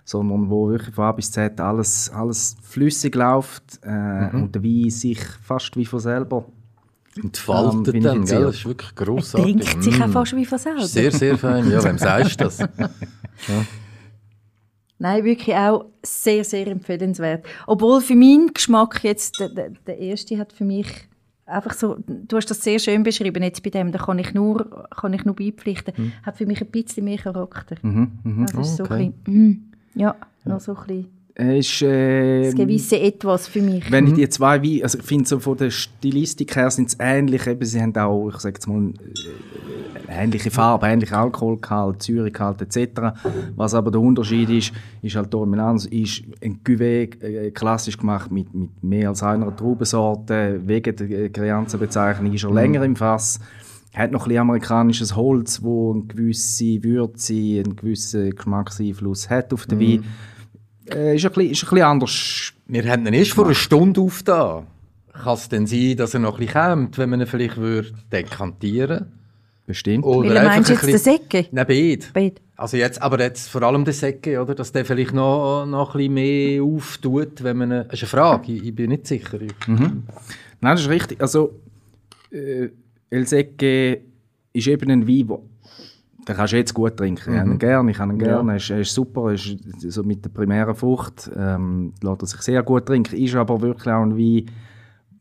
sondern 0.05 0.49
wo 0.49 0.69
wirklich 0.69 0.93
von 0.93 1.05
A 1.05 1.11
bis 1.11 1.31
Z 1.31 1.59
alles, 1.59 2.11
alles 2.13 2.57
flüssig 2.61 3.15
läuft 3.15 3.79
äh, 3.83 3.89
mhm. 4.31 4.43
und 4.43 4.55
der 4.55 4.63
Wein 4.63 4.89
sich 4.89 5.19
fast 5.41 5.75
wie 5.77 5.85
von 5.85 5.99
selber 5.99 6.45
entfaltet 7.21 7.95
ähm, 7.95 8.03
dann, 8.03 8.25
gell? 8.25 8.43
Das 8.43 8.55
ist 8.55 8.65
wirklich 8.65 8.95
grossartig. 8.95 9.55
Er 9.55 9.61
trinkt 9.61 9.83
sich 9.83 9.97
mm. 9.97 10.01
auch 10.03 10.09
fast 10.09 10.35
wie 10.35 10.45
von 10.45 10.57
selber. 10.57 10.87
Sehr, 10.87 11.11
sehr 11.11 11.37
fein. 11.37 11.69
Ja, 11.69 11.83
wem 11.83 11.97
sagst 11.97 12.39
du 12.39 12.45
das? 12.45 12.59
ja. 12.77 12.87
Nein, 14.99 15.23
wirklich 15.23 15.55
auch 15.55 15.85
sehr, 16.03 16.43
sehr 16.43 16.67
empfehlenswert. 16.67 17.45
Obwohl 17.67 18.01
für 18.01 18.15
meinen 18.15 18.53
Geschmack 18.53 19.03
jetzt, 19.03 19.39
der, 19.39 19.49
der, 19.49 19.69
der 19.87 19.97
erste 19.97 20.37
hat 20.37 20.53
für 20.53 20.65
mich 20.65 21.08
einfach 21.49 21.73
so, 21.73 21.97
du 22.07 22.37
hast 22.37 22.49
das 22.49 22.63
sehr 22.63 22.79
schön 22.79 23.03
beschrieben 23.03 23.43
jetzt 23.43 23.63
bei 23.63 23.69
dem, 23.69 23.91
da 23.91 23.99
kann 23.99 24.19
ich 24.19 24.33
nur, 24.33 24.87
kann 24.89 25.13
ich 25.13 25.25
nur 25.25 25.35
beipflichten, 25.35 25.93
mhm. 25.97 26.13
hat 26.23 26.37
für 26.37 26.45
mich 26.45 26.61
ein 26.61 26.71
bisschen 26.71 27.05
mehr 27.05 27.17
Charakter. 27.17 27.75
Mhm, 27.81 28.19
mh. 28.23 28.45
Das 28.53 28.69
ist 28.69 28.79
oh, 28.79 28.83
okay. 28.83 28.87
so 28.87 28.93
ein 28.93 29.13
bisschen, 29.25 29.47
mm, 29.49 29.71
ja, 29.95 30.15
noch 30.45 30.59
so 30.59 30.75
ein 30.75 30.87
bisschen 30.87 31.18
ist, 31.39 31.81
äh, 31.81 32.43
das 32.43 32.55
gewisse 32.55 32.99
Etwas 32.99 33.47
für 33.47 33.61
mich. 33.61 33.89
Wenn 33.91 34.07
ich 34.07 34.13
die 34.13 34.29
zwei 34.29 34.61
Weine, 34.61 34.83
also 34.83 34.97
ich 34.99 35.05
finde 35.05 35.27
so 35.27 35.39
von 35.39 35.57
der 35.57 35.71
Stilistik 35.71 36.55
her 36.55 36.69
sind 36.69 36.89
es 36.89 36.97
ähnlich, 36.99 37.47
eben, 37.47 37.65
sie 37.65 37.81
haben 37.81 37.95
auch, 37.95 38.29
ich 38.29 38.37
sage 38.37 38.55
jetzt 38.55 38.67
mal, 38.67 38.89
äh, 40.07 40.23
ähnliche 40.23 40.51
Farbe, 40.51 40.87
ähnliche 40.87 41.17
Alkoholgehalt, 41.17 42.03
Säuregehalt 42.03 42.61
etc. 42.61 43.19
Was 43.55 43.73
aber 43.73 43.91
der 43.91 44.01
Unterschied 44.01 44.49
ist, 44.49 44.73
ist 45.01 45.15
halt 45.15 45.33
Milan 45.33 45.77
ist 45.77 46.23
ein 46.43 46.59
Cuvée 46.63 47.23
äh, 47.23 47.51
klassisch 47.51 47.97
gemacht 47.97 48.31
mit, 48.31 48.53
mit 48.53 48.83
mehr 48.83 49.09
als 49.09 49.23
einer 49.23 49.55
Traubensorte, 49.55 50.61
wegen 50.65 50.95
der 50.95 51.29
Kreanzenbezeichnung 51.29 52.33
ist 52.33 52.43
er 52.43 52.49
mhm. 52.49 52.55
länger 52.55 52.83
im 52.83 52.95
Fass 52.95 53.39
hat 53.91 54.11
noch 54.11 54.21
ein 54.21 54.29
bisschen 54.29 54.41
amerikanisches 54.41 55.15
Holz, 55.15 55.63
wo 55.63 55.93
eine 55.93 56.03
gewisse 56.03 56.83
Würze, 56.83 57.33
einen 57.33 57.75
gewissen 57.75 58.35
Geschmackseinfluss 58.35 59.29
hat 59.31 59.51
auf 59.51 59.65
den 59.65 59.79
mhm. 59.79 59.83
Wein 59.83 60.03
äh, 60.95 61.15
ist, 61.15 61.25
ein 61.25 61.31
bisschen, 61.31 61.51
ist 61.51 61.63
ein 61.63 61.69
bisschen 61.69 61.81
anders. 61.85 62.53
Wir 62.67 62.89
haben 62.89 63.05
ihn 63.05 63.13
erst 63.13 63.31
vor 63.31 63.45
einer 63.45 63.55
Stunde 63.55 64.01
aufgetan. 64.01 64.67
Kann 65.13 65.33
es 65.33 65.49
denn 65.49 65.67
sein, 65.67 65.97
dass 65.97 66.13
er 66.13 66.19
noch 66.21 66.39
ein 66.39 66.45
bisschen 66.45 66.61
kommt, 66.61 66.97
wenn 66.97 67.09
man 67.09 67.21
ihn 67.21 67.27
vielleicht 67.27 67.57
würde 67.57 67.91
dekantieren 68.11 69.11
Bestimmt. 69.69 70.03
Oder 70.03 70.31
Wie 70.31 70.33
meinst 70.33 70.69
du 70.69 70.73
jetzt 70.73 70.87
den 70.87 70.97
Säcke? 70.97 71.45
Nein, 71.51 71.65
beide. 71.67 72.05
beide. 72.11 72.35
Also 72.55 72.75
jetzt, 72.75 72.99
aber 73.03 73.19
jetzt 73.19 73.49
vor 73.49 73.61
allem 73.61 73.85
den 73.85 73.93
Säcke, 73.93 74.41
oder? 74.41 74.55
Dass 74.55 74.71
der 74.71 74.83
vielleicht 74.83 75.13
noch, 75.13 75.67
noch 75.67 75.93
ein 75.93 75.97
bisschen 75.97 76.13
mehr 76.15 76.63
auftut, 76.63 77.43
wenn 77.43 77.57
man... 77.57 77.69
Das 77.69 77.93
ist 77.93 78.01
eine 78.01 78.07
Frage, 78.09 78.51
ich, 78.51 78.65
ich 78.65 78.73
bin 78.73 78.89
nicht 78.89 79.05
sicher. 79.05 79.37
Mhm. 79.67 80.05
Nein, 80.59 80.73
das 80.73 80.81
ist 80.81 80.89
richtig. 80.89 81.21
Also, 81.21 81.59
äh, 82.31 82.69
El 83.11 83.27
Säcke 83.27 84.01
ist 84.53 84.67
eben 84.67 84.89
ein 84.89 85.07
Wein, 85.07 85.27
der 85.27 85.39
den 86.29 86.35
kannst 86.35 86.53
du 86.53 86.57
jetzt 86.57 86.73
gut 86.75 86.95
trinken. 86.95 87.31
Mhm. 87.31 87.35
Ich 87.35 87.39
habe 87.39 87.49
ihn 87.49 87.53
mhm. 87.53 87.59
gerne, 87.59 87.91
ich 87.91 87.99
habe 87.99 88.13
ihn 88.13 88.19
gerne. 88.19 88.51
Ja. 88.51 88.53
Er, 88.53 88.57
ist, 88.57 88.69
er 88.69 88.79
ist 88.79 88.93
super, 88.93 89.29
er 89.29 89.33
ist 89.33 89.57
so 89.81 90.03
mit 90.03 90.23
der 90.23 90.29
primären 90.29 90.75
Frucht 90.75 91.29
ähm, 91.35 91.93
lässt 92.01 92.21
er 92.21 92.27
sich 92.27 92.41
sehr 92.41 92.61
gut 92.61 92.85
trinken. 92.85 93.17
Ist 93.17 93.35
aber 93.35 93.59
wirklich 93.61 93.91
auch 93.91 94.03
ein 94.03 94.15
Wein, 94.15 94.45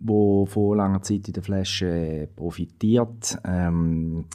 der 0.01 0.47
von 0.47 0.77
langer 0.77 1.03
Zeit 1.03 1.27
in 1.27 1.33
der 1.33 1.43
Flasche 1.43 2.29
profitiert. 2.37 3.39
Ähm, 3.45 4.27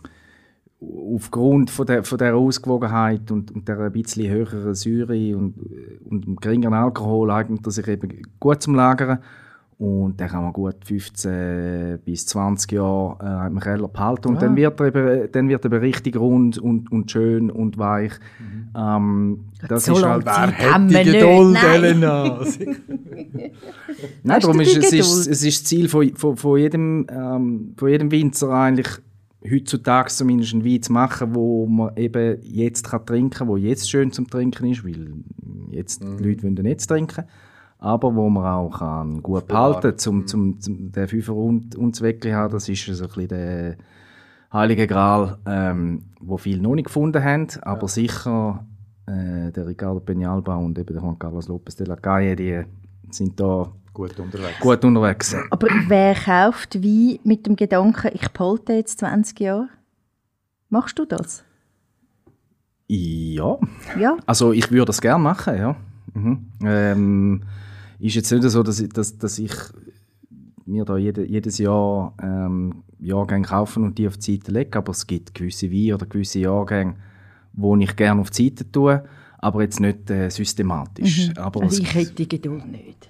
aufgrund 0.81 1.69
von 1.69 1.85
der, 1.85 2.03
von 2.03 2.17
der 2.17 2.35
Ausgewogenheit 2.35 3.29
und, 3.31 3.51
und 3.51 3.67
der 3.67 3.79
ein 3.79 3.91
bisschen 3.91 4.31
höheren 4.31 4.73
Säure 4.73 5.37
und, 5.37 5.55
und 6.09 6.25
dem 6.25 6.35
geringeren 6.37 6.73
Alkohol 6.73 7.29
eignet 7.31 7.65
er 7.65 7.71
sich 7.71 7.87
eben 7.87 8.09
gut 8.39 8.63
zum 8.63 8.73
Lagern. 8.73 9.19
Und 9.83 10.21
dann 10.21 10.29
kann 10.29 10.43
man 10.43 10.53
gut 10.53 10.77
15 10.85 11.99
bis 12.05 12.25
20 12.27 12.71
Jahre 12.71 13.17
äh, 13.21 13.47
im 13.47 13.59
Keller 13.59 13.89
behalten. 13.89 14.29
Und 14.29 14.35
ja. 14.35 14.39
dann, 14.39 14.55
wird 14.55 14.79
er 14.79 14.87
eben, 14.87 15.31
dann 15.33 15.49
wird 15.49 15.65
er 15.65 15.73
eben 15.73 15.81
richtig 15.81 16.15
rund 16.15 16.57
und, 16.57 16.89
und 16.89 17.11
schön 17.11 17.51
und 17.51 17.77
weich. 17.77 18.13
Mhm. 18.39 18.69
Ähm, 18.77 19.39
das 19.67 19.83
so 19.83 19.97
ist 19.97 20.05
halt, 20.05 20.25
wer 20.25 20.51
hätte 20.51 20.87
die 20.87 21.11
Geduld, 21.11 21.57
Elena? 21.61 22.23
Nein, 24.23 24.39
darum 24.39 24.61
ist 24.61 24.77
es, 24.77 24.93
ist, 24.93 25.27
es 25.27 25.43
ist 25.43 25.63
das 25.63 25.63
Ziel 25.65 25.89
von, 25.89 26.15
von, 26.15 26.37
von, 26.37 26.57
jedem, 26.57 27.05
ähm, 27.09 27.73
von 27.75 27.89
jedem 27.89 28.09
Winzer 28.09 28.51
eigentlich, 28.51 28.87
heutzutage 29.51 30.07
zumindest 30.07 30.53
einen 30.53 30.63
Wein 30.63 30.81
zu 30.81 30.93
machen, 30.93 31.35
wo 31.35 31.65
man 31.65 31.93
eben 31.97 32.37
jetzt 32.41 32.89
kann 32.89 33.05
trinken 33.05 33.31
kann, 33.31 33.47
wo 33.49 33.57
jetzt 33.57 33.89
schön 33.89 34.13
zum 34.13 34.29
Trinken 34.29 34.65
ist, 34.67 34.85
weil 34.85 35.11
jetzt 35.71 36.05
mhm. 36.05 36.19
die 36.19 36.23
Leute 36.23 36.43
wollen 36.43 36.65
jetzt 36.67 36.87
trinken 36.87 37.25
aber 37.83 38.15
wo 38.15 38.29
man 38.29 38.45
auch 38.45 38.79
kann 38.79 39.21
gut 39.21 39.45
behalten 39.45 39.97
kann, 39.97 40.13
um, 40.13 40.25
zum, 40.25 40.59
zum 40.61 40.91
den 40.93 41.07
Fünfer 41.07 41.35
und, 41.35 41.75
und 41.75 41.99
haben. 42.01 42.53
Das 42.53 42.69
ist 42.69 42.85
so 42.85 43.03
ein 43.03 43.07
bisschen 43.09 43.27
der 43.27 43.75
heilige 44.53 44.87
Gral, 44.87 45.37
ähm, 45.45 46.05
wo 46.21 46.37
viele 46.37 46.61
noch 46.61 46.75
nicht 46.75 46.85
gefunden 46.85 47.21
haben, 47.21 47.47
aber 47.61 47.81
ja. 47.81 47.87
sicher 47.89 48.65
äh, 49.05 49.51
der 49.51 49.67
Ricardo 49.67 49.99
Peñalba 49.99 50.55
und 50.55 50.79
eben 50.79 50.93
der 50.93 51.03
Juan 51.03 51.19
Carlos 51.19 51.49
López 51.49 51.77
de 51.77 51.85
la 51.85 51.97
Calle, 51.97 52.37
die 52.37 52.63
sind 53.11 53.37
da 53.37 53.69
gut 53.93 54.17
unterwegs. 54.17 54.59
Gut 54.61 54.85
unterwegs. 54.85 55.35
Aber 55.51 55.67
wer 55.87 56.15
kauft 56.15 56.81
Wein 56.81 57.19
mit 57.25 57.45
dem 57.45 57.57
Gedanken, 57.57 58.11
ich 58.13 58.29
behalte 58.29 58.73
jetzt 58.73 58.99
20 58.99 59.41
Jahre? 59.41 59.67
Machst 60.69 60.97
du 60.97 61.03
das? 61.05 61.43
Ja. 62.87 63.57
ja. 63.99 64.15
Also 64.25 64.53
ich 64.53 64.71
würde 64.71 64.85
das 64.85 65.01
gerne 65.01 65.21
machen, 65.21 65.57
ja. 65.57 65.75
Mhm. 66.13 66.47
Ähm, 66.63 67.43
ist 68.03 68.15
jetzt 68.15 68.31
nicht 68.31 68.43
so, 68.49 68.63
dass 68.63 68.79
ich, 68.79 68.89
dass, 68.89 69.17
dass 69.17 69.39
ich 69.39 69.53
mir 70.65 70.85
da 70.85 70.97
jede, 70.97 71.25
jedes 71.25 71.57
Jahr 71.57 72.13
ähm, 72.21 72.83
Jahrgänge 72.99 73.47
kaufen 73.47 73.83
und 73.83 73.97
die 73.97 74.07
auf 74.07 74.17
die 74.17 74.33
Seite 74.33 74.51
lege, 74.51 74.77
aber 74.77 74.91
es 74.91 75.05
gibt 75.07 75.33
gewisse 75.33 75.71
Weine 75.71 75.95
oder 75.95 76.05
gewisse 76.05 76.39
Jahrgänge, 76.39 76.95
wo 77.53 77.75
ich 77.77 77.95
gerne 77.95 78.21
auf 78.21 78.29
die 78.29 78.49
Seite 78.49 78.71
tue, 78.71 79.03
aber 79.39 79.61
jetzt 79.61 79.79
nicht 79.79 80.09
äh, 80.09 80.29
systematisch. 80.29 81.29
Mhm. 81.29 81.37
Aber 81.37 81.61
also 81.61 81.81
ich 81.81 81.93
hätte 81.93 82.13
die 82.13 82.29
Geduld 82.29 82.65
nicht. 82.65 83.09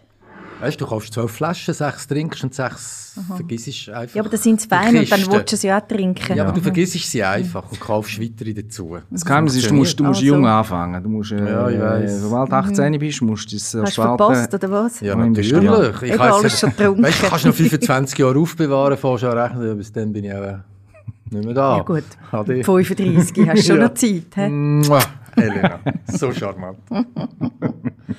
Weißt 0.61 0.79
du, 0.79 0.85
du 0.85 0.89
kaufst 0.89 1.13
zwölf 1.13 1.31
Flaschen, 1.31 1.73
sechs 1.73 2.07
trinkst 2.07 2.43
und 2.43 2.53
sechs 2.53 3.19
vergisst 3.35 3.89
einfach. 3.89 4.15
Ja, 4.15 4.21
aber 4.21 4.29
das 4.29 4.43
sind 4.43 4.59
es 4.61 4.71
Wein 4.71 4.95
und 4.97 5.11
dann 5.11 5.31
willst 5.31 5.51
du 5.51 5.57
sie 5.57 5.71
auch 5.73 5.81
trinken. 5.85 6.37
Ja, 6.37 6.43
aber 6.45 6.53
du 6.53 6.61
vergisst 6.61 6.93
sie 7.11 7.23
einfach 7.23 7.69
und 7.69 7.79
kaufst 7.79 8.19
weitere 8.21 8.53
dazu. 8.53 8.97
Das 9.09 9.25
Geheimnis 9.25 9.55
ist, 9.55 9.69
du 9.69 9.73
musst, 9.73 9.99
du 9.99 10.03
musst 10.05 10.19
Also. 10.21 10.25
jung 10.33 10.47
anfangen. 10.47 11.03
Du 11.03 11.09
musst, 11.09 11.31
äh, 11.33 11.37
Ja, 11.51 11.69
ich 11.69 11.79
weiss. 11.79 12.21
Sobald 12.21 12.49
du 12.51 12.55
18 12.55 12.99
bist, 12.99 13.21
musst 13.21 13.51
du 13.51 13.55
das 13.57 13.75
Hast 13.75 13.97
du 13.97 14.01
verpasst, 14.01 14.53
oder 14.53 14.71
was? 14.71 14.99
Ja, 15.01 15.07
Ja, 15.07 15.15
natürlich. 15.17 15.51
investieren. 15.51 15.93
Ich 16.01 16.09
Eben 16.11 16.19
weiss, 16.19 16.33
alles 16.33 16.59
schon 16.59 16.69
getrunken. 16.69 17.03
Weißt 17.03 17.23
du, 17.23 17.27
kannst 17.27 17.45
noch 17.45 17.53
25 17.53 18.17
Jahre 18.19 18.39
aufbewahren, 18.39 18.97
fährst 18.97 19.23
an 19.25 19.37
rechnen, 19.37 19.77
bis 19.77 19.91
dann 19.91 20.13
bin 20.13 20.23
ich 20.23 20.33
auch 20.33 20.41
äh, 20.41 20.57
nicht 21.29 21.45
mehr 21.45 21.53
da. 21.53 21.77
Ja 21.77 21.83
gut, 21.83 22.03
Ade. 22.31 22.63
35, 22.63 23.49
hast 23.49 23.65
schon 23.65 23.77
Ja. 23.79 23.83
noch 23.83 23.93
Zeit. 23.95 24.23
He? 24.35 24.81
Elena, 25.35 25.79
so 26.07 26.31
charmant. 26.31 26.77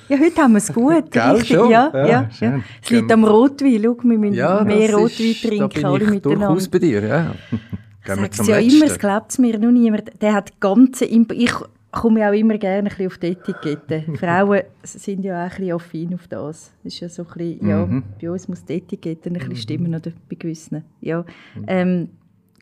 Ja, 0.09 0.19
heute 0.19 0.41
haben 0.41 0.51
wir 0.53 0.57
es 0.57 0.71
gut. 0.73 1.09
Gell, 1.11 1.21
richtig, 1.31 1.55
schon? 1.55 1.71
Ja, 1.71 1.89
Ja, 1.93 2.05
ja, 2.07 2.29
ja. 2.39 2.59
Es 2.83 2.89
liegt 2.89 3.11
am 3.11 3.23
Rotwein. 3.23 3.81
Schau, 3.81 3.97
wir 4.03 4.17
müssen 4.17 4.33
Ja, 4.33 4.63
mehr 4.63 4.93
Rotwein 4.93 5.31
ist, 5.31 5.41
trinken, 5.43 5.81
da 5.81 5.89
alle 5.89 5.99
bin 6.05 6.13
ich 6.15 6.21
durchaus 6.21 6.69
miteinander. 6.69 6.69
bei 6.71 6.79
dir, 6.79 7.03
ja. 7.07 7.35
Gehen 8.05 8.21
wir 8.21 8.31
zum 8.31 8.45
ja 8.47 8.57
immer, 8.59 8.85
es 8.85 8.99
glaubt 8.99 9.31
es 9.31 9.39
mir 9.39 9.57
noch 9.57 9.71
niemand. 9.71 10.11
Der 10.21 10.33
hat 10.33 10.59
ganze 10.59 11.05
Imp 11.05 11.31
Ich 11.31 11.51
komme 11.91 12.27
auch 12.29 12.33
immer 12.33 12.57
gerne 12.57 12.79
ein 12.79 12.83
bisschen 12.89 13.07
auf 13.07 13.17
die 13.17 13.27
Etikette. 13.27 14.03
Frauen 14.19 14.61
sind 14.83 15.23
ja 15.23 15.45
auch 15.45 15.49
ein 15.51 15.57
bisschen 15.57 15.73
affin 15.73 16.13
auf 16.13 16.27
das. 16.27 16.71
Das 16.83 16.93
ist 16.93 16.99
ja 16.99 17.09
so 17.09 17.23
ein 17.23 17.27
bisschen, 17.37 17.67
ja, 17.69 17.85
Mhm. 17.85 18.03
bei 18.21 18.29
uns 18.29 18.47
muss 18.47 18.63
die 18.65 18.73
Etikette 18.73 19.29
ein 19.29 19.33
bisschen 19.33 19.55
stimmen, 19.55 19.95
oder 19.95 20.11
bei 20.29 20.35
gewissen. 20.35 20.83
Ja. 21.01 21.23
Ähm, 21.67 22.09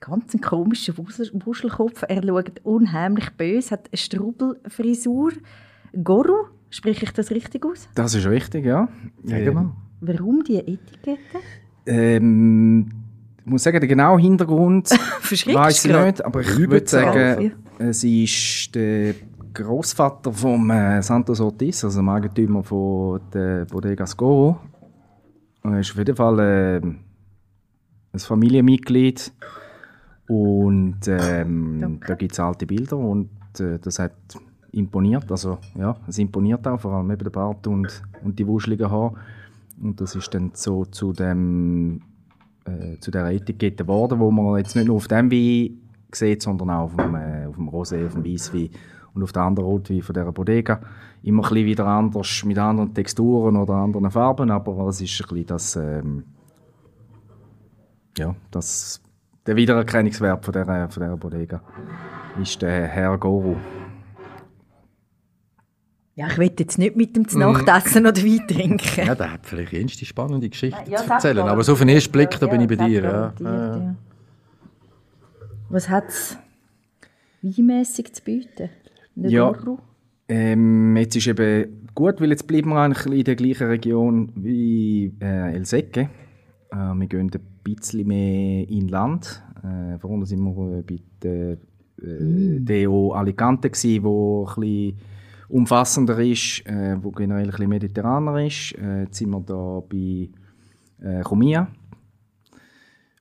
ganz 0.06 0.34
ein 0.34 0.42
komischer 0.42 0.94
Wusel- 0.98 1.32
Wuschelkopf. 1.46 2.04
Er 2.08 2.24
schaut 2.24 2.60
unheimlich 2.64 3.30
böse, 3.32 3.72
hat 3.72 3.88
eine 3.92 3.98
Strubelfrisur. 3.98 5.32
Goru, 6.04 6.48
spreche 6.70 7.06
ich 7.06 7.12
das 7.12 7.32
richtig 7.32 7.66
aus? 7.66 7.88
Das 7.96 8.14
ist 8.14 8.26
richtig, 8.28 8.66
ja. 8.66 8.88
Sag 9.24 9.54
mal. 9.54 9.72
Warum 10.02 10.44
die 10.44 10.58
Etikette? 10.58 11.40
Ähm, 11.86 12.90
ich 13.40 13.46
muss 13.46 13.64
sagen, 13.64 13.80
den 13.80 13.90
genauen 13.90 14.20
Hintergrund 14.20 14.90
weiß 15.22 15.86
ich 15.86 15.92
nicht, 15.92 16.26
aber 16.26 16.42
ich 16.42 16.58
würde 16.58 16.88
sagen, 16.88 17.52
sie 17.92 18.24
ist 18.24 18.74
der 18.76 19.16
Großvater 19.54 20.34
von 20.34 20.70
äh, 20.70 21.02
Santos 21.02 21.40
Ortiz, 21.40 21.84
also 21.84 22.00
dem 22.00 22.10
Eigentümer 22.10 22.64
von 22.64 23.22
der 23.34 23.66
Bodega 23.66 24.06
Scoro. 24.08 24.58
Er 25.64 25.80
ist 25.80 25.92
auf 25.92 25.98
jeden 25.98 26.16
Fall 26.16 26.40
äh, 26.40 26.78
ein 26.78 28.20
Familienmitglied 28.20 29.32
und 30.34 31.00
ähm, 31.08 32.00
da 32.06 32.16
gibt 32.16 32.32
es 32.32 32.40
alte 32.40 32.66
Bilder 32.66 32.98
und 32.98 33.30
äh, 33.60 33.78
das 33.80 34.00
hat 34.00 34.14
imponiert, 34.72 35.30
also 35.32 35.60
ja, 35.76 35.96
es 36.08 36.18
imponiert 36.18 36.68
auch, 36.68 36.80
vor 36.80 36.94
allem 36.94 37.12
eben 37.12 37.24
der 37.24 37.30
Bart 37.30 37.68
und, 37.68 38.02
und 38.24 38.40
die 38.40 38.48
wuscheligen 38.48 38.90
Haare. 38.90 39.14
Und 39.80 40.02
das 40.02 40.16
ist 40.16 40.34
dann 40.34 40.52
so 40.54 40.86
zu 40.86 41.14
dem 41.14 42.02
äh, 42.66 42.98
zu 43.00 43.12
der 43.12 43.28
Etikette 43.28 43.84
geworden, 43.84 44.20
wo 44.20 44.32
man 44.32 44.58
jetzt 44.58 44.76
nicht 44.76 44.88
nur 44.88 44.96
auf 44.96 45.08
dem 45.08 45.32
Wein 45.32 45.78
sieht, 46.12 46.42
sondern 46.42 46.72
auch 46.72 46.86
auf 46.86 46.96
dem, 46.96 47.16
äh, 47.16 47.46
auf 47.46 47.56
dem 47.56 47.70
Rosé, 47.70 48.06
auf 48.06 48.14
dem 48.14 48.26
Weisswein 48.26 48.70
und 49.14 49.22
auf 49.22 49.32
der 49.32 49.44
anderen 49.44 49.70
Rotwein 49.70 50.02
von 50.02 50.14
dieser 50.14 50.32
Bodega. 50.32 50.82
Immer 51.22 51.52
ein 51.52 51.56
wieder 51.56 51.86
anders, 51.86 52.44
mit 52.46 52.58
anderen 52.58 52.94
Texturen 52.94 53.56
oder 53.58 53.76
anderen 53.76 54.10
Farben, 54.10 54.50
aber 54.50 54.88
es 54.88 55.02
ist 55.02 55.22
ein 55.22 55.28
bisschen 55.28 55.46
das, 55.46 55.76
ähm, 55.76 56.24
ja, 58.18 58.36
das, 58.50 59.03
der 59.46 59.56
Wiedererkennungswert 59.56 60.44
von 60.46 60.52
dieser, 60.54 60.90
von 60.90 61.04
dieser 61.04 61.18
Bodega 61.18 61.62
ist 62.42 62.62
der 62.62 62.88
Herr 62.88 63.18
Goru. 63.18 63.56
Ja, 66.16 66.28
ich 66.28 66.38
will 66.38 66.52
jetzt 66.60 66.78
nicht 66.78 66.96
mit 66.96 67.16
dem 67.16 67.28
zu 67.28 67.40
Nacht 67.40 67.68
essen 67.68 68.06
oder 68.06 68.22
Wein 68.22 68.48
trinken. 68.48 69.06
Ja, 69.08 69.16
der 69.16 69.34
hat 69.34 69.46
vielleicht 69.46 69.74
jenste 69.74 70.06
spannende 70.06 70.48
Geschichten 70.48 70.90
Ja, 70.90 70.98
zu 70.98 71.12
erzählen. 71.12 71.40
Aber 71.48 71.64
so 71.64 71.74
auf 71.74 71.80
den 71.80 71.90
ersten 71.90 72.12
Blick, 72.12 72.30
da 72.40 72.46
bin 72.46 72.62
ich 72.62 72.68
bei 72.68 72.76
dir. 72.76 73.02
Ja. 73.04 73.12
garantiert, 73.12 73.50
Ja. 73.50 73.78
ja. 73.78 73.96
Was 75.70 75.90
hat 75.90 76.08
es 76.10 76.38
weinmässig 77.42 78.14
zu 78.14 78.24
bieten? 78.24 78.70
Eine 79.18 79.30
Ja. 79.30 79.54
Ähm, 80.30 80.96
jetzt 80.98 81.16
ist 81.16 81.28
eben 81.28 81.88
gut, 81.96 82.22
weil 82.22 82.30
jetzt 82.30 82.48
bleiben 82.48 82.70
wir 82.70 82.78
eigentlich 82.80 83.20
in 83.20 83.24
der 83.24 83.36
gleichen 83.36 83.68
Region 83.68 84.32
wie 84.36 85.14
äh, 85.20 85.56
El 85.56 85.66
Secche. 85.66 86.10
Äh, 86.74 86.94
wir 86.96 87.08
gehen 87.08 87.32
ein 87.34 87.40
bisschen 87.64 88.08
mehr 88.08 88.68
inland. 88.68 89.44
Äh, 89.64 90.00
vorhin 90.00 90.26
sind 90.26 90.42
wir 90.42 90.80
äh, 90.80 90.82
bei 90.82 91.00
der 91.22 91.58
äh, 92.02 92.60
DO 92.60 93.14
Alicante, 93.14 93.70
gewesen, 93.70 94.04
wo 94.04 94.48
ein 94.48 94.60
bisschen 94.60 94.98
umfassender 95.50 96.20
ist, 96.20 96.66
äh, 96.66 96.98
wo 97.02 97.12
generell 97.12 97.46
ein 97.46 97.50
bisschen 97.52 97.70
mediterraner 97.70 98.46
ist. 98.46 98.74
Äh, 98.78 99.04
jetzt 99.04 99.18
sind 99.18 99.30
wir 99.30 99.42
da 99.42 99.82
bei 99.88 100.30
äh, 101.02 101.22
Comia. 101.22 101.68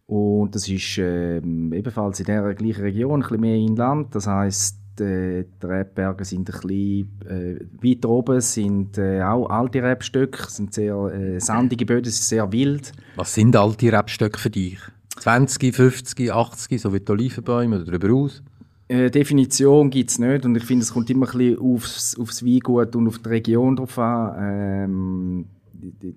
Und 0.07 0.55
das 0.55 0.69
ist 0.69 0.99
ähm, 0.99 1.73
ebenfalls 1.73 2.21
in 2.21 2.27
dieser 2.27 2.55
gleichen 2.55 2.83
Region, 2.83 3.15
ein 3.15 3.21
bisschen 3.21 3.41
mehr 3.41 3.57
inland. 3.57 4.15
Das 4.15 4.27
heisst, 4.27 4.77
äh, 4.77 4.82
die 4.99 5.45
Rebberge 5.63 6.25
sind 6.25 6.49
ein 6.51 6.61
bisschen 6.61 7.09
äh, 7.29 7.59
weiter 7.83 8.09
oben, 8.09 8.41
sind 8.41 8.99
äh, 8.99 9.23
auch 9.23 9.49
alte 9.49 9.83
Rebstöcke, 9.83 10.51
sind 10.51 10.75
sehr 10.75 10.95
äh, 10.95 11.41
sandige 11.41 11.87
Böden, 11.87 12.09
ist 12.09 12.29
sehr 12.29 12.51
wild. 12.53 12.93
Was 13.17 13.35
sind 13.35 13.57
alte 13.57 13.93
Rebstöcke 13.93 14.39
für 14.39 14.51
dich? 14.51 14.79
20, 15.19 15.75
50, 15.75 16.33
80, 16.33 16.81
so 16.81 16.93
wie 16.93 17.01
die 17.01 17.13
Olivenbäume 17.13 17.77
oder 17.77 17.99
darüber 17.99 18.15
aus? 18.15 18.43
Äh, 18.89 19.11
Definition 19.11 19.91
gibt 19.91 20.11
es 20.11 20.19
nicht 20.19 20.45
und 20.45 20.57
ich 20.57 20.65
finde, 20.65 20.83
es 20.83 20.93
kommt 20.93 21.09
immer 21.11 21.27
ein 21.27 21.39
bisschen 21.39 21.59
aufs, 21.59 22.19
aufs 22.19 22.45
Weingut 22.45 22.95
und 22.97 23.09
auf 23.09 23.19
die 23.19 23.29
Region 23.29 23.77
drauf 23.77 23.99
an. 23.99 24.35
Ähm, 24.39 25.45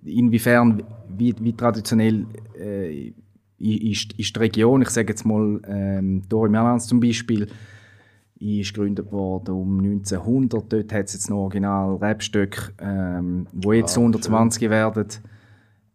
inwiefern, 0.03 0.83
wie, 1.17 1.33
wie 1.39 1.53
traditionell 1.53 2.25
äh, 2.59 3.13
ist, 3.59 4.13
ist 4.13 4.35
die 4.35 4.39
Region, 4.39 4.81
ich 4.81 4.89
sage 4.89 5.09
jetzt 5.09 5.25
mal, 5.25 5.61
ähm, 5.67 6.23
hier 6.29 6.45
im 6.45 6.55
Irlands 6.55 6.87
zum 6.87 6.99
Beispiel, 6.99 7.47
ist 8.39 8.73
gegründet 8.73 9.11
worden 9.11 9.55
um 9.55 9.79
1900. 9.79 10.71
Dort 10.71 10.93
hat 10.93 11.07
es 11.07 11.13
jetzt 11.13 11.29
noch 11.29 11.37
original 11.37 11.95
Rebstöcke, 11.95 12.73
ähm, 12.79 13.47
wo 13.53 13.71
jetzt 13.73 13.97
120 13.97 14.69
werden. 14.69 15.07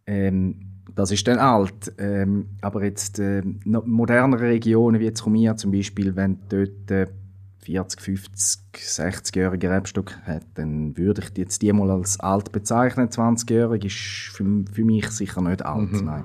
Ähm, 0.05 0.55
das 0.95 1.11
ist 1.11 1.27
dann 1.27 1.39
alt. 1.39 1.93
Ähm, 1.97 2.47
aber 2.61 2.83
jetzt 2.83 3.19
äh, 3.19 3.43
modernere 3.65 4.43
Regionen, 4.43 4.99
wie 4.99 5.05
jetzt 5.05 5.25
Rumia 5.25 5.55
zum 5.55 5.71
Beispiel, 5.71 6.15
wenn 6.15 6.39
dort 6.49 6.91
äh, 6.91 7.07
40, 7.63 8.01
50, 8.01 8.61
60-jährige 8.73 9.69
Rebstock 9.69 10.17
hat, 10.23 10.43
dann 10.55 10.97
würde 10.97 11.21
ich 11.21 11.37
jetzt 11.37 11.61
die 11.61 11.71
mal 11.71 11.91
als 11.91 12.19
alt 12.19 12.51
bezeichnen. 12.51 13.09
20-jährig 13.09 13.85
ist 13.85 14.35
für, 14.35 14.65
für 14.71 14.83
mich 14.83 15.09
sicher 15.11 15.41
nicht 15.41 15.63
alt, 15.63 15.91
nein. 16.01 16.23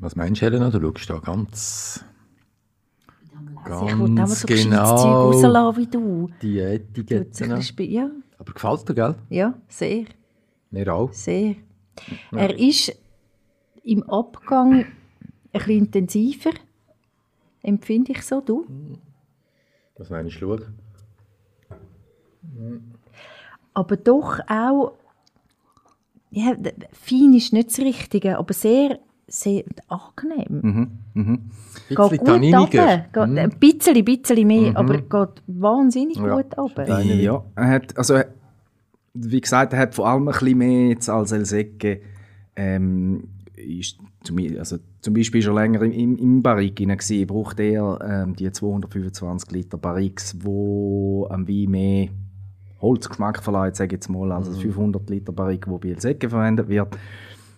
Was 0.00 0.14
meinst 0.14 0.42
du, 0.42 0.46
Helena? 0.46 0.70
Du 0.70 0.80
schaust 0.80 1.10
da 1.10 1.18
ganz, 1.18 2.04
Also 3.70 3.86
ich 3.88 3.94
mal 3.96 4.14
ganz 4.14 4.40
so 4.40 4.46
gescheites 4.46 4.70
Zeug 4.72 4.78
genau 4.98 5.24
rauslassen 5.30 5.76
wie 5.76 5.86
du. 5.86 6.28
die 6.42 6.58
Etiketten. 6.58 7.60
Ja, 7.90 8.10
Aber 8.38 8.52
gefällt 8.52 8.88
dir, 8.88 8.94
gell? 8.94 9.14
ja, 9.30 9.54
sehr, 9.68 10.04
Mir 10.70 10.94
auch. 10.94 11.12
sehr. 11.12 11.56
Er 12.32 12.58
ist 12.58 12.96
im 13.82 14.02
Abgang 14.08 14.72
ein 14.84 14.86
bisschen 15.52 15.70
intensiver, 15.78 16.50
empfinde 17.62 18.12
ich 18.12 18.22
so, 18.22 18.40
du? 18.40 18.66
Was 19.96 20.10
meinst 20.10 20.40
du? 20.40 20.56
Schau. 20.58 20.64
aber 23.74 23.96
doch 23.96 24.38
auch, 24.48 24.92
ja, 26.30 26.54
fein 26.92 27.34
ist 27.34 27.52
nicht 27.52 27.68
das 27.70 27.78
Richtige, 27.80 28.38
aber 28.38 28.52
sehr, 28.54 28.98
sehr 29.28 29.64
angenehm. 29.88 30.60
Mhm, 30.62 30.88
mhm. 31.14 31.40
Geht 31.88 31.96
gut 31.96 32.20
runter. 32.28 32.38
Geht 33.12 33.16
Ein 33.16 33.50
bisschen, 33.60 34.04
bisschen 34.04 34.46
mehr, 34.46 34.70
Mhm. 34.70 34.76
aber 34.76 34.98
geht 34.98 35.42
wahnsinnig 35.46 36.16
Ja. 36.16 36.34
gut 36.36 36.56
runter. 36.58 37.00
Ja, 37.02 37.44
er 37.54 37.68
hat, 37.68 37.96
also, 37.96 38.18
wie 39.14 39.40
gesagt, 39.40 39.72
er 39.72 39.78
hat 39.80 39.94
vor 39.94 40.08
allem 40.08 40.28
ein 40.28 40.32
bisschen 40.32 40.58
mehr 40.58 40.88
jetzt 40.88 41.08
als 41.08 41.32
El 41.32 41.44
Secche. 41.44 42.00
Ähm, 42.56 43.24
ist 43.56 43.98
zum, 44.24 44.38
also, 44.58 44.78
zum 45.00 45.14
Beispiel 45.14 45.42
schon 45.42 45.54
länger 45.54 45.82
im, 45.82 45.92
im, 45.92 46.16
im 46.16 46.42
Barrique 46.42 46.86
gewesen, 46.86 47.26
braucht 47.26 47.58
er 47.60 47.98
ähm, 48.24 48.34
die 48.36 48.50
225 48.50 49.50
Liter 49.50 49.78
Barriques, 49.78 50.36
wo 50.40 51.26
am 51.30 51.46
Wein 51.48 51.70
mehr 51.70 52.08
Holzgeschmack 52.80 53.42
verleiht, 53.42 53.74
sage 53.76 53.88
ich 53.88 53.92
jetzt 53.94 54.08
mal, 54.08 54.30
als 54.30 54.48
das 54.48 54.58
500 54.58 55.10
Liter 55.10 55.32
Barrique, 55.32 55.68
wo 55.70 55.78
bei 55.78 55.88
El 55.90 56.00
Secche 56.00 56.30
verwendet 56.30 56.68
wird. 56.68 56.96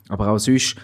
Aber 0.09 0.29
auch 0.29 0.39
sonst, 0.39 0.77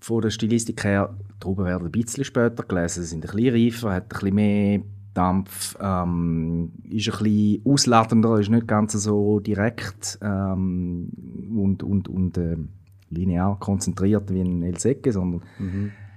von 0.00 0.22
der 0.22 0.30
Stilistik 0.30 0.84
her, 0.84 1.14
die 1.20 1.40
Trauben 1.40 1.64
werden 1.64 1.86
ein 1.86 1.90
bisschen 1.90 2.24
später 2.24 2.62
gelesen, 2.62 3.02
sie 3.02 3.08
sind 3.10 3.28
ein 3.28 3.34
bisschen 3.34 3.54
reifer, 3.54 3.92
hat 3.92 4.04
ein 4.04 4.08
bisschen 4.08 4.34
mehr 4.34 4.80
Dampf, 5.14 5.76
ähm, 5.80 6.72
ist 6.88 7.08
ein 7.08 7.24
bisschen 7.24 7.62
ausladender, 7.64 8.38
ist 8.38 8.50
nicht 8.50 8.68
ganz 8.68 8.92
so 8.92 9.40
direkt 9.40 10.18
ähm, 10.22 11.10
und, 11.56 11.82
und, 11.82 12.08
und 12.08 12.38
ähm, 12.38 12.68
linear 13.10 13.58
konzentriert 13.58 14.32
wie 14.32 14.40
ein 14.40 14.62
El 14.62 14.78
Secche, 14.78 15.12
sondern 15.12 15.42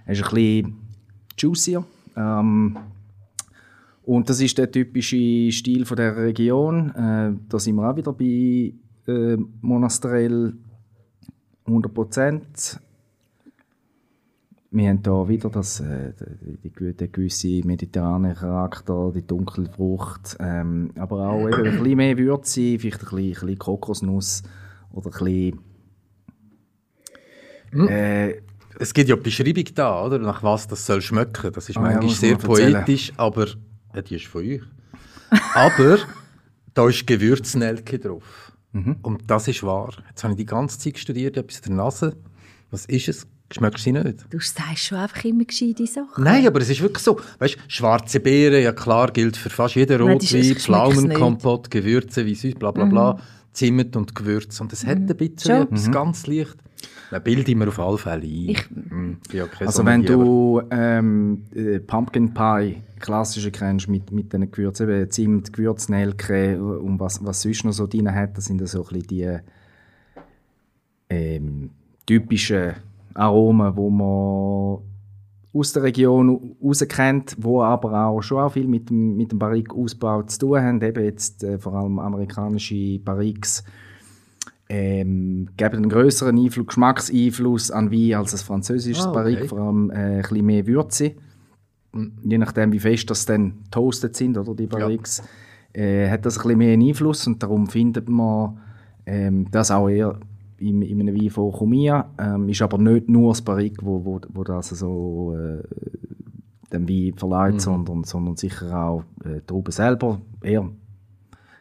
er 0.06 0.14
ist 0.14 0.24
ein 0.24 0.34
bisschen 0.34 0.78
juicier. 1.38 1.84
Ähm, 2.16 2.78
und 4.04 4.30
das 4.30 4.42
ist 4.42 4.58
der 4.58 4.70
typische 4.70 5.52
Stil 5.52 5.86
von 5.86 5.98
der 5.98 6.16
Region. 6.18 6.90
Äh, 6.92 7.34
da 7.48 7.60
sind 7.60 7.76
wir 7.76 7.90
auch 7.90 7.96
wieder 7.96 8.14
bei 8.14 8.74
äh, 9.08 9.38
Monasterell 9.62 10.54
100%. 11.66 12.80
Wir 14.74 14.88
haben 14.88 15.02
hier 15.04 15.28
wieder 15.28 15.50
das, 15.50 15.82
äh, 15.82 16.14
die, 16.64 16.70
die, 16.70 16.94
den 16.94 17.12
gewissen 17.12 17.68
mediterranen 17.68 18.34
Charakter, 18.34 19.12
die 19.14 19.28
dunkle 19.28 19.70
Frucht, 19.70 20.38
ähm, 20.40 20.92
aber 20.98 21.28
auch 21.28 21.46
eben 21.50 21.66
ein 21.66 21.78
bisschen 21.78 21.98
mehr 21.98 22.18
Würze, 22.18 22.80
vielleicht 22.80 23.02
ein 23.04 23.10
bisschen, 23.10 23.20
ein 23.20 23.32
bisschen 23.32 23.60
Kokosnuss 23.60 24.44
oder 24.92 25.08
ein 25.08 25.60
bisschen... 27.74 27.90
Äh, 27.90 28.42
es 28.80 28.94
gibt 28.94 29.10
ja 29.10 29.18
die 29.18 29.22
Beschreibung 29.22 29.66
da, 29.76 30.06
oder? 30.06 30.20
nach 30.20 30.42
was 30.42 30.70
das 30.70 30.86
soll 30.86 31.02
schmecken. 31.02 31.52
Das 31.52 31.68
ist 31.68 31.76
ja, 31.76 31.82
manchmal 31.82 32.06
muss 32.06 32.20
sehr 32.22 32.38
poetisch, 32.38 33.12
aber 33.18 33.48
ja, 33.94 34.02
die 34.02 34.16
ist 34.16 34.28
von 34.28 34.42
euch. 34.42 34.62
aber 35.54 35.98
da 36.74 36.88
ist 36.88 37.06
Gewürznelke 37.06 38.00
drauf. 38.00 38.54
Mhm. 38.72 38.96
Und 39.02 39.30
das 39.30 39.50
ist 39.50 39.64
wahr. 39.64 39.94
Jetzt 40.08 40.24
habe 40.24 40.32
ich 40.34 40.38
die 40.38 40.46
ganze 40.46 40.80
Zeit 40.80 40.98
studiert, 40.98 41.36
etwas 41.36 41.60
in 41.60 41.76
der 41.76 41.84
Nase. 41.84 42.16
Was 42.70 42.86
ist 42.86 43.10
es? 43.10 43.28
Schmeckst 43.54 43.80
du 43.80 43.84
sie 43.84 43.92
nicht? 43.92 44.26
Du 44.30 44.40
sagst 44.40 44.80
schon 44.86 44.98
einfach 44.98 45.24
immer 45.26 45.44
gescheite 45.46 45.86
Sachen. 45.88 46.24
Nein, 46.24 46.48
aber 46.48 46.62
es 46.62 46.70
ist 46.70 46.82
wirklich 46.82 47.04
so. 47.04 47.20
Weißt, 47.40 47.58
schwarze 47.68 48.20
Beeren, 48.20 48.64
ja 48.64 48.72
klar, 48.72 49.12
gilt 49.12 49.36
für 49.38 49.50
fast 49.50 49.76
jeden 49.76 50.02
Rotwein, 50.02 50.56
Pflaumenkompott, 50.56 51.70
Gewürze 51.70 52.26
wie 52.26 52.36
sonst, 52.36 52.60
bla 52.60 52.72
bla 52.72 52.86
bla, 52.86 53.20
Zimt 53.54 53.96
und 53.96 54.16
Gewürz. 54.16 54.60
Und 54.62 54.72
es 54.74 54.86
hat 54.86 54.98
ein 54.98 55.06
bisschen 55.08 55.40
Schon. 55.40 55.62
etwas 55.64 55.92
ganz 55.92 56.28
leicht. 56.28 56.56
Da 57.12 57.20
bilde 57.20 57.52
ich 57.52 57.58
mir 57.58 57.68
auf 57.68 57.78
alle 57.78 57.98
Fälle 57.98 58.24
ein. 58.24 58.50
Ich- 58.50 58.70
ja 59.34 59.46
kein 59.46 59.68
Also 59.68 59.86
wenn 59.86 60.08
Sommelier, 60.08 60.26
du 60.26 60.62
ähm, 60.72 61.44
äh, 61.54 61.80
Pumpkin 61.80 62.34
Pie, 62.34 62.78
klassische 63.02 63.52
kennst, 63.52 63.90
mit, 63.90 64.12
mit 64.12 64.32
diesen 64.32 64.50
Gewürzen, 64.50 64.90
eben 64.90 65.12
Zimt, 65.12 65.52
Gewürznelke 65.52 66.58
und 66.64 67.02
was, 67.02 67.24
was 67.26 67.42
sonst 67.42 67.66
noch 67.66 67.74
so 67.74 67.86
drin 67.88 68.10
hat, 68.14 68.38
das 68.38 68.46
sind 68.46 68.66
so 68.66 68.84
ein 68.84 68.88
bisschen 68.88 69.08
die 69.08 69.38
ähm, 71.10 71.70
typischen 72.06 72.74
Aromen, 73.14 73.76
die 73.76 73.90
man 73.90 74.80
aus 75.54 75.74
der 75.74 75.84
Region 75.84 76.56
raus 76.64 76.86
kennt, 76.88 77.36
wo 77.40 77.62
aber 77.62 78.06
auch 78.06 78.22
schon 78.22 78.40
auch 78.40 78.54
viel 78.54 78.68
mit 78.68 78.90
dem, 78.90 79.18
mit 79.18 79.32
dem 79.32 79.40
Barrique-Ausbau 79.40 80.24
zu 80.24 80.40
tun 80.40 80.62
haben. 80.62 80.82
Eben 80.82 81.04
jetzt 81.04 81.44
äh, 81.44 81.60
vor 81.60 81.74
allem 81.74 82.00
amerikanische 82.00 83.00
Barriques 83.00 83.64
ähm, 84.70 85.50
geben 85.58 85.76
einen 85.76 85.90
größeren 85.90 86.38
Einfluss, 86.38 86.68
Geschmackseinfluss 86.68 87.72
an 87.72 87.92
Wein 87.92 88.14
als 88.14 88.34
ein 88.34 88.40
französisches 88.40 89.06
Ah, 89.06 89.10
okay. 89.10 89.18
Barrique, 89.20 89.48
vor 89.50 89.60
allem 89.60 89.92
äh, 89.92 89.96
ein 89.96 90.22
bisschen 90.22 90.46
mehr 90.46 90.66
Würze. 90.66 91.16
Je 92.24 92.38
nachdem, 92.38 92.72
wie 92.72 92.80
fest 92.80 93.10
das 93.10 93.26
dann 93.26 93.56
toastet 93.70 94.16
sind, 94.16 94.38
oder 94.38 94.56
die 94.56 94.68
Barriques, 94.68 95.22
äh, 95.74 96.10
hat 96.10 96.26
das 96.26 96.38
ein 96.38 96.44
bisschen 96.44 96.58
mehr 96.58 96.74
Einfluss 96.78 97.28
und 97.28 97.44
darum 97.44 97.68
findet 97.68 98.08
man 98.08 98.60
ähm, 99.06 99.52
das 99.52 99.72
auch 99.72 99.90
eher 99.90 100.18
in, 100.62 100.82
in 100.82 101.00
einem 101.02 101.16
Wein 101.20 101.30
von 101.30 101.52
Chumia. 101.52 102.10
Ähm, 102.20 102.48
ist 102.50 102.62
aber 102.62 102.78
nicht 102.78 103.10
nur 103.10 103.32
das 103.32 103.42
Barrique, 103.42 103.86
wo, 103.86 104.04
wo, 104.06 104.20
wo 104.30 104.44
das 104.44 104.70
so 104.70 105.36
äh, 105.36 105.62
dem 106.72 106.88
Wein 106.88 107.14
verleiht, 107.18 107.62
sondern, 107.62 108.04
sondern 108.04 108.36
sicher 108.38 108.78
auch 108.78 109.04
äh, 109.26 109.36
die 109.40 109.46
Trauben 109.46 109.72
selber 109.72 110.22
eher 110.42 110.70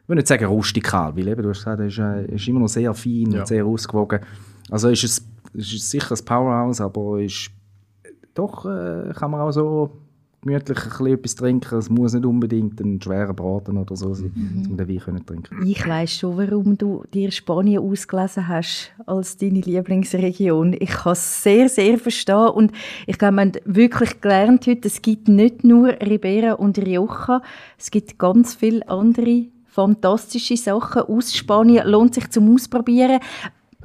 ich 0.02 0.08
will 0.12 0.16
nicht 0.16 0.26
sagen 0.26 0.44
rustikal, 0.46 1.14
weil 1.16 1.28
eben, 1.28 1.40
du 1.42 1.50
hast 1.50 1.58
gesagt, 1.58 1.78
er 1.78 1.86
ist, 1.86 1.98
äh, 1.98 2.34
ist 2.34 2.48
immer 2.48 2.58
noch 2.58 2.68
sehr 2.68 2.92
fein 2.94 3.30
Ja. 3.30 3.40
und 3.40 3.46
sehr 3.46 3.64
ausgewogen. 3.64 4.18
Also 4.68 4.88
ist 4.88 5.04
es, 5.04 5.18
ist 5.52 5.72
es 5.72 5.88
sicher 5.88 6.16
ein 6.16 6.24
Powerhouse, 6.24 6.80
aber 6.80 7.20
ist 7.20 7.52
doch 8.34 8.64
äh, 8.66 9.12
kann 9.14 9.30
man 9.30 9.40
auch 9.40 9.52
so 9.52 9.90
gemütlich 10.42 10.78
ein 10.78 10.88
bisschen 10.88 11.06
etwas 11.06 11.34
trinken. 11.34 11.78
Es 11.78 11.90
muss 11.90 12.14
nicht 12.14 12.24
unbedingt 12.24 12.80
ein 12.80 13.00
schwerer 13.00 13.34
Braten 13.34 13.76
oder 13.76 13.94
so 13.96 14.14
sein, 14.14 14.32
um 14.70 14.76
den 14.76 14.88
Wein 14.88 14.98
können 14.98 15.26
trinken. 15.26 15.66
Ich 15.66 15.86
weiß 15.86 16.12
schon, 16.12 16.36
warum 16.38 16.78
du 16.78 17.04
dir 17.12 17.30
Spanien 17.30 17.82
ausgelesen 17.82 18.48
hast 18.48 18.92
als 19.06 19.36
deine 19.36 19.60
Lieblingsregion. 19.60 20.74
Ich 20.78 20.90
kann 20.90 21.12
es 21.12 21.42
sehr, 21.42 21.68
sehr 21.68 21.98
verstehen 21.98 22.48
und 22.48 22.72
ich 23.06 23.18
glaube, 23.18 23.36
wir 23.36 23.42
haben 23.42 23.52
wirklich 23.64 24.20
gelernt 24.20 24.66
heute, 24.66 24.88
es 24.88 25.02
gibt 25.02 25.28
nicht 25.28 25.64
nur 25.64 25.88
Ribera 26.00 26.54
und 26.54 26.78
Rioja, 26.78 27.42
es 27.78 27.90
gibt 27.90 28.18
ganz 28.18 28.54
viele 28.54 28.88
andere 28.88 29.46
fantastische 29.66 30.56
Sachen 30.56 31.02
aus 31.02 31.34
Spanien. 31.34 31.86
Lohnt 31.86 32.14
sich 32.14 32.28
zum 32.30 32.52
Ausprobieren. 32.54 33.20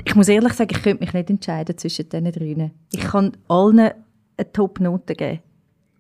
Ich 0.04 0.16
muss 0.16 0.28
ehrlich 0.28 0.54
sagen, 0.54 0.72
ich 0.76 0.84
könnte 0.84 1.04
mich 1.04 1.14
nicht 1.14 1.30
entscheiden 1.30 1.78
zwischen 1.78 2.10
diesen 2.10 2.32
drei. 2.32 2.72
Ich 2.92 3.02
kann 3.02 3.32
allen 3.48 3.80
eine 3.80 4.52
Top-Note 4.52 5.16
geben. 5.16 5.40